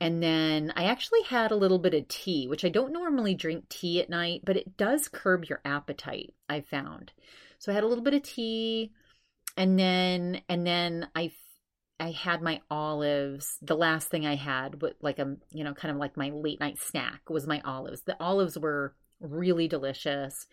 And 0.00 0.22
then 0.22 0.72
I 0.76 0.84
actually 0.84 1.22
had 1.22 1.50
a 1.50 1.56
little 1.56 1.78
bit 1.78 1.94
of 1.94 2.08
tea, 2.08 2.46
which 2.48 2.64
I 2.64 2.68
don't 2.68 2.92
normally 2.92 3.34
drink 3.34 3.68
tea 3.68 4.00
at 4.00 4.10
night, 4.10 4.42
but 4.44 4.56
it 4.56 4.76
does 4.76 5.08
curb 5.08 5.46
your 5.46 5.60
appetite, 5.64 6.34
I 6.48 6.60
found. 6.60 7.12
So 7.58 7.72
I 7.72 7.74
had 7.74 7.84
a 7.84 7.86
little 7.86 8.04
bit 8.04 8.14
of 8.14 8.22
tea 8.22 8.92
and 9.56 9.78
then 9.78 10.42
and 10.48 10.66
then 10.66 11.08
I 11.14 11.32
I 12.00 12.10
had 12.10 12.42
my 12.42 12.60
olives. 12.70 13.58
The 13.62 13.76
last 13.76 14.08
thing 14.08 14.26
I 14.26 14.34
had, 14.34 14.78
but 14.78 14.96
like 15.00 15.18
a 15.18 15.36
you 15.52 15.64
know, 15.64 15.74
kind 15.74 15.92
of 15.92 15.98
like 15.98 16.16
my 16.16 16.30
late 16.30 16.60
night 16.60 16.78
snack 16.78 17.30
was 17.30 17.46
my 17.46 17.60
olives. 17.64 18.02
The 18.02 18.20
olives 18.20 18.58
were 18.58 18.94
really 19.20 19.68
delicious, 19.68 20.46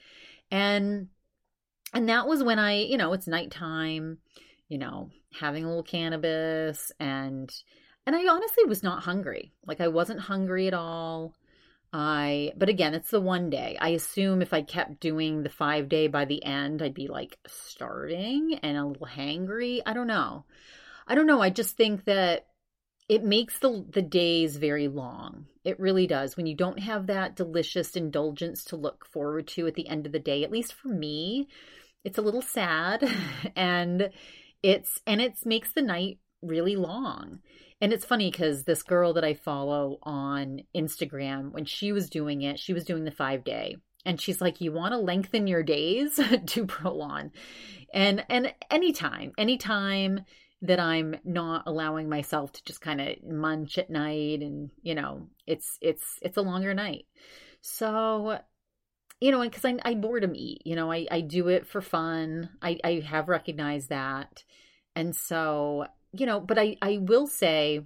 and 0.49 1.07
and 1.93 2.09
that 2.09 2.27
was 2.27 2.43
when 2.43 2.59
I, 2.59 2.83
you 2.83 2.97
know, 2.97 3.13
it's 3.13 3.27
nighttime, 3.27 4.19
you 4.69 4.77
know, 4.77 5.09
having 5.39 5.63
a 5.63 5.67
little 5.67 5.83
cannabis, 5.83 6.91
and 6.99 7.51
and 8.05 8.15
I 8.15 8.27
honestly 8.27 8.65
was 8.65 8.83
not 8.83 9.03
hungry. 9.03 9.53
Like 9.65 9.81
I 9.81 9.87
wasn't 9.87 10.21
hungry 10.21 10.67
at 10.67 10.73
all. 10.73 11.33
I, 11.93 12.53
but 12.55 12.69
again, 12.69 12.93
it's 12.93 13.09
the 13.09 13.19
one 13.19 13.49
day. 13.49 13.77
I 13.81 13.89
assume 13.89 14.41
if 14.41 14.53
I 14.53 14.61
kept 14.61 15.01
doing 15.01 15.43
the 15.43 15.49
five 15.49 15.89
day 15.89 16.07
by 16.07 16.23
the 16.23 16.43
end, 16.43 16.81
I'd 16.81 16.93
be 16.93 17.07
like 17.07 17.37
starving 17.47 18.57
and 18.63 18.77
a 18.77 18.85
little 18.85 19.07
hangry. 19.07 19.81
I 19.85 19.91
don't 19.93 20.07
know. 20.07 20.45
I 21.11 21.15
don't 21.15 21.27
know. 21.27 21.41
I 21.41 21.49
just 21.49 21.75
think 21.75 22.05
that 22.05 22.45
it 23.09 23.21
makes 23.21 23.59
the 23.59 23.85
the 23.91 24.01
days 24.01 24.55
very 24.55 24.87
long. 24.87 25.47
It 25.65 25.77
really 25.77 26.07
does. 26.07 26.37
When 26.37 26.45
you 26.45 26.55
don't 26.55 26.79
have 26.79 27.07
that 27.07 27.35
delicious 27.35 27.97
indulgence 27.97 28.63
to 28.65 28.77
look 28.77 29.05
forward 29.05 29.49
to 29.49 29.67
at 29.67 29.75
the 29.75 29.89
end 29.89 30.05
of 30.05 30.13
the 30.13 30.19
day, 30.19 30.45
at 30.45 30.53
least 30.53 30.71
for 30.71 30.87
me, 30.87 31.49
it's 32.05 32.17
a 32.17 32.21
little 32.21 32.41
sad 32.41 33.03
and 33.57 34.09
it's 34.63 35.01
and 35.05 35.21
it 35.21 35.33
makes 35.45 35.73
the 35.73 35.81
night 35.81 36.19
really 36.41 36.77
long. 36.77 37.39
And 37.81 37.91
it's 37.91 38.05
funny 38.05 38.31
because 38.31 38.63
this 38.63 38.81
girl 38.81 39.11
that 39.15 39.25
I 39.25 39.33
follow 39.33 39.99
on 40.03 40.61
Instagram, 40.73 41.51
when 41.51 41.65
she 41.65 41.91
was 41.91 42.09
doing 42.09 42.43
it, 42.43 42.57
she 42.57 42.71
was 42.71 42.85
doing 42.85 43.03
the 43.03 43.11
five 43.11 43.43
day. 43.43 43.75
And 44.05 44.21
she's 44.21 44.39
like, 44.39 44.61
You 44.61 44.71
want 44.71 44.93
to 44.93 44.97
lengthen 44.97 45.45
your 45.45 45.63
days? 45.63 46.15
Do 46.45 46.65
Prolon. 46.67 47.31
And 47.93 48.23
and 48.29 48.53
anytime, 48.69 49.33
anytime 49.37 50.21
that 50.61 50.79
I'm 50.79 51.15
not 51.23 51.63
allowing 51.65 52.07
myself 52.07 52.51
to 52.53 52.63
just 52.63 52.81
kind 52.81 53.01
of 53.01 53.23
munch 53.23 53.77
at 53.77 53.89
night 53.89 54.41
and 54.41 54.69
you 54.83 54.93
know 54.93 55.27
it's 55.47 55.77
it's 55.81 56.19
it's 56.21 56.37
a 56.37 56.41
longer 56.41 56.73
night. 56.73 57.05
So 57.61 58.39
you 59.19 59.31
know 59.31 59.41
because 59.41 59.65
I, 59.65 59.77
I 59.83 59.95
boredom 59.95 60.33
eat 60.35 60.61
you 60.65 60.75
know 60.75 60.91
I, 60.91 61.07
I 61.09 61.21
do 61.21 61.47
it 61.47 61.67
for 61.67 61.81
fun. 61.81 62.49
I, 62.61 62.79
I 62.83 63.03
have 63.05 63.29
recognized 63.29 63.89
that. 63.89 64.43
And 64.95 65.15
so 65.15 65.87
you 66.11 66.25
know 66.25 66.39
but 66.39 66.59
I, 66.59 66.77
I 66.81 66.97
will 66.97 67.27
say 67.27 67.85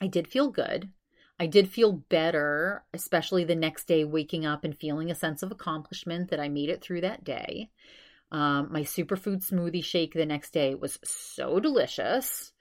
I 0.00 0.06
did 0.06 0.28
feel 0.28 0.48
good. 0.48 0.90
I 1.38 1.46
did 1.46 1.68
feel 1.68 1.92
better, 1.92 2.84
especially 2.92 3.42
the 3.44 3.56
next 3.56 3.88
day, 3.88 4.04
waking 4.04 4.46
up 4.46 4.62
and 4.62 4.76
feeling 4.76 5.10
a 5.10 5.16
sense 5.16 5.42
of 5.42 5.50
accomplishment 5.50 6.30
that 6.30 6.38
I 6.38 6.48
made 6.48 6.68
it 6.68 6.80
through 6.80 7.00
that 7.00 7.24
day. 7.24 7.70
Um, 8.34 8.72
my 8.72 8.80
superfood 8.80 9.48
smoothie 9.48 9.84
shake 9.84 10.12
the 10.12 10.26
next 10.26 10.52
day 10.52 10.74
was 10.74 10.98
so 11.04 11.60
delicious. 11.60 12.52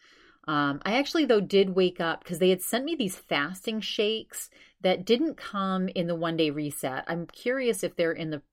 Um, 0.48 0.80
I 0.86 1.00
actually, 1.00 1.26
though, 1.26 1.42
did 1.42 1.76
wake 1.76 2.00
up 2.00 2.24
because 2.24 2.38
they 2.38 2.52
had 2.52 2.62
sent 2.62 2.86
me 2.86 2.96
these 2.96 3.18
fasting 3.18 3.82
shakes 3.82 4.52
that 4.82 5.04
didn't 5.04 5.36
come 5.36 5.90
in 5.90 6.06
the 6.06 6.14
one 6.14 6.38
day 6.38 6.52
reset. 6.52 7.06
I'm 7.08 7.26
curious 7.26 7.84
if 7.84 7.96
they're 7.96 8.12
in 8.12 8.30
the 8.30 8.44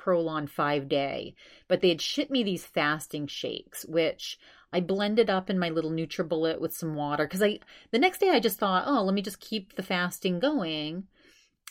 Prolon 0.00 0.48
five 0.50 0.88
day, 0.88 1.36
but 1.68 1.80
they 1.80 1.90
had 1.90 2.00
shipped 2.02 2.32
me 2.32 2.42
these 2.42 2.66
fasting 2.66 3.28
shakes, 3.28 3.84
which 3.84 4.36
I 4.72 4.80
blended 4.80 5.30
up 5.30 5.48
in 5.48 5.60
my 5.60 5.68
little 5.68 5.92
NutriBullet 5.92 6.58
with 6.58 6.74
some 6.74 6.96
water 6.96 7.24
because 7.24 7.42
I 7.42 7.60
the 7.92 8.00
next 8.00 8.18
day 8.18 8.30
I 8.30 8.40
just 8.40 8.58
thought, 8.58 8.82
oh, 8.84 9.04
let 9.04 9.14
me 9.14 9.22
just 9.22 9.38
keep 9.38 9.76
the 9.76 9.82
fasting 9.84 10.40
going. 10.40 11.06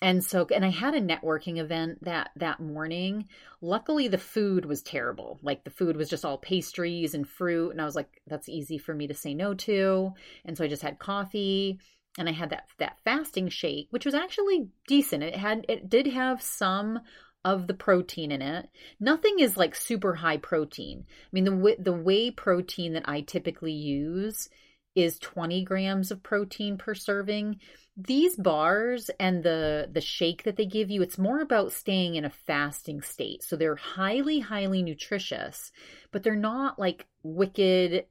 And 0.02 0.24
so 0.24 0.48
and 0.54 0.64
i 0.64 0.70
had 0.70 0.93
a 0.93 1.02
networking 1.02 1.58
event 1.58 2.04
that 2.04 2.32
that 2.36 2.60
morning. 2.60 3.28
Luckily 3.62 4.08
the 4.08 4.18
food 4.18 4.66
was 4.66 4.84
terrible. 4.84 5.39
Like 5.41 5.64
the 5.64 5.72
food 5.72 5.98
was 5.98 6.10
just 6.10 6.24
all 6.26 6.38
pastries 6.38 7.14
and 7.14 7.28
fruit 7.28 7.72
and 7.72 7.82
i 7.82 7.86
was 7.86 7.95
like 7.95 8.22
that's 8.28 8.50
easy 8.50 8.78
for 8.78 8.93
me 8.93 9.08
to 9.08 9.14
say 9.14 9.34
no 9.34 9.54
to. 9.54 10.14
And 10.45 10.58
so 10.58 10.64
i 10.64 10.68
just 10.68 10.84
had 10.84 11.00
coffee 11.00 11.80
and 12.18 12.30
i 12.30 12.32
had 12.32 12.52
that 12.52 12.68
that 12.80 13.00
fasting 13.04 13.50
shake 13.50 13.88
which 13.89 14.06
was 14.06 14.14
actually 14.14 14.70
decent. 14.88 15.24
It 15.24 15.36
had 15.36 15.66
it 15.68 15.89
did 15.89 16.08
have 16.08 16.41
some 16.41 17.00
of 17.45 17.68
the 17.68 17.74
protein 17.74 18.32
in 18.32 18.41
it. 18.41 18.70
Nothing 19.00 19.39
is 19.39 19.58
like 19.58 19.74
super 19.74 20.16
high 20.16 20.38
protein. 20.38 21.06
I 21.08 21.30
mean 21.32 21.45
the 21.45 21.76
the 21.80 21.93
whey 21.93 22.30
protein 22.30 22.93
that 22.93 23.08
i 23.10 23.22
typically 23.22 23.74
use 23.74 24.50
is 24.98 25.20
20 25.20 25.64
grams 25.64 26.10
of 26.10 26.24
protein 26.24 26.76
per 26.78 26.95
serving. 26.95 27.60
These 27.95 28.36
bars 28.36 29.10
and 29.20 29.43
the 29.43 29.88
the 29.91 30.02
shake 30.02 30.43
that 30.43 30.56
they 30.58 30.66
give 30.66 30.89
you 30.89 31.02
it's 31.02 31.18
more 31.18 31.39
about 31.39 31.72
staying 31.72 32.16
in 32.16 32.26
a 32.26 32.30
fasting 32.30 33.02
state. 33.02 33.43
So 33.43 33.56
they're 33.56 33.76
highly 33.76 34.39
highly 34.39 34.82
nutritious 34.82 35.72
but 36.12 36.24
they're 36.24 36.36
not 36.36 36.80
like 36.80 37.06
wicked 37.24 38.06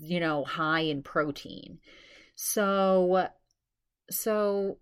you 0.00 0.20
know 0.20 0.44
high 0.44 0.80
in 0.80 1.02
protein. 1.02 1.78
So 2.36 3.28
so 4.10 4.78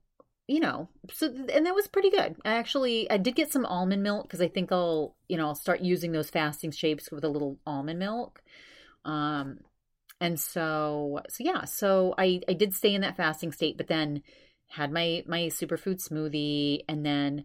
you 0.47 0.61
know 0.61 0.89
so 1.13 1.27
and 1.53 1.67
that 1.67 1.75
was 1.75 1.89
pretty 1.89 2.11
good. 2.11 2.37
I 2.45 2.55
actually 2.55 3.11
i 3.11 3.17
did 3.17 3.37
get 3.37 3.53
some 3.53 3.67
almond 3.67 4.03
milk 4.03 4.25
because 4.25 4.41
i 4.43 4.49
think 4.49 4.73
i'll 4.73 5.17
you 5.29 5.37
know 5.37 5.47
i'll 5.47 5.55
start 5.55 5.81
using 5.81 6.13
those 6.13 6.31
fasting 6.31 6.71
shapes 6.73 7.11
with 7.11 7.25
a 7.25 7.29
little 7.29 7.59
almond 7.67 7.99
milk. 7.99 8.43
Um 9.05 9.61
and 10.21 10.39
so, 10.39 11.21
so 11.29 11.45
yeah, 11.45 11.65
so 11.65 12.15
I, 12.19 12.41
I 12.49 12.53
did 12.55 12.75
stay 12.75 12.95
in 12.95 13.03
that 13.03 13.17
fasting 13.17 13.53
state, 13.53 13.77
but 13.77 13.87
then 13.87 14.23
had 14.69 14.93
my, 14.93 15.23
my 15.27 15.43
superfood 15.43 16.01
smoothie 16.07 16.81
and 16.89 17.05
then 17.07 17.45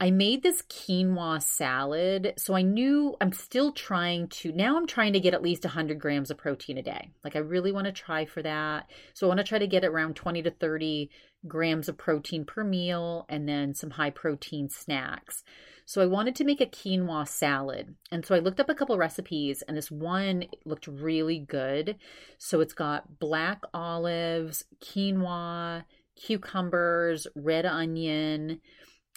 I 0.00 0.10
made 0.10 0.42
this 0.42 0.62
quinoa 0.62 1.40
salad. 1.40 2.34
So 2.36 2.54
I 2.54 2.62
knew 2.62 3.16
I'm 3.20 3.32
still 3.32 3.72
trying 3.72 4.28
to, 4.28 4.50
now 4.52 4.76
I'm 4.76 4.88
trying 4.88 5.12
to 5.12 5.20
get 5.20 5.34
at 5.34 5.42
least 5.42 5.64
100 5.64 6.00
grams 6.00 6.30
of 6.30 6.36
protein 6.36 6.78
a 6.78 6.82
day. 6.82 7.10
Like 7.22 7.36
I 7.36 7.40
really 7.40 7.70
want 7.70 7.86
to 7.86 7.92
try 7.92 8.24
for 8.24 8.42
that. 8.42 8.90
So 9.14 9.26
I 9.26 9.28
want 9.28 9.38
to 9.38 9.44
try 9.44 9.58
to 9.58 9.66
get 9.68 9.84
around 9.84 10.16
20 10.16 10.42
to 10.42 10.50
30 10.50 11.10
grams 11.46 11.88
of 11.88 11.96
protein 11.96 12.44
per 12.44 12.64
meal 12.64 13.24
and 13.28 13.48
then 13.48 13.74
some 13.74 13.90
high 13.90 14.10
protein 14.10 14.68
snacks. 14.68 15.44
So 15.86 16.02
I 16.02 16.06
wanted 16.06 16.34
to 16.36 16.44
make 16.44 16.60
a 16.60 16.66
quinoa 16.66 17.28
salad. 17.28 17.94
And 18.10 18.26
so 18.26 18.34
I 18.34 18.40
looked 18.40 18.58
up 18.58 18.70
a 18.70 18.74
couple 18.74 18.96
recipes 18.98 19.62
and 19.62 19.76
this 19.76 19.90
one 19.90 20.46
looked 20.64 20.88
really 20.88 21.38
good. 21.38 21.96
So 22.38 22.60
it's 22.60 22.72
got 22.72 23.20
black 23.20 23.62
olives, 23.72 24.64
quinoa, 24.82 25.84
cucumbers, 26.16 27.26
red 27.36 27.66
onion, 27.66 28.60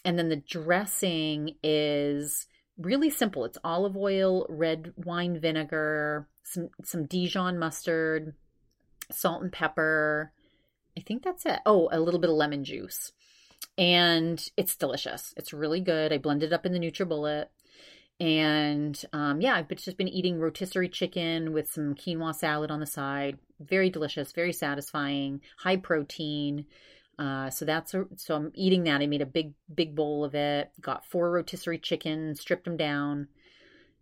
and 0.04 0.18
then 0.18 0.28
the 0.28 0.36
dressing 0.36 1.56
is 1.62 2.46
really 2.76 3.10
simple. 3.10 3.44
It's 3.44 3.58
olive 3.64 3.96
oil, 3.96 4.46
red 4.48 4.92
wine 4.96 5.38
vinegar, 5.40 6.28
some 6.44 6.70
some 6.84 7.06
Dijon 7.06 7.58
mustard, 7.58 8.34
salt 9.10 9.42
and 9.42 9.52
pepper. 9.52 10.32
I 10.96 11.00
think 11.00 11.22
that's 11.22 11.46
it. 11.46 11.60
Oh, 11.64 11.88
a 11.92 12.00
little 12.00 12.20
bit 12.20 12.30
of 12.30 12.36
lemon 12.36 12.64
juice 12.64 13.12
and 13.78 14.44
it's 14.56 14.76
delicious. 14.76 15.32
It's 15.36 15.52
really 15.52 15.80
good. 15.80 16.12
I 16.12 16.18
blended 16.18 16.52
up 16.52 16.66
in 16.66 16.72
the 16.72 16.80
NutriBullet. 16.80 17.46
And 18.20 19.00
um, 19.12 19.40
yeah, 19.40 19.54
I've 19.54 19.68
just 19.68 19.96
been 19.96 20.08
eating 20.08 20.40
rotisserie 20.40 20.88
chicken 20.88 21.52
with 21.52 21.70
some 21.70 21.94
quinoa 21.94 22.34
salad 22.34 22.72
on 22.72 22.80
the 22.80 22.86
side. 22.86 23.38
Very 23.60 23.90
delicious, 23.90 24.32
very 24.32 24.52
satisfying, 24.52 25.40
high 25.58 25.76
protein. 25.76 26.66
Uh, 27.18 27.50
so 27.50 27.64
that's 27.64 27.94
a, 27.94 28.04
so 28.16 28.36
I'm 28.36 28.52
eating 28.54 28.84
that. 28.84 29.00
I 29.00 29.06
made 29.06 29.22
a 29.22 29.26
big 29.26 29.54
big 29.74 29.96
bowl 29.96 30.24
of 30.24 30.34
it. 30.34 30.70
Got 30.80 31.04
four 31.04 31.30
rotisserie 31.30 31.78
chicken, 31.78 32.34
stripped 32.36 32.64
them 32.64 32.76
down, 32.76 33.28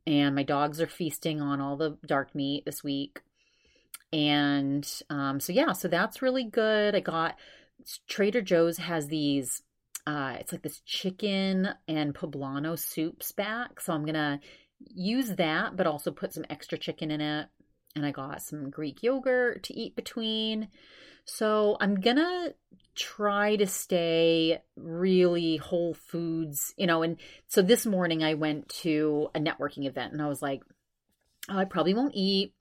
and 0.07 0.35
my 0.35 0.43
dogs 0.43 0.81
are 0.81 0.87
feasting 0.87 1.41
on 1.41 1.61
all 1.61 1.77
the 1.77 1.97
dark 2.07 2.35
meat 2.35 2.65
this 2.67 2.85
week. 2.85 3.21
And 4.13 4.87
um, 5.09 5.41
so 5.41 5.53
yeah, 5.53 5.73
so 5.73 5.89
that's 5.89 6.23
really 6.23 6.45
good. 6.45 6.95
I 6.95 7.01
got 7.01 7.37
Trader 8.07 8.43
Joe's 8.43 8.77
has 8.79 9.09
these 9.09 9.63
uh, 10.07 10.37
it's 10.39 10.53
like 10.53 10.63
this 10.63 10.81
chicken 10.81 11.71
and 11.89 12.15
poblano 12.15 12.79
soups 12.79 13.33
back. 13.33 13.81
So 13.81 13.93
I'm 13.93 14.05
to 14.15 14.41
use 14.95 15.31
that, 15.37 15.77
but 15.77 15.87
also 15.87 16.11
put 16.11 16.33
some 16.33 16.45
extra 16.49 16.79
chicken 16.79 17.11
in 17.11 17.21
it. 17.21 17.49
And 17.97 18.07
I 18.07 18.13
got 18.13 18.43
some 18.43 18.71
Greek 18.71 19.03
yogurt 19.03 19.65
to 19.65 19.75
eat 19.75 19.97
between. 19.97 20.69
So 21.25 21.77
I'm 21.81 21.97
going 21.97 22.17
to 22.17 22.55
try 22.95 23.57
to 23.57 23.67
stay 23.67 24.63
really 24.77 25.57
whole 25.57 25.95
foods, 25.95 26.73
you 26.77 26.87
know. 26.87 27.03
And 27.03 27.17
so 27.49 27.63
this 27.63 27.87
morning 27.87 28.23
I 28.23 28.35
went 28.35 28.69
to 28.83 29.29
a 29.35 29.41
networking 29.41 29.87
event 29.87 30.13
and 30.13 30.23
I 30.23 30.29
was 30.29 30.43
like, 30.43 30.63
oh, 31.49 31.59
I 31.59 31.65
probably 31.65 31.95
won't 31.95 32.15
eat. 32.15 32.53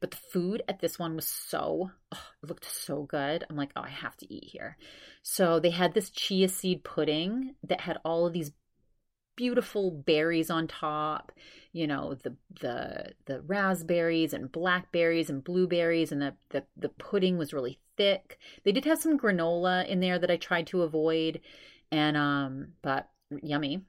But 0.00 0.12
the 0.12 0.18
food 0.32 0.62
at 0.68 0.80
this 0.80 0.98
one 0.98 1.16
was 1.16 1.26
so, 1.26 1.90
oh, 2.12 2.26
it 2.42 2.48
looked 2.48 2.64
so 2.64 3.02
good. 3.02 3.44
I'm 3.48 3.56
like, 3.56 3.70
oh, 3.76 3.82
I 3.82 3.90
have 3.90 4.16
to 4.18 4.32
eat 4.32 4.44
here. 4.44 4.76
So 5.22 5.60
they 5.60 5.70
had 5.70 5.92
this 5.92 6.10
chia 6.10 6.48
seed 6.48 6.84
pudding 6.84 7.56
that 7.64 7.82
had 7.82 7.98
all 8.04 8.26
of 8.26 8.32
these 8.32 8.52
beautiful 9.36 9.90
berries 9.90 10.50
on 10.50 10.66
top 10.66 11.32
you 11.72 11.86
know 11.86 12.14
the 12.22 12.36
the 12.60 13.12
the 13.26 13.40
raspberries 13.42 14.32
and 14.32 14.50
blackberries 14.52 15.30
and 15.30 15.44
blueberries 15.44 16.12
and 16.12 16.22
the, 16.22 16.34
the 16.50 16.64
the 16.76 16.88
pudding 16.88 17.36
was 17.36 17.52
really 17.52 17.78
thick 17.96 18.38
they 18.64 18.72
did 18.72 18.84
have 18.84 18.98
some 18.98 19.18
granola 19.18 19.86
in 19.86 20.00
there 20.00 20.18
that 20.18 20.30
i 20.30 20.36
tried 20.36 20.66
to 20.66 20.82
avoid 20.82 21.40
and 21.90 22.16
um 22.16 22.68
but 22.82 23.08
yummy 23.42 23.82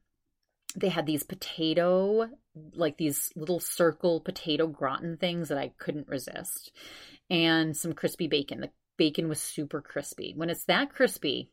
they 0.75 0.89
had 0.89 1.05
these 1.05 1.23
potato 1.23 2.29
like 2.73 2.97
these 2.97 3.31
little 3.35 3.59
circle 3.59 4.19
potato 4.19 4.67
gratin 4.67 5.17
things 5.17 5.49
that 5.49 5.57
I 5.57 5.71
couldn't 5.77 6.07
resist, 6.07 6.71
and 7.29 7.75
some 7.75 7.93
crispy 7.93 8.27
bacon. 8.27 8.61
The 8.61 8.71
bacon 8.97 9.29
was 9.29 9.39
super 9.39 9.81
crispy. 9.81 10.33
When 10.35 10.49
it's 10.49 10.65
that 10.65 10.93
crispy, 10.93 11.49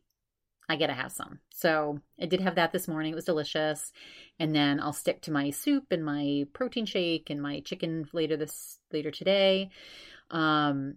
I 0.69 0.75
gotta 0.75 0.93
have 0.93 1.11
some. 1.11 1.39
So 1.49 2.01
I 2.21 2.25
did 2.25 2.41
have 2.41 2.55
that 2.55 2.71
this 2.71 2.87
morning. 2.87 3.13
It 3.13 3.15
was 3.15 3.25
delicious. 3.25 3.91
And 4.39 4.53
then 4.53 4.79
I'll 4.79 4.93
stick 4.93 5.21
to 5.21 5.31
my 5.31 5.49
soup 5.49 5.85
and 5.91 6.03
my 6.03 6.45
protein 6.53 6.85
shake 6.85 7.29
and 7.29 7.41
my 7.41 7.61
chicken 7.61 8.07
later 8.11 8.35
this 8.35 8.79
later 8.91 9.11
today. 9.11 9.69
Um, 10.29 10.95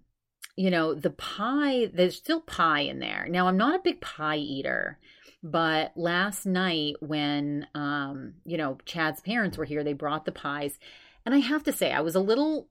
you 0.57 0.71
know, 0.71 0.95
the 0.95 1.11
pie, 1.11 1.87
there's 1.93 2.17
still 2.17 2.41
pie 2.41 2.81
in 2.81 2.99
there. 2.99 3.27
Now 3.31 3.47
I'm 3.47 3.57
not 3.57 3.77
a 3.77 3.83
big 3.83 4.01
pie 4.01 4.39
eater. 4.39 4.99
But 5.43 5.93
last 5.97 6.45
night, 6.45 6.97
when 7.01 7.67
um, 7.75 8.35
you 8.45 8.59
know 8.59 8.77
Chad's 8.85 9.21
parents 9.21 9.57
were 9.57 9.65
here, 9.65 9.83
they 9.83 9.95
brought 9.95 10.27
the 10.27 10.33
pies, 10.33 10.79
and 11.25 11.35
I 11.35 11.39
have 11.39 11.65
to 11.65 11.73
say, 11.73 11.93
I 11.93 12.01
was 12.01 12.15
a 12.15 12.21
little 12.21 12.69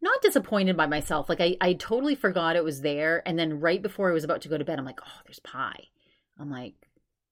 not 0.00 0.20
disappointed 0.20 0.76
by 0.76 0.86
myself. 0.86 1.28
Like 1.28 1.40
I, 1.40 1.56
I 1.60 1.74
totally 1.74 2.16
forgot 2.16 2.56
it 2.56 2.64
was 2.64 2.80
there, 2.80 3.22
and 3.24 3.38
then 3.38 3.60
right 3.60 3.80
before 3.80 4.10
I 4.10 4.14
was 4.14 4.24
about 4.24 4.42
to 4.42 4.48
go 4.48 4.58
to 4.58 4.64
bed, 4.64 4.80
I'm 4.80 4.84
like, 4.84 5.00
oh, 5.00 5.20
there's 5.24 5.38
pie. 5.38 5.90
I'm 6.42 6.50
like, 6.50 6.74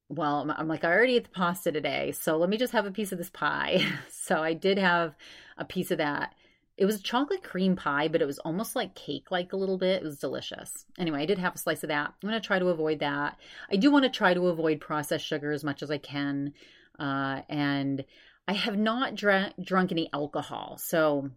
well, 0.08 0.48
I'm, 0.56 0.68
like, 0.68 0.84
I 0.84 0.88
already 0.88 1.16
ate 1.16 1.24
the 1.24 1.30
pasta 1.30 1.70
today, 1.70 2.12
so 2.12 2.36
let 2.36 2.48
me 2.48 2.56
just 2.56 2.72
have 2.72 2.86
a 2.86 2.90
piece 2.90 3.12
of 3.12 3.18
this 3.18 3.30
pie. 3.30 3.84
so 4.10 4.42
I 4.42 4.54
did 4.54 4.78
have 4.78 5.14
a 5.58 5.64
piece 5.64 5.90
of 5.90 5.98
that. 5.98 6.34
It 6.76 6.86
was 6.86 7.02
chocolate 7.02 7.42
cream 7.42 7.76
pie, 7.76 8.08
but 8.08 8.22
it 8.22 8.26
was 8.26 8.38
almost 8.38 8.74
like 8.74 8.94
cake 8.94 9.30
like 9.30 9.52
a 9.52 9.56
little 9.56 9.76
bit. 9.76 10.02
It 10.02 10.04
was 10.04 10.18
delicious. 10.18 10.86
Anyway, 10.98 11.20
I 11.20 11.26
did 11.26 11.38
have 11.38 11.54
a 11.54 11.58
slice 11.58 11.82
of 11.84 11.88
that. 11.88 12.14
I'm 12.22 12.28
going 12.28 12.40
to 12.40 12.46
try 12.46 12.58
to 12.58 12.68
avoid 12.68 13.00
that. 13.00 13.36
I 13.70 13.76
do 13.76 13.90
want 13.90 14.04
to 14.04 14.10
try 14.10 14.32
to 14.32 14.48
avoid 14.48 14.80
processed 14.80 15.26
sugar 15.26 15.52
as 15.52 15.62
much 15.62 15.82
as 15.82 15.90
I 15.90 15.98
can. 15.98 16.54
Uh, 16.98 17.42
and 17.48 18.04
I 18.48 18.54
have 18.54 18.78
not 18.78 19.14
dra- 19.14 19.52
drunk 19.62 19.92
any 19.92 20.08
alcohol. 20.12 20.78
So 20.80 21.30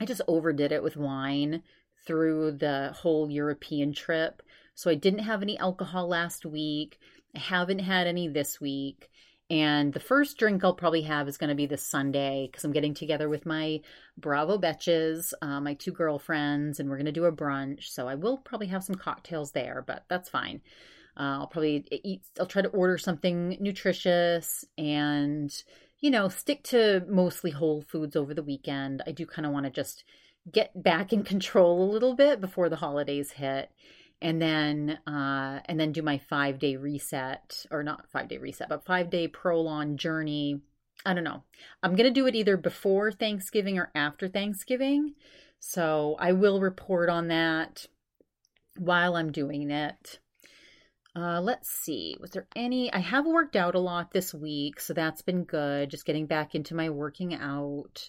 I 0.00 0.06
just 0.06 0.22
overdid 0.26 0.72
it 0.72 0.82
with 0.82 0.96
wine 0.96 1.62
through 2.06 2.52
the 2.52 2.92
whole 2.96 3.30
European 3.30 3.92
trip. 3.92 4.42
So 4.74 4.90
I 4.90 4.94
didn't 4.94 5.20
have 5.20 5.42
any 5.42 5.58
alcohol 5.58 6.08
last 6.08 6.46
week. 6.46 6.98
I 7.34 7.38
haven't 7.38 7.80
had 7.80 8.06
any 8.06 8.28
this 8.28 8.60
week. 8.60 9.08
And 9.50 9.92
the 9.92 10.00
first 10.00 10.38
drink 10.38 10.64
I'll 10.64 10.72
probably 10.72 11.02
have 11.02 11.28
is 11.28 11.36
going 11.36 11.50
to 11.50 11.54
be 11.54 11.66
this 11.66 11.86
Sunday 11.86 12.48
because 12.50 12.64
I'm 12.64 12.72
getting 12.72 12.94
together 12.94 13.28
with 13.28 13.44
my 13.44 13.80
Bravo 14.16 14.56
Betches, 14.56 15.34
uh, 15.42 15.60
my 15.60 15.74
two 15.74 15.92
girlfriends, 15.92 16.80
and 16.80 16.88
we're 16.88 16.96
going 16.96 17.04
to 17.06 17.12
do 17.12 17.26
a 17.26 17.32
brunch. 17.32 17.88
So 17.88 18.08
I 18.08 18.14
will 18.14 18.38
probably 18.38 18.68
have 18.68 18.82
some 18.82 18.94
cocktails 18.94 19.52
there, 19.52 19.84
but 19.86 20.04
that's 20.08 20.30
fine. 20.30 20.62
Uh, 21.18 21.40
I'll 21.40 21.48
probably 21.48 21.84
eat, 21.90 22.22
I'll 22.40 22.46
try 22.46 22.62
to 22.62 22.68
order 22.68 22.96
something 22.96 23.58
nutritious 23.60 24.64
and, 24.78 25.52
you 26.00 26.10
know, 26.10 26.30
stick 26.30 26.62
to 26.64 27.04
mostly 27.06 27.50
whole 27.50 27.82
foods 27.82 28.16
over 28.16 28.32
the 28.32 28.42
weekend. 28.42 29.02
I 29.06 29.12
do 29.12 29.26
kind 29.26 29.44
of 29.44 29.52
want 29.52 29.66
to 29.66 29.70
just 29.70 30.04
get 30.50 30.82
back 30.82 31.12
in 31.12 31.24
control 31.24 31.84
a 31.84 31.92
little 31.92 32.14
bit 32.14 32.40
before 32.40 32.70
the 32.70 32.76
holidays 32.76 33.32
hit 33.32 33.70
and 34.22 34.40
then 34.40 34.98
uh, 35.06 35.60
and 35.66 35.78
then 35.78 35.92
do 35.92 36.00
my 36.02 36.18
five 36.18 36.58
day 36.58 36.76
reset 36.76 37.66
or 37.70 37.82
not 37.82 38.08
five 38.10 38.28
day 38.28 38.38
reset 38.38 38.68
but 38.68 38.86
five 38.86 39.10
day 39.10 39.28
prolon 39.28 39.96
journey 39.96 40.60
i 41.04 41.12
don't 41.12 41.24
know 41.24 41.42
i'm 41.82 41.96
gonna 41.96 42.10
do 42.10 42.26
it 42.26 42.34
either 42.34 42.56
before 42.56 43.12
thanksgiving 43.12 43.78
or 43.78 43.90
after 43.94 44.28
thanksgiving 44.28 45.14
so 45.60 46.16
i 46.18 46.32
will 46.32 46.60
report 46.60 47.10
on 47.10 47.28
that 47.28 47.86
while 48.78 49.16
i'm 49.16 49.32
doing 49.32 49.70
it 49.70 50.18
Uh, 51.14 51.40
let's 51.42 51.68
see. 51.68 52.16
Was 52.20 52.30
there 52.30 52.46
any? 52.56 52.90
I 52.90 53.00
have 53.00 53.26
worked 53.26 53.54
out 53.54 53.74
a 53.74 53.80
lot 53.80 54.12
this 54.12 54.32
week, 54.32 54.80
so 54.80 54.94
that's 54.94 55.20
been 55.20 55.44
good. 55.44 55.90
Just 55.90 56.06
getting 56.06 56.24
back 56.26 56.54
into 56.54 56.74
my 56.74 56.88
working 56.88 57.34
out. 57.34 58.08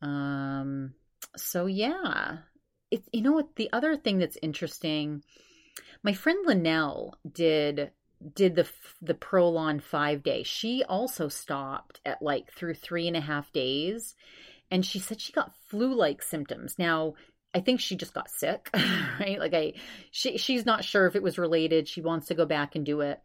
Um, 0.00 0.94
so 1.36 1.66
yeah, 1.66 2.38
it, 2.90 3.04
you 3.12 3.22
know 3.22 3.32
what? 3.32 3.56
The 3.56 3.70
other 3.72 3.96
thing 3.96 4.18
that's 4.18 4.38
interesting, 4.42 5.22
my 6.02 6.12
friend 6.12 6.38
Linnell 6.46 7.16
did 7.30 7.90
did 8.34 8.54
the 8.54 8.68
the 9.00 9.14
Prolon 9.14 9.82
five 9.82 10.22
day. 10.22 10.42
She 10.42 10.84
also 10.88 11.28
stopped 11.28 12.00
at 12.04 12.22
like 12.22 12.52
through 12.52 12.74
three 12.74 13.06
and 13.08 13.16
a 13.16 13.20
half 13.20 13.52
days, 13.52 14.14
and 14.70 14.84
she 14.84 14.98
said 14.98 15.20
she 15.20 15.32
got 15.32 15.54
flu 15.68 15.94
like 15.94 16.22
symptoms. 16.22 16.78
Now 16.78 17.14
I 17.52 17.60
think 17.60 17.80
she 17.80 17.96
just 17.96 18.14
got 18.14 18.30
sick, 18.30 18.70
right? 18.74 19.38
Like 19.38 19.54
I, 19.54 19.74
she 20.10 20.38
she's 20.38 20.64
not 20.64 20.84
sure 20.84 21.06
if 21.06 21.16
it 21.16 21.22
was 21.22 21.38
related. 21.38 21.88
She 21.88 22.00
wants 22.00 22.28
to 22.28 22.34
go 22.34 22.46
back 22.46 22.76
and 22.76 22.86
do 22.86 23.00
it, 23.00 23.20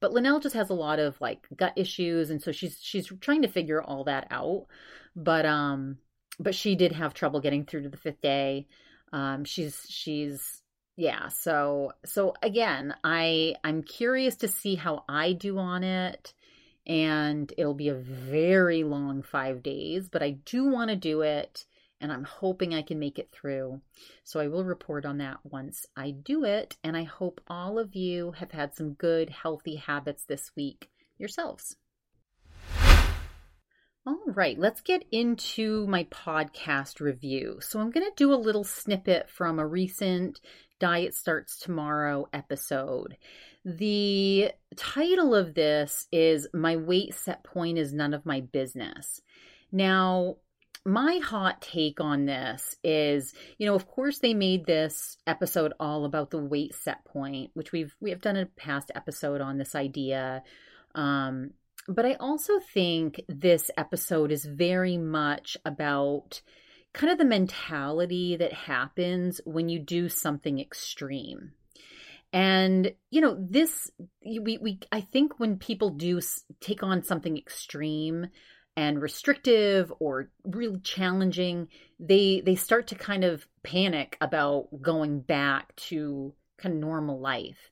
but 0.00 0.12
Linnell 0.12 0.40
just 0.40 0.54
has 0.54 0.70
a 0.70 0.74
lot 0.74 0.98
of 0.98 1.20
like 1.20 1.46
gut 1.56 1.72
issues, 1.76 2.30
and 2.30 2.42
so 2.42 2.52
she's 2.52 2.78
she's 2.80 3.10
trying 3.20 3.42
to 3.42 3.48
figure 3.48 3.82
all 3.82 4.04
that 4.04 4.26
out. 4.30 4.66
But 5.16 5.46
um, 5.46 5.98
but 6.38 6.54
she 6.54 6.74
did 6.74 6.92
have 6.92 7.14
trouble 7.14 7.40
getting 7.40 7.64
through 7.64 7.82
to 7.84 7.88
the 7.88 7.96
fifth 7.96 8.20
day. 8.20 8.66
Um, 9.12 9.44
she's 9.44 9.86
she's 9.88 10.62
yeah. 10.96 11.28
So 11.28 11.92
so 12.04 12.34
again, 12.42 12.94
I 13.04 13.56
I'm 13.64 13.82
curious 13.82 14.36
to 14.36 14.48
see 14.48 14.74
how 14.74 15.04
I 15.08 15.32
do 15.32 15.58
on 15.58 15.84
it, 15.84 16.34
and 16.86 17.52
it'll 17.56 17.74
be 17.74 17.88
a 17.88 17.94
very 17.94 18.84
long 18.84 19.22
five 19.22 19.62
days, 19.62 20.08
but 20.08 20.22
I 20.22 20.30
do 20.30 20.64
want 20.64 20.90
to 20.90 20.96
do 20.96 21.22
it 21.22 21.64
and 22.00 22.10
I'm 22.10 22.24
hoping 22.24 22.74
I 22.74 22.82
can 22.82 22.98
make 22.98 23.18
it 23.18 23.30
through. 23.30 23.80
So 24.24 24.40
I 24.40 24.48
will 24.48 24.64
report 24.64 25.04
on 25.04 25.18
that 25.18 25.38
once 25.44 25.86
I 25.96 26.12
do 26.12 26.44
it. 26.44 26.76
And 26.82 26.96
I 26.96 27.02
hope 27.04 27.40
all 27.46 27.78
of 27.78 27.94
you 27.94 28.32
have 28.32 28.52
had 28.52 28.74
some 28.74 28.94
good, 28.94 29.30
healthy 29.30 29.76
habits 29.76 30.24
this 30.24 30.50
week 30.56 30.90
yourselves. 31.18 31.76
All 34.06 34.18
right, 34.26 34.58
let's 34.58 34.80
get 34.80 35.04
into 35.12 35.86
my 35.86 36.04
podcast 36.04 37.00
review. 37.00 37.58
So 37.60 37.78
I'm 37.80 37.90
going 37.90 38.06
to 38.06 38.12
do 38.16 38.32
a 38.32 38.34
little 38.34 38.64
snippet 38.64 39.28
from 39.28 39.58
a 39.58 39.66
recent 39.66 40.40
Diet 40.78 41.14
Starts 41.14 41.58
Tomorrow 41.58 42.26
episode. 42.32 43.18
The 43.62 44.52
title 44.74 45.34
of 45.34 45.52
this 45.52 46.06
is 46.10 46.48
My 46.54 46.76
Weight 46.76 47.14
Set 47.14 47.44
Point 47.44 47.76
is 47.76 47.92
None 47.92 48.14
of 48.14 48.24
My 48.24 48.40
Business. 48.40 49.20
Now, 49.70 50.36
my 50.86 51.20
hot 51.22 51.60
take 51.60 52.00
on 52.00 52.24
this 52.24 52.76
is, 52.82 53.34
you 53.58 53.66
know, 53.66 53.74
of 53.74 53.86
course 53.86 54.20
they 54.20 54.32
made 54.32 54.64
this 54.64 55.18
episode 55.26 55.74
all 55.78 56.06
about 56.06 56.30
the 56.30 56.38
weight 56.38 56.74
set 56.74 57.04
point, 57.04 57.50
which 57.52 57.70
we've 57.70 57.94
we 58.00 58.08
have 58.08 58.22
done 58.22 58.36
a 58.36 58.46
past 58.46 58.90
episode 58.94 59.42
on 59.42 59.58
this 59.58 59.74
idea. 59.74 60.42
Um, 60.94 61.50
but 61.88 62.04
I 62.04 62.14
also 62.14 62.60
think 62.60 63.20
this 63.28 63.70
episode 63.76 64.32
is 64.32 64.44
very 64.44 64.96
much 64.96 65.56
about 65.64 66.40
kind 66.92 67.12
of 67.12 67.18
the 67.18 67.24
mentality 67.24 68.36
that 68.36 68.52
happens 68.52 69.40
when 69.44 69.68
you 69.68 69.78
do 69.78 70.08
something 70.08 70.58
extreme. 70.58 71.52
And 72.32 72.94
you 73.10 73.20
know, 73.20 73.36
this 73.38 73.90
we 74.24 74.58
we 74.58 74.80
I 74.92 75.00
think 75.00 75.40
when 75.40 75.58
people 75.58 75.90
do 75.90 76.20
take 76.60 76.82
on 76.82 77.02
something 77.02 77.36
extreme, 77.36 78.28
and 78.76 79.02
restrictive 79.02 79.92
or 79.98 80.30
really 80.44 80.80
challenging, 80.80 81.68
they 81.98 82.42
they 82.44 82.54
start 82.54 82.86
to 82.88 82.94
kind 82.94 83.24
of 83.24 83.46
panic 83.62 84.16
about 84.20 84.68
going 84.80 85.20
back 85.20 85.74
to 85.76 86.32
kind 86.56 86.74
of 86.74 86.80
normal 86.80 87.20
life. 87.20 87.70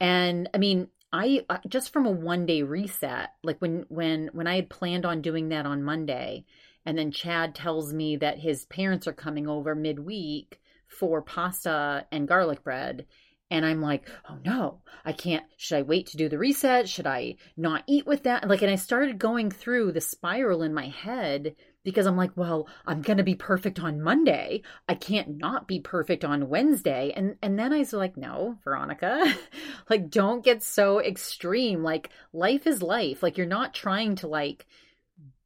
And 0.00 0.48
I 0.54 0.58
mean, 0.58 0.88
I 1.14 1.44
uh, 1.48 1.58
just 1.68 1.92
from 1.92 2.06
a 2.06 2.10
one 2.10 2.44
day 2.44 2.62
reset, 2.62 3.30
like 3.44 3.60
when 3.60 3.86
when 3.88 4.30
when 4.32 4.48
I 4.48 4.56
had 4.56 4.68
planned 4.68 5.06
on 5.06 5.22
doing 5.22 5.50
that 5.50 5.64
on 5.64 5.84
Monday, 5.84 6.44
and 6.84 6.98
then 6.98 7.12
Chad 7.12 7.54
tells 7.54 7.94
me 7.94 8.16
that 8.16 8.40
his 8.40 8.66
parents 8.66 9.06
are 9.06 9.12
coming 9.12 9.46
over 9.46 9.76
midweek 9.76 10.60
for 10.88 11.22
pasta 11.22 12.04
and 12.10 12.26
garlic 12.26 12.64
bread 12.64 13.06
and 13.50 13.64
I'm 13.64 13.80
like, 13.80 14.08
oh 14.28 14.38
no, 14.44 14.80
I 15.04 15.12
can't. 15.12 15.44
Should 15.56 15.78
I 15.78 15.82
wait 15.82 16.08
to 16.08 16.16
do 16.16 16.28
the 16.28 16.38
reset? 16.38 16.88
Should 16.88 17.06
I 17.06 17.36
not 17.56 17.84
eat 17.86 18.06
with 18.06 18.24
that? 18.24 18.48
Like, 18.48 18.62
and 18.62 18.70
I 18.70 18.74
started 18.74 19.18
going 19.18 19.50
through 19.50 19.92
the 19.92 20.00
spiral 20.00 20.62
in 20.62 20.74
my 20.74 20.88
head 20.88 21.54
because 21.84 22.06
I'm 22.06 22.16
like, 22.16 22.32
well, 22.34 22.68
I'm 22.86 23.02
going 23.02 23.18
to 23.18 23.22
be 23.22 23.34
perfect 23.34 23.78
on 23.78 24.00
Monday. 24.00 24.62
I 24.88 24.94
can't 24.94 25.38
not 25.38 25.68
be 25.68 25.80
perfect 25.80 26.24
on 26.24 26.48
Wednesday. 26.48 27.12
And 27.14 27.36
and 27.42 27.58
then 27.58 27.72
I 27.72 27.78
was 27.78 27.92
like, 27.92 28.16
no, 28.16 28.58
Veronica, 28.64 29.34
like 29.90 30.10
don't 30.10 30.44
get 30.44 30.62
so 30.62 31.00
extreme. 31.00 31.82
Like 31.82 32.10
life 32.32 32.66
is 32.66 32.82
life. 32.82 33.22
Like 33.22 33.38
you're 33.38 33.46
not 33.46 33.74
trying 33.74 34.16
to 34.16 34.26
like 34.26 34.66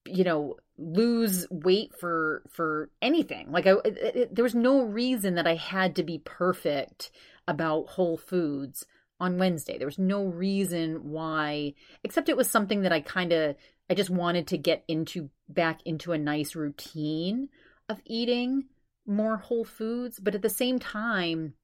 you 0.07 0.25
know 0.25 0.57
lose 0.79 1.47
weight 1.51 1.93
for 1.99 2.43
for 2.49 2.89
anything 3.03 3.51
like 3.51 3.67
I, 3.67 3.73
it, 3.85 3.99
it, 3.99 4.35
there 4.35 4.45
was 4.45 4.55
no 4.55 4.85
reason 4.85 5.35
that 5.35 5.47
i 5.47 5.57
had 5.57 5.97
to 5.97 6.05
be 6.05 6.23
perfect 6.25 7.11
about 7.49 7.89
Whole 7.89 8.19
Foods 8.19 8.85
on 9.19 9.39
Wednesday. 9.39 9.79
There 9.79 9.87
was 9.89 9.99
no 9.99 10.25
reason 10.25 11.11
why, 11.11 11.75
except 12.05 12.29
it 12.29 12.37
was 12.37 12.49
something 12.49 12.83
that 12.83 12.93
I 12.93 13.01
kind 13.01 13.33
of, 13.33 13.57
I 13.91 13.95
just 13.95 14.11
wanted 14.11 14.47
to 14.49 14.59
get 14.59 14.85
into 14.87 15.31
back 15.49 15.81
into 15.85 16.13
a 16.13 16.19
nice 16.19 16.55
routine 16.55 17.49
of 17.89 18.01
eating 18.05 18.65
more 19.07 19.39
whole 19.39 19.65
foods. 19.65 20.21
But 20.21 20.35
at 20.35 20.43
the 20.43 20.51
same 20.51 20.79
time, 20.79 21.55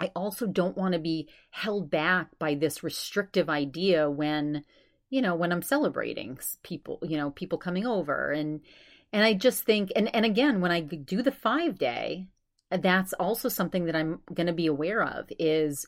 I 0.00 0.10
also 0.14 0.46
don't 0.46 0.76
want 0.76 0.94
to 0.94 0.98
be 0.98 1.28
held 1.50 1.90
back 1.90 2.38
by 2.38 2.54
this 2.54 2.82
restrictive 2.82 3.50
idea 3.50 4.10
when, 4.10 4.64
you 5.10 5.20
know, 5.20 5.34
when 5.34 5.52
I'm 5.52 5.62
celebrating 5.62 6.38
people, 6.62 6.98
you 7.02 7.16
know, 7.16 7.30
people 7.30 7.58
coming 7.58 7.86
over 7.86 8.30
and, 8.30 8.60
and 9.12 9.24
I 9.24 9.34
just 9.34 9.64
think, 9.64 9.90
and, 9.96 10.14
and 10.14 10.24
again, 10.24 10.60
when 10.60 10.70
I 10.70 10.80
do 10.80 11.22
the 11.22 11.32
five 11.32 11.78
day, 11.78 12.28
that's 12.70 13.12
also 13.14 13.48
something 13.48 13.86
that 13.86 13.96
I'm 13.96 14.20
going 14.32 14.46
to 14.46 14.52
be 14.52 14.66
aware 14.66 15.02
of 15.02 15.30
is 15.38 15.86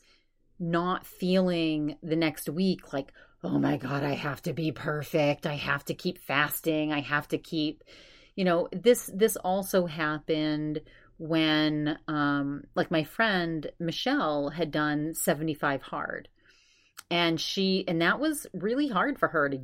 not 0.59 1.05
feeling 1.05 1.97
the 2.03 2.15
next 2.15 2.49
week 2.49 2.93
like, 2.93 3.11
oh 3.43 3.57
my 3.57 3.77
God, 3.77 4.03
I 4.03 4.13
have 4.13 4.41
to 4.43 4.53
be 4.53 4.71
perfect. 4.71 5.45
I 5.45 5.55
have 5.55 5.83
to 5.85 5.93
keep 5.93 6.19
fasting. 6.19 6.93
I 6.93 7.01
have 7.01 7.27
to 7.29 7.37
keep, 7.37 7.83
you 8.35 8.45
know, 8.45 8.67
this, 8.71 9.09
this 9.13 9.35
also 9.35 9.85
happened 9.85 10.81
when, 11.17 11.97
um, 12.07 12.63
like 12.75 12.91
my 12.91 13.03
friend 13.03 13.71
Michelle 13.79 14.49
had 14.49 14.71
done 14.71 15.13
75 15.13 15.81
hard 15.81 16.29
and 17.09 17.39
she, 17.39 17.83
and 17.87 18.01
that 18.01 18.19
was 18.19 18.47
really 18.53 18.87
hard 18.87 19.19
for 19.19 19.27
her 19.27 19.49
to, 19.49 19.59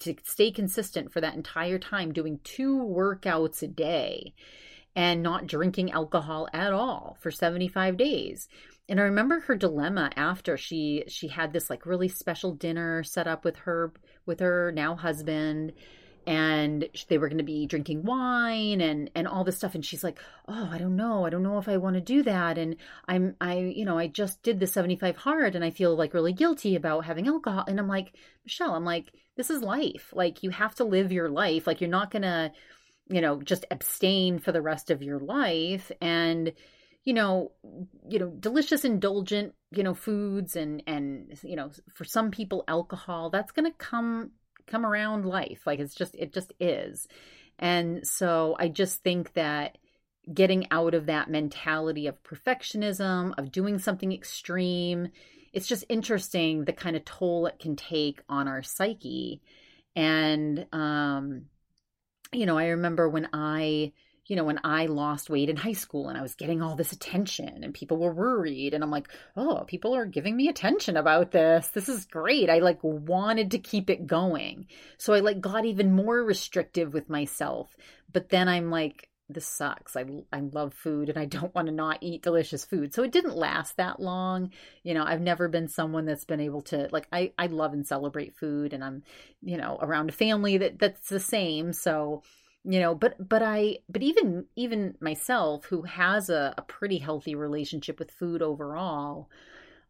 to 0.00 0.14
stay 0.24 0.50
consistent 0.50 1.12
for 1.12 1.20
that 1.20 1.34
entire 1.34 1.78
time 1.78 2.12
doing 2.12 2.40
two 2.44 2.78
workouts 2.78 3.62
a 3.62 3.68
day 3.68 4.34
and 4.96 5.22
not 5.22 5.46
drinking 5.46 5.92
alcohol 5.92 6.48
at 6.52 6.72
all 6.72 7.16
for 7.20 7.30
75 7.30 7.96
days. 7.96 8.48
And 8.88 8.98
I 8.98 9.04
remember 9.04 9.40
her 9.40 9.56
dilemma 9.56 10.10
after 10.16 10.56
she 10.56 11.04
she 11.08 11.28
had 11.28 11.52
this 11.52 11.68
like 11.68 11.86
really 11.86 12.08
special 12.08 12.52
dinner 12.52 13.02
set 13.02 13.26
up 13.26 13.44
with 13.44 13.56
her 13.58 13.92
with 14.26 14.40
her 14.40 14.72
now 14.72 14.94
husband 14.94 15.72
and 16.26 16.88
they 17.08 17.16
were 17.16 17.28
going 17.28 17.38
to 17.38 17.44
be 17.44 17.66
drinking 17.66 18.02
wine 18.02 18.80
and 18.80 19.10
and 19.14 19.26
all 19.26 19.44
this 19.44 19.56
stuff 19.56 19.74
and 19.74 19.84
she's 19.84 20.04
like 20.04 20.18
oh 20.46 20.68
i 20.70 20.76
don't 20.76 20.96
know 20.96 21.24
i 21.24 21.30
don't 21.30 21.42
know 21.42 21.58
if 21.58 21.68
i 21.68 21.76
want 21.78 21.94
to 21.94 22.02
do 22.02 22.22
that 22.22 22.58
and 22.58 22.76
i'm 23.06 23.34
i 23.40 23.56
you 23.56 23.84
know 23.84 23.96
i 23.96 24.06
just 24.06 24.42
did 24.42 24.60
the 24.60 24.66
75 24.66 25.16
hard 25.16 25.54
and 25.54 25.64
i 25.64 25.70
feel 25.70 25.96
like 25.96 26.12
really 26.12 26.34
guilty 26.34 26.76
about 26.76 27.06
having 27.06 27.28
alcohol 27.28 27.64
and 27.66 27.78
i'm 27.78 27.88
like 27.88 28.14
michelle 28.44 28.74
i'm 28.74 28.84
like 28.84 29.10
this 29.36 29.48
is 29.48 29.62
life 29.62 30.12
like 30.12 30.42
you 30.42 30.50
have 30.50 30.74
to 30.74 30.84
live 30.84 31.12
your 31.12 31.30
life 31.30 31.66
like 31.66 31.80
you're 31.80 31.88
not 31.88 32.10
going 32.10 32.22
to 32.22 32.52
you 33.08 33.20
know, 33.20 33.40
just 33.42 33.64
abstain 33.70 34.38
for 34.38 34.52
the 34.52 34.62
rest 34.62 34.90
of 34.90 35.02
your 35.02 35.18
life 35.18 35.90
and 36.00 36.52
you 37.08 37.14
know, 37.14 37.52
you 38.06 38.18
know, 38.18 38.28
delicious 38.28 38.84
indulgent, 38.84 39.54
you 39.70 39.82
know, 39.82 39.94
foods 39.94 40.56
and 40.56 40.82
and 40.86 41.38
you 41.42 41.56
know, 41.56 41.70
for 41.94 42.04
some 42.04 42.30
people 42.30 42.64
alcohol, 42.68 43.30
that's 43.30 43.50
going 43.50 43.64
to 43.64 43.78
come 43.78 44.32
come 44.66 44.84
around 44.84 45.24
life. 45.24 45.62
Like 45.64 45.78
it's 45.78 45.94
just 45.94 46.14
it 46.14 46.34
just 46.34 46.52
is. 46.60 47.08
And 47.58 48.06
so 48.06 48.56
I 48.58 48.68
just 48.68 49.02
think 49.02 49.32
that 49.32 49.78
getting 50.34 50.66
out 50.70 50.92
of 50.92 51.06
that 51.06 51.30
mentality 51.30 52.08
of 52.08 52.22
perfectionism, 52.22 53.32
of 53.38 53.52
doing 53.52 53.78
something 53.78 54.12
extreme, 54.12 55.08
it's 55.54 55.66
just 55.66 55.86
interesting 55.88 56.66
the 56.66 56.74
kind 56.74 56.94
of 56.94 57.06
toll 57.06 57.46
it 57.46 57.58
can 57.58 57.74
take 57.74 58.20
on 58.28 58.48
our 58.48 58.62
psyche. 58.62 59.40
And 59.96 60.66
um 60.74 61.46
you 62.34 62.44
know, 62.44 62.58
I 62.58 62.66
remember 62.66 63.08
when 63.08 63.30
I, 63.32 63.94
you 64.28 64.36
know, 64.36 64.44
when 64.44 64.60
I 64.62 64.86
lost 64.86 65.30
weight 65.30 65.48
in 65.48 65.56
high 65.56 65.72
school 65.72 66.08
and 66.08 66.16
I 66.16 66.22
was 66.22 66.34
getting 66.34 66.62
all 66.62 66.76
this 66.76 66.92
attention 66.92 67.64
and 67.64 67.74
people 67.74 67.96
were 67.96 68.12
worried 68.12 68.74
and 68.74 68.84
I'm 68.84 68.90
like, 68.90 69.08
"Oh, 69.36 69.64
people 69.66 69.96
are 69.96 70.04
giving 70.04 70.36
me 70.36 70.48
attention 70.48 70.96
about 70.96 71.32
this. 71.32 71.68
This 71.68 71.88
is 71.88 72.04
great." 72.04 72.50
I 72.50 72.58
like 72.58 72.78
wanted 72.82 73.50
to 73.52 73.58
keep 73.58 73.90
it 73.90 74.06
going. 74.06 74.66
So 74.98 75.14
I 75.14 75.20
like 75.20 75.40
got 75.40 75.64
even 75.64 75.92
more 75.92 76.22
restrictive 76.22 76.92
with 76.92 77.08
myself. 77.08 77.74
But 78.12 78.28
then 78.28 78.48
I'm 78.48 78.70
like 78.70 79.08
this 79.30 79.46
sucks. 79.46 79.94
I, 79.94 80.04
I 80.32 80.40
love 80.40 80.72
food 80.72 81.10
and 81.10 81.18
I 81.18 81.26
don't 81.26 81.54
want 81.54 81.68
to 81.68 81.74
not 81.74 81.98
eat 82.00 82.22
delicious 82.22 82.64
food. 82.64 82.94
So 82.94 83.02
it 83.02 83.12
didn't 83.12 83.36
last 83.36 83.76
that 83.76 84.00
long. 84.00 84.50
You 84.82 84.94
know, 84.94 85.04
I've 85.04 85.20
never 85.20 85.48
been 85.48 85.68
someone 85.68 86.06
that's 86.06 86.24
been 86.24 86.40
able 86.40 86.62
to 86.62 86.88
like 86.92 87.06
I, 87.12 87.32
I 87.38 87.46
love 87.46 87.72
and 87.72 87.86
celebrate 87.86 88.36
food 88.36 88.72
and 88.72 88.82
I'm, 88.82 89.02
you 89.42 89.58
know, 89.58 89.78
around 89.80 90.08
a 90.08 90.12
family 90.12 90.58
that 90.58 90.78
that's 90.78 91.08
the 91.08 91.20
same. 91.20 91.72
So, 91.72 92.22
you 92.70 92.80
know, 92.80 92.94
but 92.94 93.16
but 93.26 93.42
I 93.42 93.78
but 93.88 94.02
even 94.02 94.44
even 94.54 94.94
myself 95.00 95.64
who 95.64 95.82
has 95.82 96.28
a, 96.28 96.52
a 96.58 96.62
pretty 96.62 96.98
healthy 96.98 97.34
relationship 97.34 97.98
with 97.98 98.10
food 98.10 98.42
overall, 98.42 99.30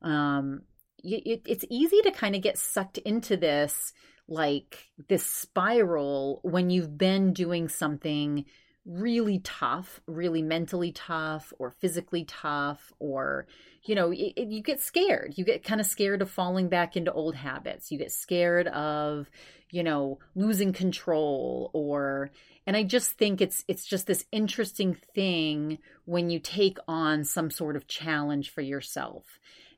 um, 0.00 0.62
it, 1.02 1.42
it's 1.44 1.64
easy 1.70 2.00
to 2.02 2.12
kind 2.12 2.36
of 2.36 2.42
get 2.42 2.56
sucked 2.56 2.98
into 2.98 3.36
this 3.36 3.92
like 4.28 4.90
this 5.08 5.26
spiral 5.26 6.38
when 6.44 6.70
you've 6.70 6.96
been 6.96 7.32
doing 7.32 7.68
something 7.68 8.44
really 8.88 9.40
tough, 9.40 10.00
really 10.06 10.42
mentally 10.42 10.92
tough 10.92 11.52
or 11.58 11.70
physically 11.70 12.24
tough, 12.24 12.92
or, 13.00 13.46
you 13.84 13.94
know, 13.94 14.10
it, 14.10 14.32
it, 14.36 14.48
you 14.48 14.62
get 14.62 14.80
scared. 14.80 15.34
You 15.36 15.44
get 15.44 15.64
kind 15.64 15.80
of 15.80 15.86
scared 15.86 16.22
of 16.22 16.30
falling 16.30 16.68
back 16.68 16.96
into 16.96 17.12
old 17.12 17.34
habits. 17.34 17.90
You 17.90 17.98
get 17.98 18.12
scared 18.12 18.68
of, 18.68 19.28
you 19.70 19.82
know, 19.82 20.18
losing 20.34 20.72
control 20.72 21.70
or, 21.72 22.30
and 22.66 22.76
I 22.76 22.82
just 22.82 23.12
think 23.12 23.40
it's, 23.40 23.64
it's 23.68 23.84
just 23.84 24.06
this 24.06 24.24
interesting 24.32 24.94
thing 25.14 25.78
when 26.04 26.30
you 26.30 26.38
take 26.38 26.78
on 26.86 27.24
some 27.24 27.50
sort 27.50 27.76
of 27.76 27.86
challenge 27.86 28.50
for 28.50 28.60
yourself 28.60 29.24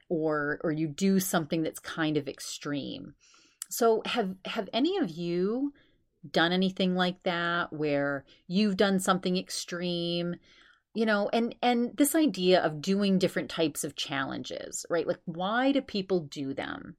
or, 0.09 0.61
or 0.63 0.73
you 0.73 0.89
do 0.89 1.21
something 1.21 1.63
that's 1.63 1.79
kind 1.79 2.17
of 2.17 2.29
extreme. 2.29 3.15
So 3.69 4.03
have, 4.07 4.35
have 4.45 4.69
any 4.73 4.99
of 4.99 5.11
you 5.11 5.73
done 6.31 6.53
anything 6.53 6.95
like 6.95 7.23
that 7.23 7.73
where 7.73 8.25
you've 8.47 8.77
done 8.77 8.99
something 8.99 9.37
extreme? 9.37 10.37
You 10.93 11.07
know 11.07 11.31
and 11.33 11.55
and 11.63 11.97
this 11.97 12.17
idea 12.17 12.61
of 12.61 12.83
doing 12.83 13.21
different 13.21 13.49
types 13.49 13.85
of 13.85 13.95
challenges 13.95 14.85
right? 14.91 15.07
Like 15.07 15.21
why 15.25 15.71
do 15.71 15.81
people 15.81 16.19
do 16.19 16.53
them 16.53 16.97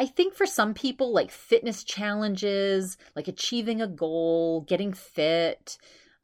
i 0.00 0.06
think 0.06 0.34
for 0.34 0.46
some 0.46 0.72
people 0.72 1.12
like 1.12 1.30
fitness 1.30 1.84
challenges 1.84 2.96
like 3.14 3.28
achieving 3.28 3.82
a 3.82 3.86
goal 3.86 4.62
getting 4.62 4.92
fit 4.92 5.76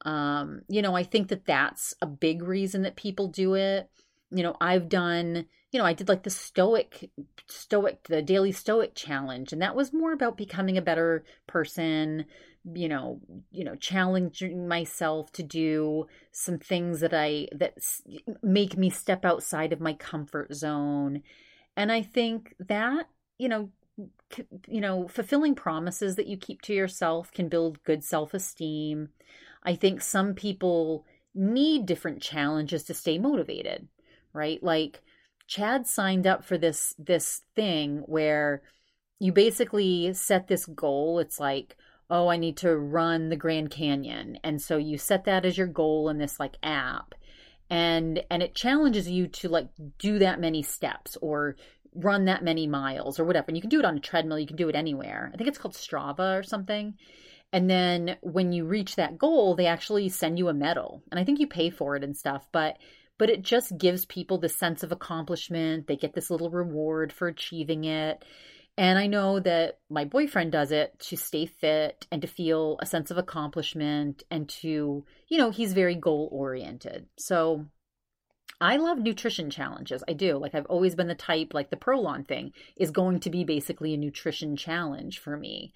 um 0.03 0.61
you 0.67 0.81
know 0.81 0.95
i 0.95 1.03
think 1.03 1.27
that 1.27 1.45
that's 1.45 1.93
a 2.01 2.07
big 2.07 2.41
reason 2.41 2.81
that 2.81 2.95
people 2.95 3.27
do 3.27 3.53
it. 3.53 3.89
You 4.31 4.43
know 4.43 4.55
i've 4.59 4.89
done 4.89 5.45
you 5.71 5.79
know 5.79 5.85
i 5.85 5.93
did 5.93 6.09
like 6.09 6.23
the 6.23 6.29
stoic 6.29 7.11
stoic 7.47 8.03
the 8.07 8.21
daily 8.21 8.51
stoic 8.51 8.95
challenge 8.95 9.53
and 9.53 9.61
that 9.61 9.75
was 9.75 9.93
more 9.93 10.11
about 10.11 10.37
becoming 10.37 10.77
a 10.77 10.81
better 10.81 11.23
person 11.45 12.25
you 12.73 12.89
know 12.89 13.21
you 13.51 13.63
know 13.63 13.75
challenging 13.75 14.67
myself 14.67 15.31
to 15.33 15.43
do 15.43 16.07
some 16.31 16.57
things 16.57 16.99
that 16.99 17.13
i 17.13 17.47
that 17.53 17.77
make 18.41 18.75
me 18.75 18.89
step 18.89 19.23
outside 19.23 19.71
of 19.71 19.79
my 19.79 19.93
comfort 19.93 20.53
zone. 20.53 21.21
And 21.77 21.91
i 21.91 22.01
think 22.01 22.55
that 22.59 23.07
you 23.37 23.49
know 23.49 23.69
you 24.67 24.81
know 24.81 25.07
fulfilling 25.07 25.55
promises 25.55 26.15
that 26.15 26.27
you 26.27 26.37
keep 26.37 26.61
to 26.61 26.73
yourself 26.73 27.31
can 27.31 27.49
build 27.49 27.83
good 27.83 28.03
self-esteem 28.03 29.09
i 29.63 29.73
think 29.73 30.01
some 30.01 30.33
people 30.33 31.05
need 31.33 31.85
different 31.85 32.21
challenges 32.21 32.83
to 32.83 32.93
stay 32.93 33.17
motivated 33.17 33.87
right 34.33 34.61
like 34.61 35.01
Chad 35.47 35.87
signed 35.87 36.27
up 36.27 36.43
for 36.43 36.57
this 36.57 36.93
this 36.99 37.41
thing 37.55 38.03
where 38.05 38.61
you 39.19 39.31
basically 39.31 40.13
set 40.13 40.47
this 40.47 40.65
goal. 40.65 41.19
It's 41.19 41.39
like, 41.39 41.77
oh, 42.09 42.27
I 42.27 42.37
need 42.37 42.57
to 42.57 42.77
run 42.77 43.29
the 43.29 43.35
Grand 43.35 43.71
Canyon. 43.71 44.37
And 44.43 44.61
so 44.61 44.77
you 44.77 44.97
set 44.97 45.25
that 45.25 45.45
as 45.45 45.57
your 45.57 45.67
goal 45.67 46.09
in 46.09 46.17
this 46.17 46.39
like 46.39 46.57
app. 46.61 47.15
And 47.69 48.23
and 48.29 48.43
it 48.43 48.55
challenges 48.55 49.09
you 49.09 49.27
to 49.27 49.49
like 49.49 49.67
do 49.97 50.19
that 50.19 50.39
many 50.39 50.63
steps 50.63 51.17
or 51.21 51.55
run 51.95 52.25
that 52.25 52.43
many 52.43 52.67
miles 52.67 53.19
or 53.19 53.25
whatever. 53.25 53.45
And 53.47 53.57
you 53.57 53.61
can 53.61 53.69
do 53.69 53.79
it 53.79 53.85
on 53.85 53.97
a 53.97 54.01
treadmill, 54.01 54.39
you 54.39 54.47
can 54.47 54.55
do 54.55 54.69
it 54.69 54.75
anywhere. 54.75 55.31
I 55.33 55.37
think 55.37 55.47
it's 55.47 55.57
called 55.57 55.75
Strava 55.75 56.39
or 56.39 56.43
something. 56.43 56.95
And 57.53 57.69
then 57.69 58.17
when 58.21 58.51
you 58.51 58.65
reach 58.65 58.95
that 58.95 59.17
goal, 59.17 59.55
they 59.55 59.67
actually 59.67 60.09
send 60.09 60.37
you 60.37 60.49
a 60.49 60.53
medal. 60.53 61.03
And 61.11 61.19
I 61.19 61.23
think 61.23 61.39
you 61.39 61.47
pay 61.47 61.69
for 61.69 61.95
it 61.95 62.03
and 62.03 62.15
stuff, 62.15 62.47
but 62.51 62.77
but 63.17 63.31
it 63.31 63.41
just 63.41 63.75
gives 63.77 64.05
people 64.05 64.37
the 64.37 64.49
sense 64.49 64.83
of 64.83 64.91
accomplishment. 64.91 65.87
They 65.87 65.95
get 65.95 66.13
this 66.13 66.29
little 66.29 66.51
reward 66.51 67.11
for 67.11 67.27
achieving 67.27 67.85
it. 67.85 68.23
And 68.77 68.99
I 68.99 69.07
know 69.07 69.39
that 69.39 69.79
my 69.89 70.05
boyfriend 70.05 70.51
does 70.51 70.71
it 70.71 70.99
to 71.07 71.17
stay 71.17 71.47
fit 71.47 72.05
and 72.11 72.21
to 72.21 72.27
feel 72.27 72.77
a 72.79 72.85
sense 72.85 73.09
of 73.09 73.17
accomplishment 73.17 74.21
and 74.29 74.47
to, 74.61 75.03
you 75.27 75.37
know, 75.39 75.49
he's 75.49 75.73
very 75.73 75.95
goal 75.95 76.29
oriented. 76.31 77.07
So 77.17 77.65
I 78.59 78.77
love 78.77 78.97
nutrition 78.99 79.49
challenges. 79.49 80.03
I 80.07 80.13
do. 80.13 80.37
Like 80.37 80.55
I've 80.55 80.65
always 80.65 80.95
been 80.95 81.07
the 81.07 81.15
type, 81.15 81.53
like 81.53 81.69
the 81.69 81.77
Prolon 81.77 82.27
thing 82.27 82.53
is 82.75 82.91
going 82.91 83.19
to 83.21 83.29
be 83.29 83.43
basically 83.43 83.93
a 83.93 83.97
nutrition 83.97 84.55
challenge 84.55 85.19
for 85.19 85.37
me. 85.37 85.73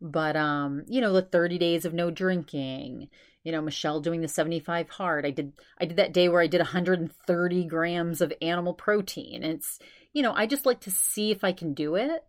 But 0.00 0.36
um, 0.36 0.84
you 0.86 1.00
know, 1.00 1.12
the 1.12 1.22
30 1.22 1.58
days 1.58 1.84
of 1.84 1.92
no 1.92 2.10
drinking, 2.10 3.08
you 3.42 3.52
know 3.52 3.60
michelle 3.60 4.00
doing 4.00 4.20
the 4.20 4.28
75 4.28 4.88
hard 4.90 5.26
i 5.26 5.30
did 5.30 5.52
i 5.78 5.84
did 5.84 5.96
that 5.96 6.12
day 6.12 6.28
where 6.28 6.42
i 6.42 6.46
did 6.46 6.60
130 6.60 7.64
grams 7.64 8.20
of 8.20 8.32
animal 8.42 8.74
protein 8.74 9.42
it's 9.42 9.78
you 10.12 10.22
know 10.22 10.32
i 10.34 10.46
just 10.46 10.66
like 10.66 10.80
to 10.80 10.90
see 10.90 11.30
if 11.30 11.44
i 11.44 11.52
can 11.52 11.74
do 11.74 11.94
it 11.94 12.24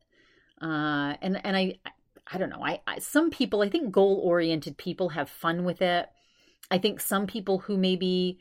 uh 0.62 1.14
and 1.22 1.44
and 1.44 1.58
i 1.58 1.76
i 2.32 2.38
don't 2.38 2.50
know 2.50 2.64
i, 2.64 2.82
I 2.88 3.00
some 3.00 3.30
people 3.30 3.62
i 3.62 3.70
think 3.70 3.92
goal 3.92 4.22
oriented 4.24 4.78
people 4.78 5.10
have 5.10 5.30
fun 5.30 5.64
with 5.64 5.82
it 5.82 6.08
i 6.70 6.78
think 6.78 7.00
some 7.00 7.28
people 7.28 7.60
who 7.60 7.78
maybe 7.78 8.40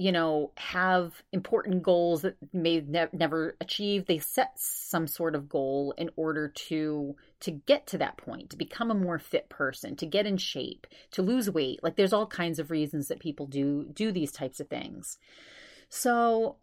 you 0.00 0.10
know 0.10 0.50
have 0.56 1.22
important 1.30 1.82
goals 1.82 2.22
that 2.22 2.34
may 2.54 2.80
ne- 2.80 3.08
never 3.12 3.54
achieve 3.60 4.06
they 4.06 4.18
set 4.18 4.52
some 4.56 5.06
sort 5.06 5.34
of 5.34 5.46
goal 5.46 5.92
in 5.98 6.08
order 6.16 6.48
to 6.48 7.14
to 7.40 7.50
get 7.50 7.86
to 7.86 7.98
that 7.98 8.16
point 8.16 8.48
to 8.48 8.56
become 8.56 8.90
a 8.90 8.94
more 8.94 9.18
fit 9.18 9.50
person 9.50 9.94
to 9.94 10.06
get 10.06 10.26
in 10.26 10.38
shape 10.38 10.86
to 11.10 11.20
lose 11.20 11.50
weight. 11.50 11.80
Like 11.82 11.96
there's 11.96 12.14
all 12.14 12.26
kinds 12.26 12.58
of 12.58 12.70
reasons 12.70 13.08
that 13.08 13.20
people 13.20 13.46
do 13.46 13.84
do 13.92 14.10
these 14.10 14.32
types 14.32 14.58
of 14.58 14.68
things. 14.68 15.18
So 15.90 16.56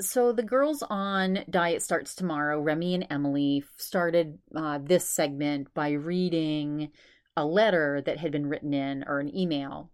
so 0.00 0.32
the 0.32 0.42
girls 0.42 0.82
on 0.88 1.44
diet 1.48 1.82
starts 1.82 2.16
tomorrow. 2.16 2.60
Remy 2.60 2.94
and 2.94 3.06
emily 3.08 3.62
started 3.76 4.38
uh, 4.56 4.80
this 4.82 5.08
segment 5.08 5.72
by 5.74 5.90
reading 5.90 6.90
a 7.36 7.44
letter 7.44 8.02
that 8.04 8.18
had 8.18 8.32
been 8.32 8.48
written 8.48 8.74
in 8.74 9.04
or 9.06 9.20
an 9.20 9.34
email 9.36 9.90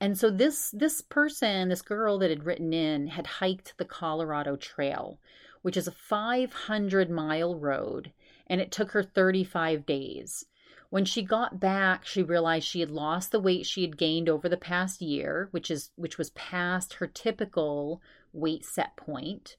and 0.00 0.16
so 0.16 0.30
this 0.30 0.70
this 0.70 1.00
person, 1.00 1.68
this 1.68 1.82
girl 1.82 2.18
that 2.18 2.30
had 2.30 2.44
written 2.44 2.72
in 2.72 3.08
had 3.08 3.26
hiked 3.26 3.74
the 3.78 3.84
Colorado 3.84 4.56
Trail, 4.56 5.18
which 5.62 5.76
is 5.76 5.88
a 5.88 5.92
500 5.92 7.10
mile 7.10 7.56
road, 7.56 8.12
and 8.46 8.60
it 8.60 8.70
took 8.70 8.92
her 8.92 9.02
35 9.02 9.84
days. 9.84 10.44
When 10.90 11.04
she 11.04 11.22
got 11.22 11.60
back, 11.60 12.06
she 12.06 12.22
realized 12.22 12.66
she 12.66 12.80
had 12.80 12.90
lost 12.90 13.30
the 13.30 13.40
weight 13.40 13.66
she 13.66 13.82
had 13.82 13.98
gained 13.98 14.28
over 14.28 14.48
the 14.48 14.56
past 14.56 15.02
year, 15.02 15.48
which 15.50 15.70
is 15.70 15.90
which 15.96 16.16
was 16.16 16.30
past 16.30 16.94
her 16.94 17.06
typical 17.06 18.00
weight 18.32 18.64
set 18.64 18.96
point. 18.96 19.56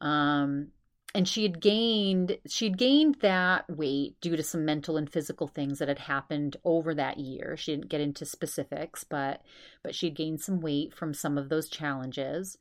Um, 0.00 0.68
and 1.14 1.28
she 1.28 1.44
had 1.44 1.60
gained 1.60 2.38
she'd 2.48 2.76
gained 2.76 3.16
that 3.20 3.64
weight 3.70 4.20
due 4.20 4.36
to 4.36 4.42
some 4.42 4.64
mental 4.64 4.96
and 4.96 5.10
physical 5.10 5.46
things 5.46 5.78
that 5.78 5.88
had 5.88 6.00
happened 6.00 6.56
over 6.64 6.94
that 6.94 7.18
year. 7.18 7.56
She 7.56 7.72
didn't 7.72 7.88
get 7.88 8.00
into 8.00 8.24
specifics 8.26 9.04
but 9.04 9.42
but 9.82 9.94
she'd 9.94 10.16
gained 10.16 10.40
some 10.40 10.60
weight 10.60 10.92
from 10.92 11.14
some 11.14 11.38
of 11.38 11.48
those 11.48 11.68
challenges. 11.68 12.58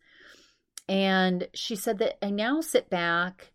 And 0.87 1.47
she 1.53 1.75
said 1.75 1.97
that 1.99 2.23
i 2.23 2.29
now 2.29 2.61
sit 2.61 2.89
back 2.89 3.51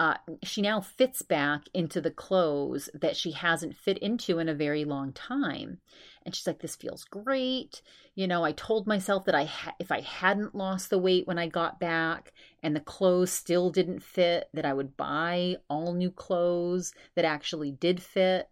uh, 0.00 0.16
she 0.42 0.62
now 0.62 0.80
fits 0.80 1.20
back 1.20 1.64
into 1.74 2.00
the 2.00 2.10
clothes 2.10 2.88
that 2.94 3.16
she 3.16 3.32
hasn't 3.32 3.76
fit 3.76 3.98
into 3.98 4.38
in 4.38 4.48
a 4.48 4.54
very 4.54 4.86
long 4.86 5.12
time 5.12 5.78
and 6.24 6.34
she's 6.34 6.46
like 6.46 6.60
this 6.60 6.76
feels 6.76 7.04
great. 7.04 7.82
You 8.14 8.26
know 8.26 8.44
i 8.44 8.52
told 8.52 8.86
myself 8.86 9.24
that 9.24 9.34
i 9.34 9.44
ha- 9.44 9.74
if 9.78 9.90
i 9.90 10.00
hadn't 10.00 10.54
lost 10.54 10.90
the 10.90 10.98
weight 10.98 11.26
when 11.26 11.38
i 11.38 11.46
got 11.46 11.80
back 11.80 12.32
and 12.62 12.76
the 12.76 12.80
clothes 12.80 13.32
still 13.32 13.70
didn't 13.70 14.02
fit 14.02 14.48
that 14.52 14.66
i 14.66 14.72
would 14.72 14.96
buy 14.96 15.56
all 15.68 15.94
new 15.94 16.10
clothes 16.10 16.92
that 17.14 17.24
actually 17.24 17.70
did 17.70 18.02
fit. 18.02 18.48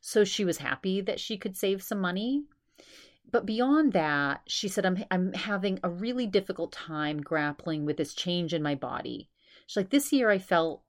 So 0.00 0.24
she 0.24 0.44
was 0.44 0.58
happy 0.58 1.00
that 1.02 1.20
she 1.20 1.36
could 1.36 1.56
save 1.56 1.82
some 1.82 2.00
money. 2.00 2.44
But 3.30 3.46
beyond 3.46 3.92
that 3.92 4.40
she 4.46 4.66
said 4.68 4.84
i'm 4.86 5.04
i'm 5.10 5.32
having 5.34 5.78
a 5.82 5.90
really 5.90 6.26
difficult 6.26 6.72
time 6.72 7.20
grappling 7.20 7.84
with 7.84 7.96
this 7.96 8.14
change 8.14 8.52
in 8.54 8.62
my 8.62 8.74
body. 8.74 9.28
She's 9.66 9.76
like, 9.76 9.90
this 9.90 10.12
year 10.12 10.30
I 10.30 10.38
felt 10.38 10.82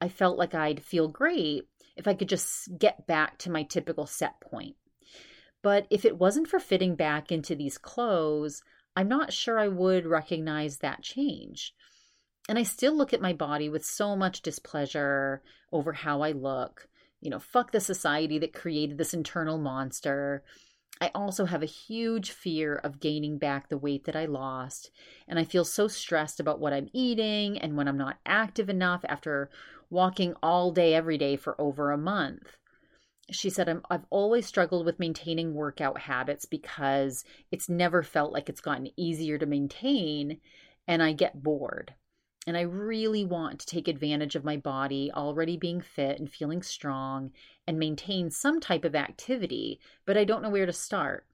I 0.00 0.08
felt 0.08 0.36
like 0.36 0.54
I'd 0.54 0.82
feel 0.82 1.08
great 1.08 1.64
if 1.96 2.06
I 2.06 2.14
could 2.14 2.28
just 2.28 2.68
get 2.78 3.06
back 3.06 3.38
to 3.38 3.50
my 3.50 3.62
typical 3.62 4.06
set 4.06 4.40
point. 4.40 4.76
But 5.62 5.86
if 5.90 6.04
it 6.04 6.18
wasn't 6.18 6.48
for 6.48 6.60
fitting 6.60 6.94
back 6.94 7.32
into 7.32 7.54
these 7.54 7.78
clothes, 7.78 8.62
I'm 8.96 9.08
not 9.08 9.32
sure 9.32 9.58
I 9.58 9.68
would 9.68 10.06
recognize 10.06 10.78
that 10.78 11.02
change. 11.02 11.74
And 12.48 12.58
I 12.58 12.62
still 12.62 12.96
look 12.96 13.12
at 13.12 13.20
my 13.20 13.32
body 13.32 13.68
with 13.68 13.84
so 13.84 14.16
much 14.16 14.42
displeasure 14.42 15.42
over 15.70 15.92
how 15.92 16.22
I 16.22 16.32
look. 16.32 16.88
You 17.20 17.30
know, 17.30 17.38
fuck 17.38 17.72
the 17.72 17.80
society 17.80 18.38
that 18.38 18.54
created 18.54 18.96
this 18.96 19.12
internal 19.12 19.58
monster. 19.58 20.42
I 21.00 21.10
also 21.14 21.44
have 21.44 21.62
a 21.62 21.66
huge 21.66 22.30
fear 22.30 22.76
of 22.76 23.00
gaining 23.00 23.38
back 23.38 23.68
the 23.68 23.78
weight 23.78 24.04
that 24.04 24.16
I 24.16 24.24
lost. 24.24 24.90
And 25.28 25.38
I 25.38 25.44
feel 25.44 25.64
so 25.64 25.88
stressed 25.88 26.40
about 26.40 26.58
what 26.58 26.72
I'm 26.72 26.88
eating 26.92 27.58
and 27.58 27.76
when 27.76 27.86
I'm 27.86 27.98
not 27.98 28.18
active 28.24 28.68
enough 28.68 29.04
after 29.08 29.50
walking 29.90 30.34
all 30.42 30.72
day, 30.72 30.94
every 30.94 31.18
day 31.18 31.36
for 31.36 31.60
over 31.60 31.90
a 31.90 31.98
month. 31.98 32.56
She 33.30 33.50
said, 33.50 33.68
i 33.68 33.94
have 33.94 34.06
always 34.10 34.46
struggled 34.46 34.86
with 34.86 34.98
maintaining 34.98 35.52
workout 35.54 36.00
habits 36.00 36.46
because 36.46 37.24
it's 37.50 37.68
never 37.68 38.02
felt 38.02 38.32
like 38.32 38.48
it's 38.48 38.60
gotten 38.60 38.88
easier 38.96 39.36
to 39.38 39.46
maintain 39.46 40.40
and 40.86 41.02
I 41.02 41.12
get 41.12 41.42
bored. 41.42 41.94
And 42.46 42.56
I 42.56 42.62
really 42.62 43.26
want 43.26 43.60
to 43.60 43.66
take 43.66 43.88
advantage 43.88 44.34
of 44.34 44.44
my 44.44 44.56
body 44.56 45.12
already 45.12 45.58
being 45.58 45.82
fit 45.82 46.18
and 46.18 46.30
feeling 46.30 46.62
strong 46.62 47.32
and 47.66 47.78
maintain 47.78 48.30
some 48.30 48.58
type 48.58 48.86
of 48.86 48.94
activity, 48.94 49.78
but 50.06 50.16
I 50.16 50.24
don't 50.24 50.42
know 50.42 50.48
where 50.48 50.64
to 50.64 50.72
start. 50.72 51.26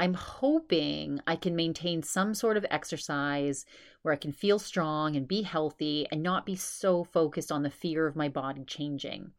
I'm 0.00 0.14
hoping 0.14 1.20
I 1.26 1.36
can 1.36 1.54
maintain 1.54 2.02
some 2.02 2.32
sort 2.32 2.56
of 2.56 2.64
exercise 2.70 3.66
where 4.00 4.14
I 4.14 4.16
can 4.16 4.32
feel 4.32 4.58
strong 4.58 5.14
and 5.14 5.28
be 5.28 5.42
healthy 5.42 6.06
and 6.10 6.22
not 6.22 6.46
be 6.46 6.56
so 6.56 7.04
focused 7.04 7.52
on 7.52 7.64
the 7.64 7.68
fear 7.68 8.06
of 8.06 8.16
my 8.16 8.30
body 8.30 8.64
changing, 8.64 9.32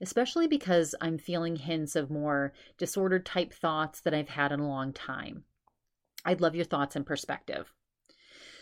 especially 0.00 0.46
because 0.46 0.94
I'm 1.02 1.18
feeling 1.18 1.56
hints 1.56 1.96
of 1.96 2.10
more 2.10 2.54
disordered 2.78 3.26
type 3.26 3.52
thoughts 3.52 4.00
that 4.00 4.14
I've 4.14 4.30
had 4.30 4.52
in 4.52 4.60
a 4.60 4.66
long 4.66 4.94
time. 4.94 5.44
I'd 6.24 6.40
love 6.40 6.54
your 6.54 6.64
thoughts 6.64 6.96
and 6.96 7.04
perspective. 7.04 7.70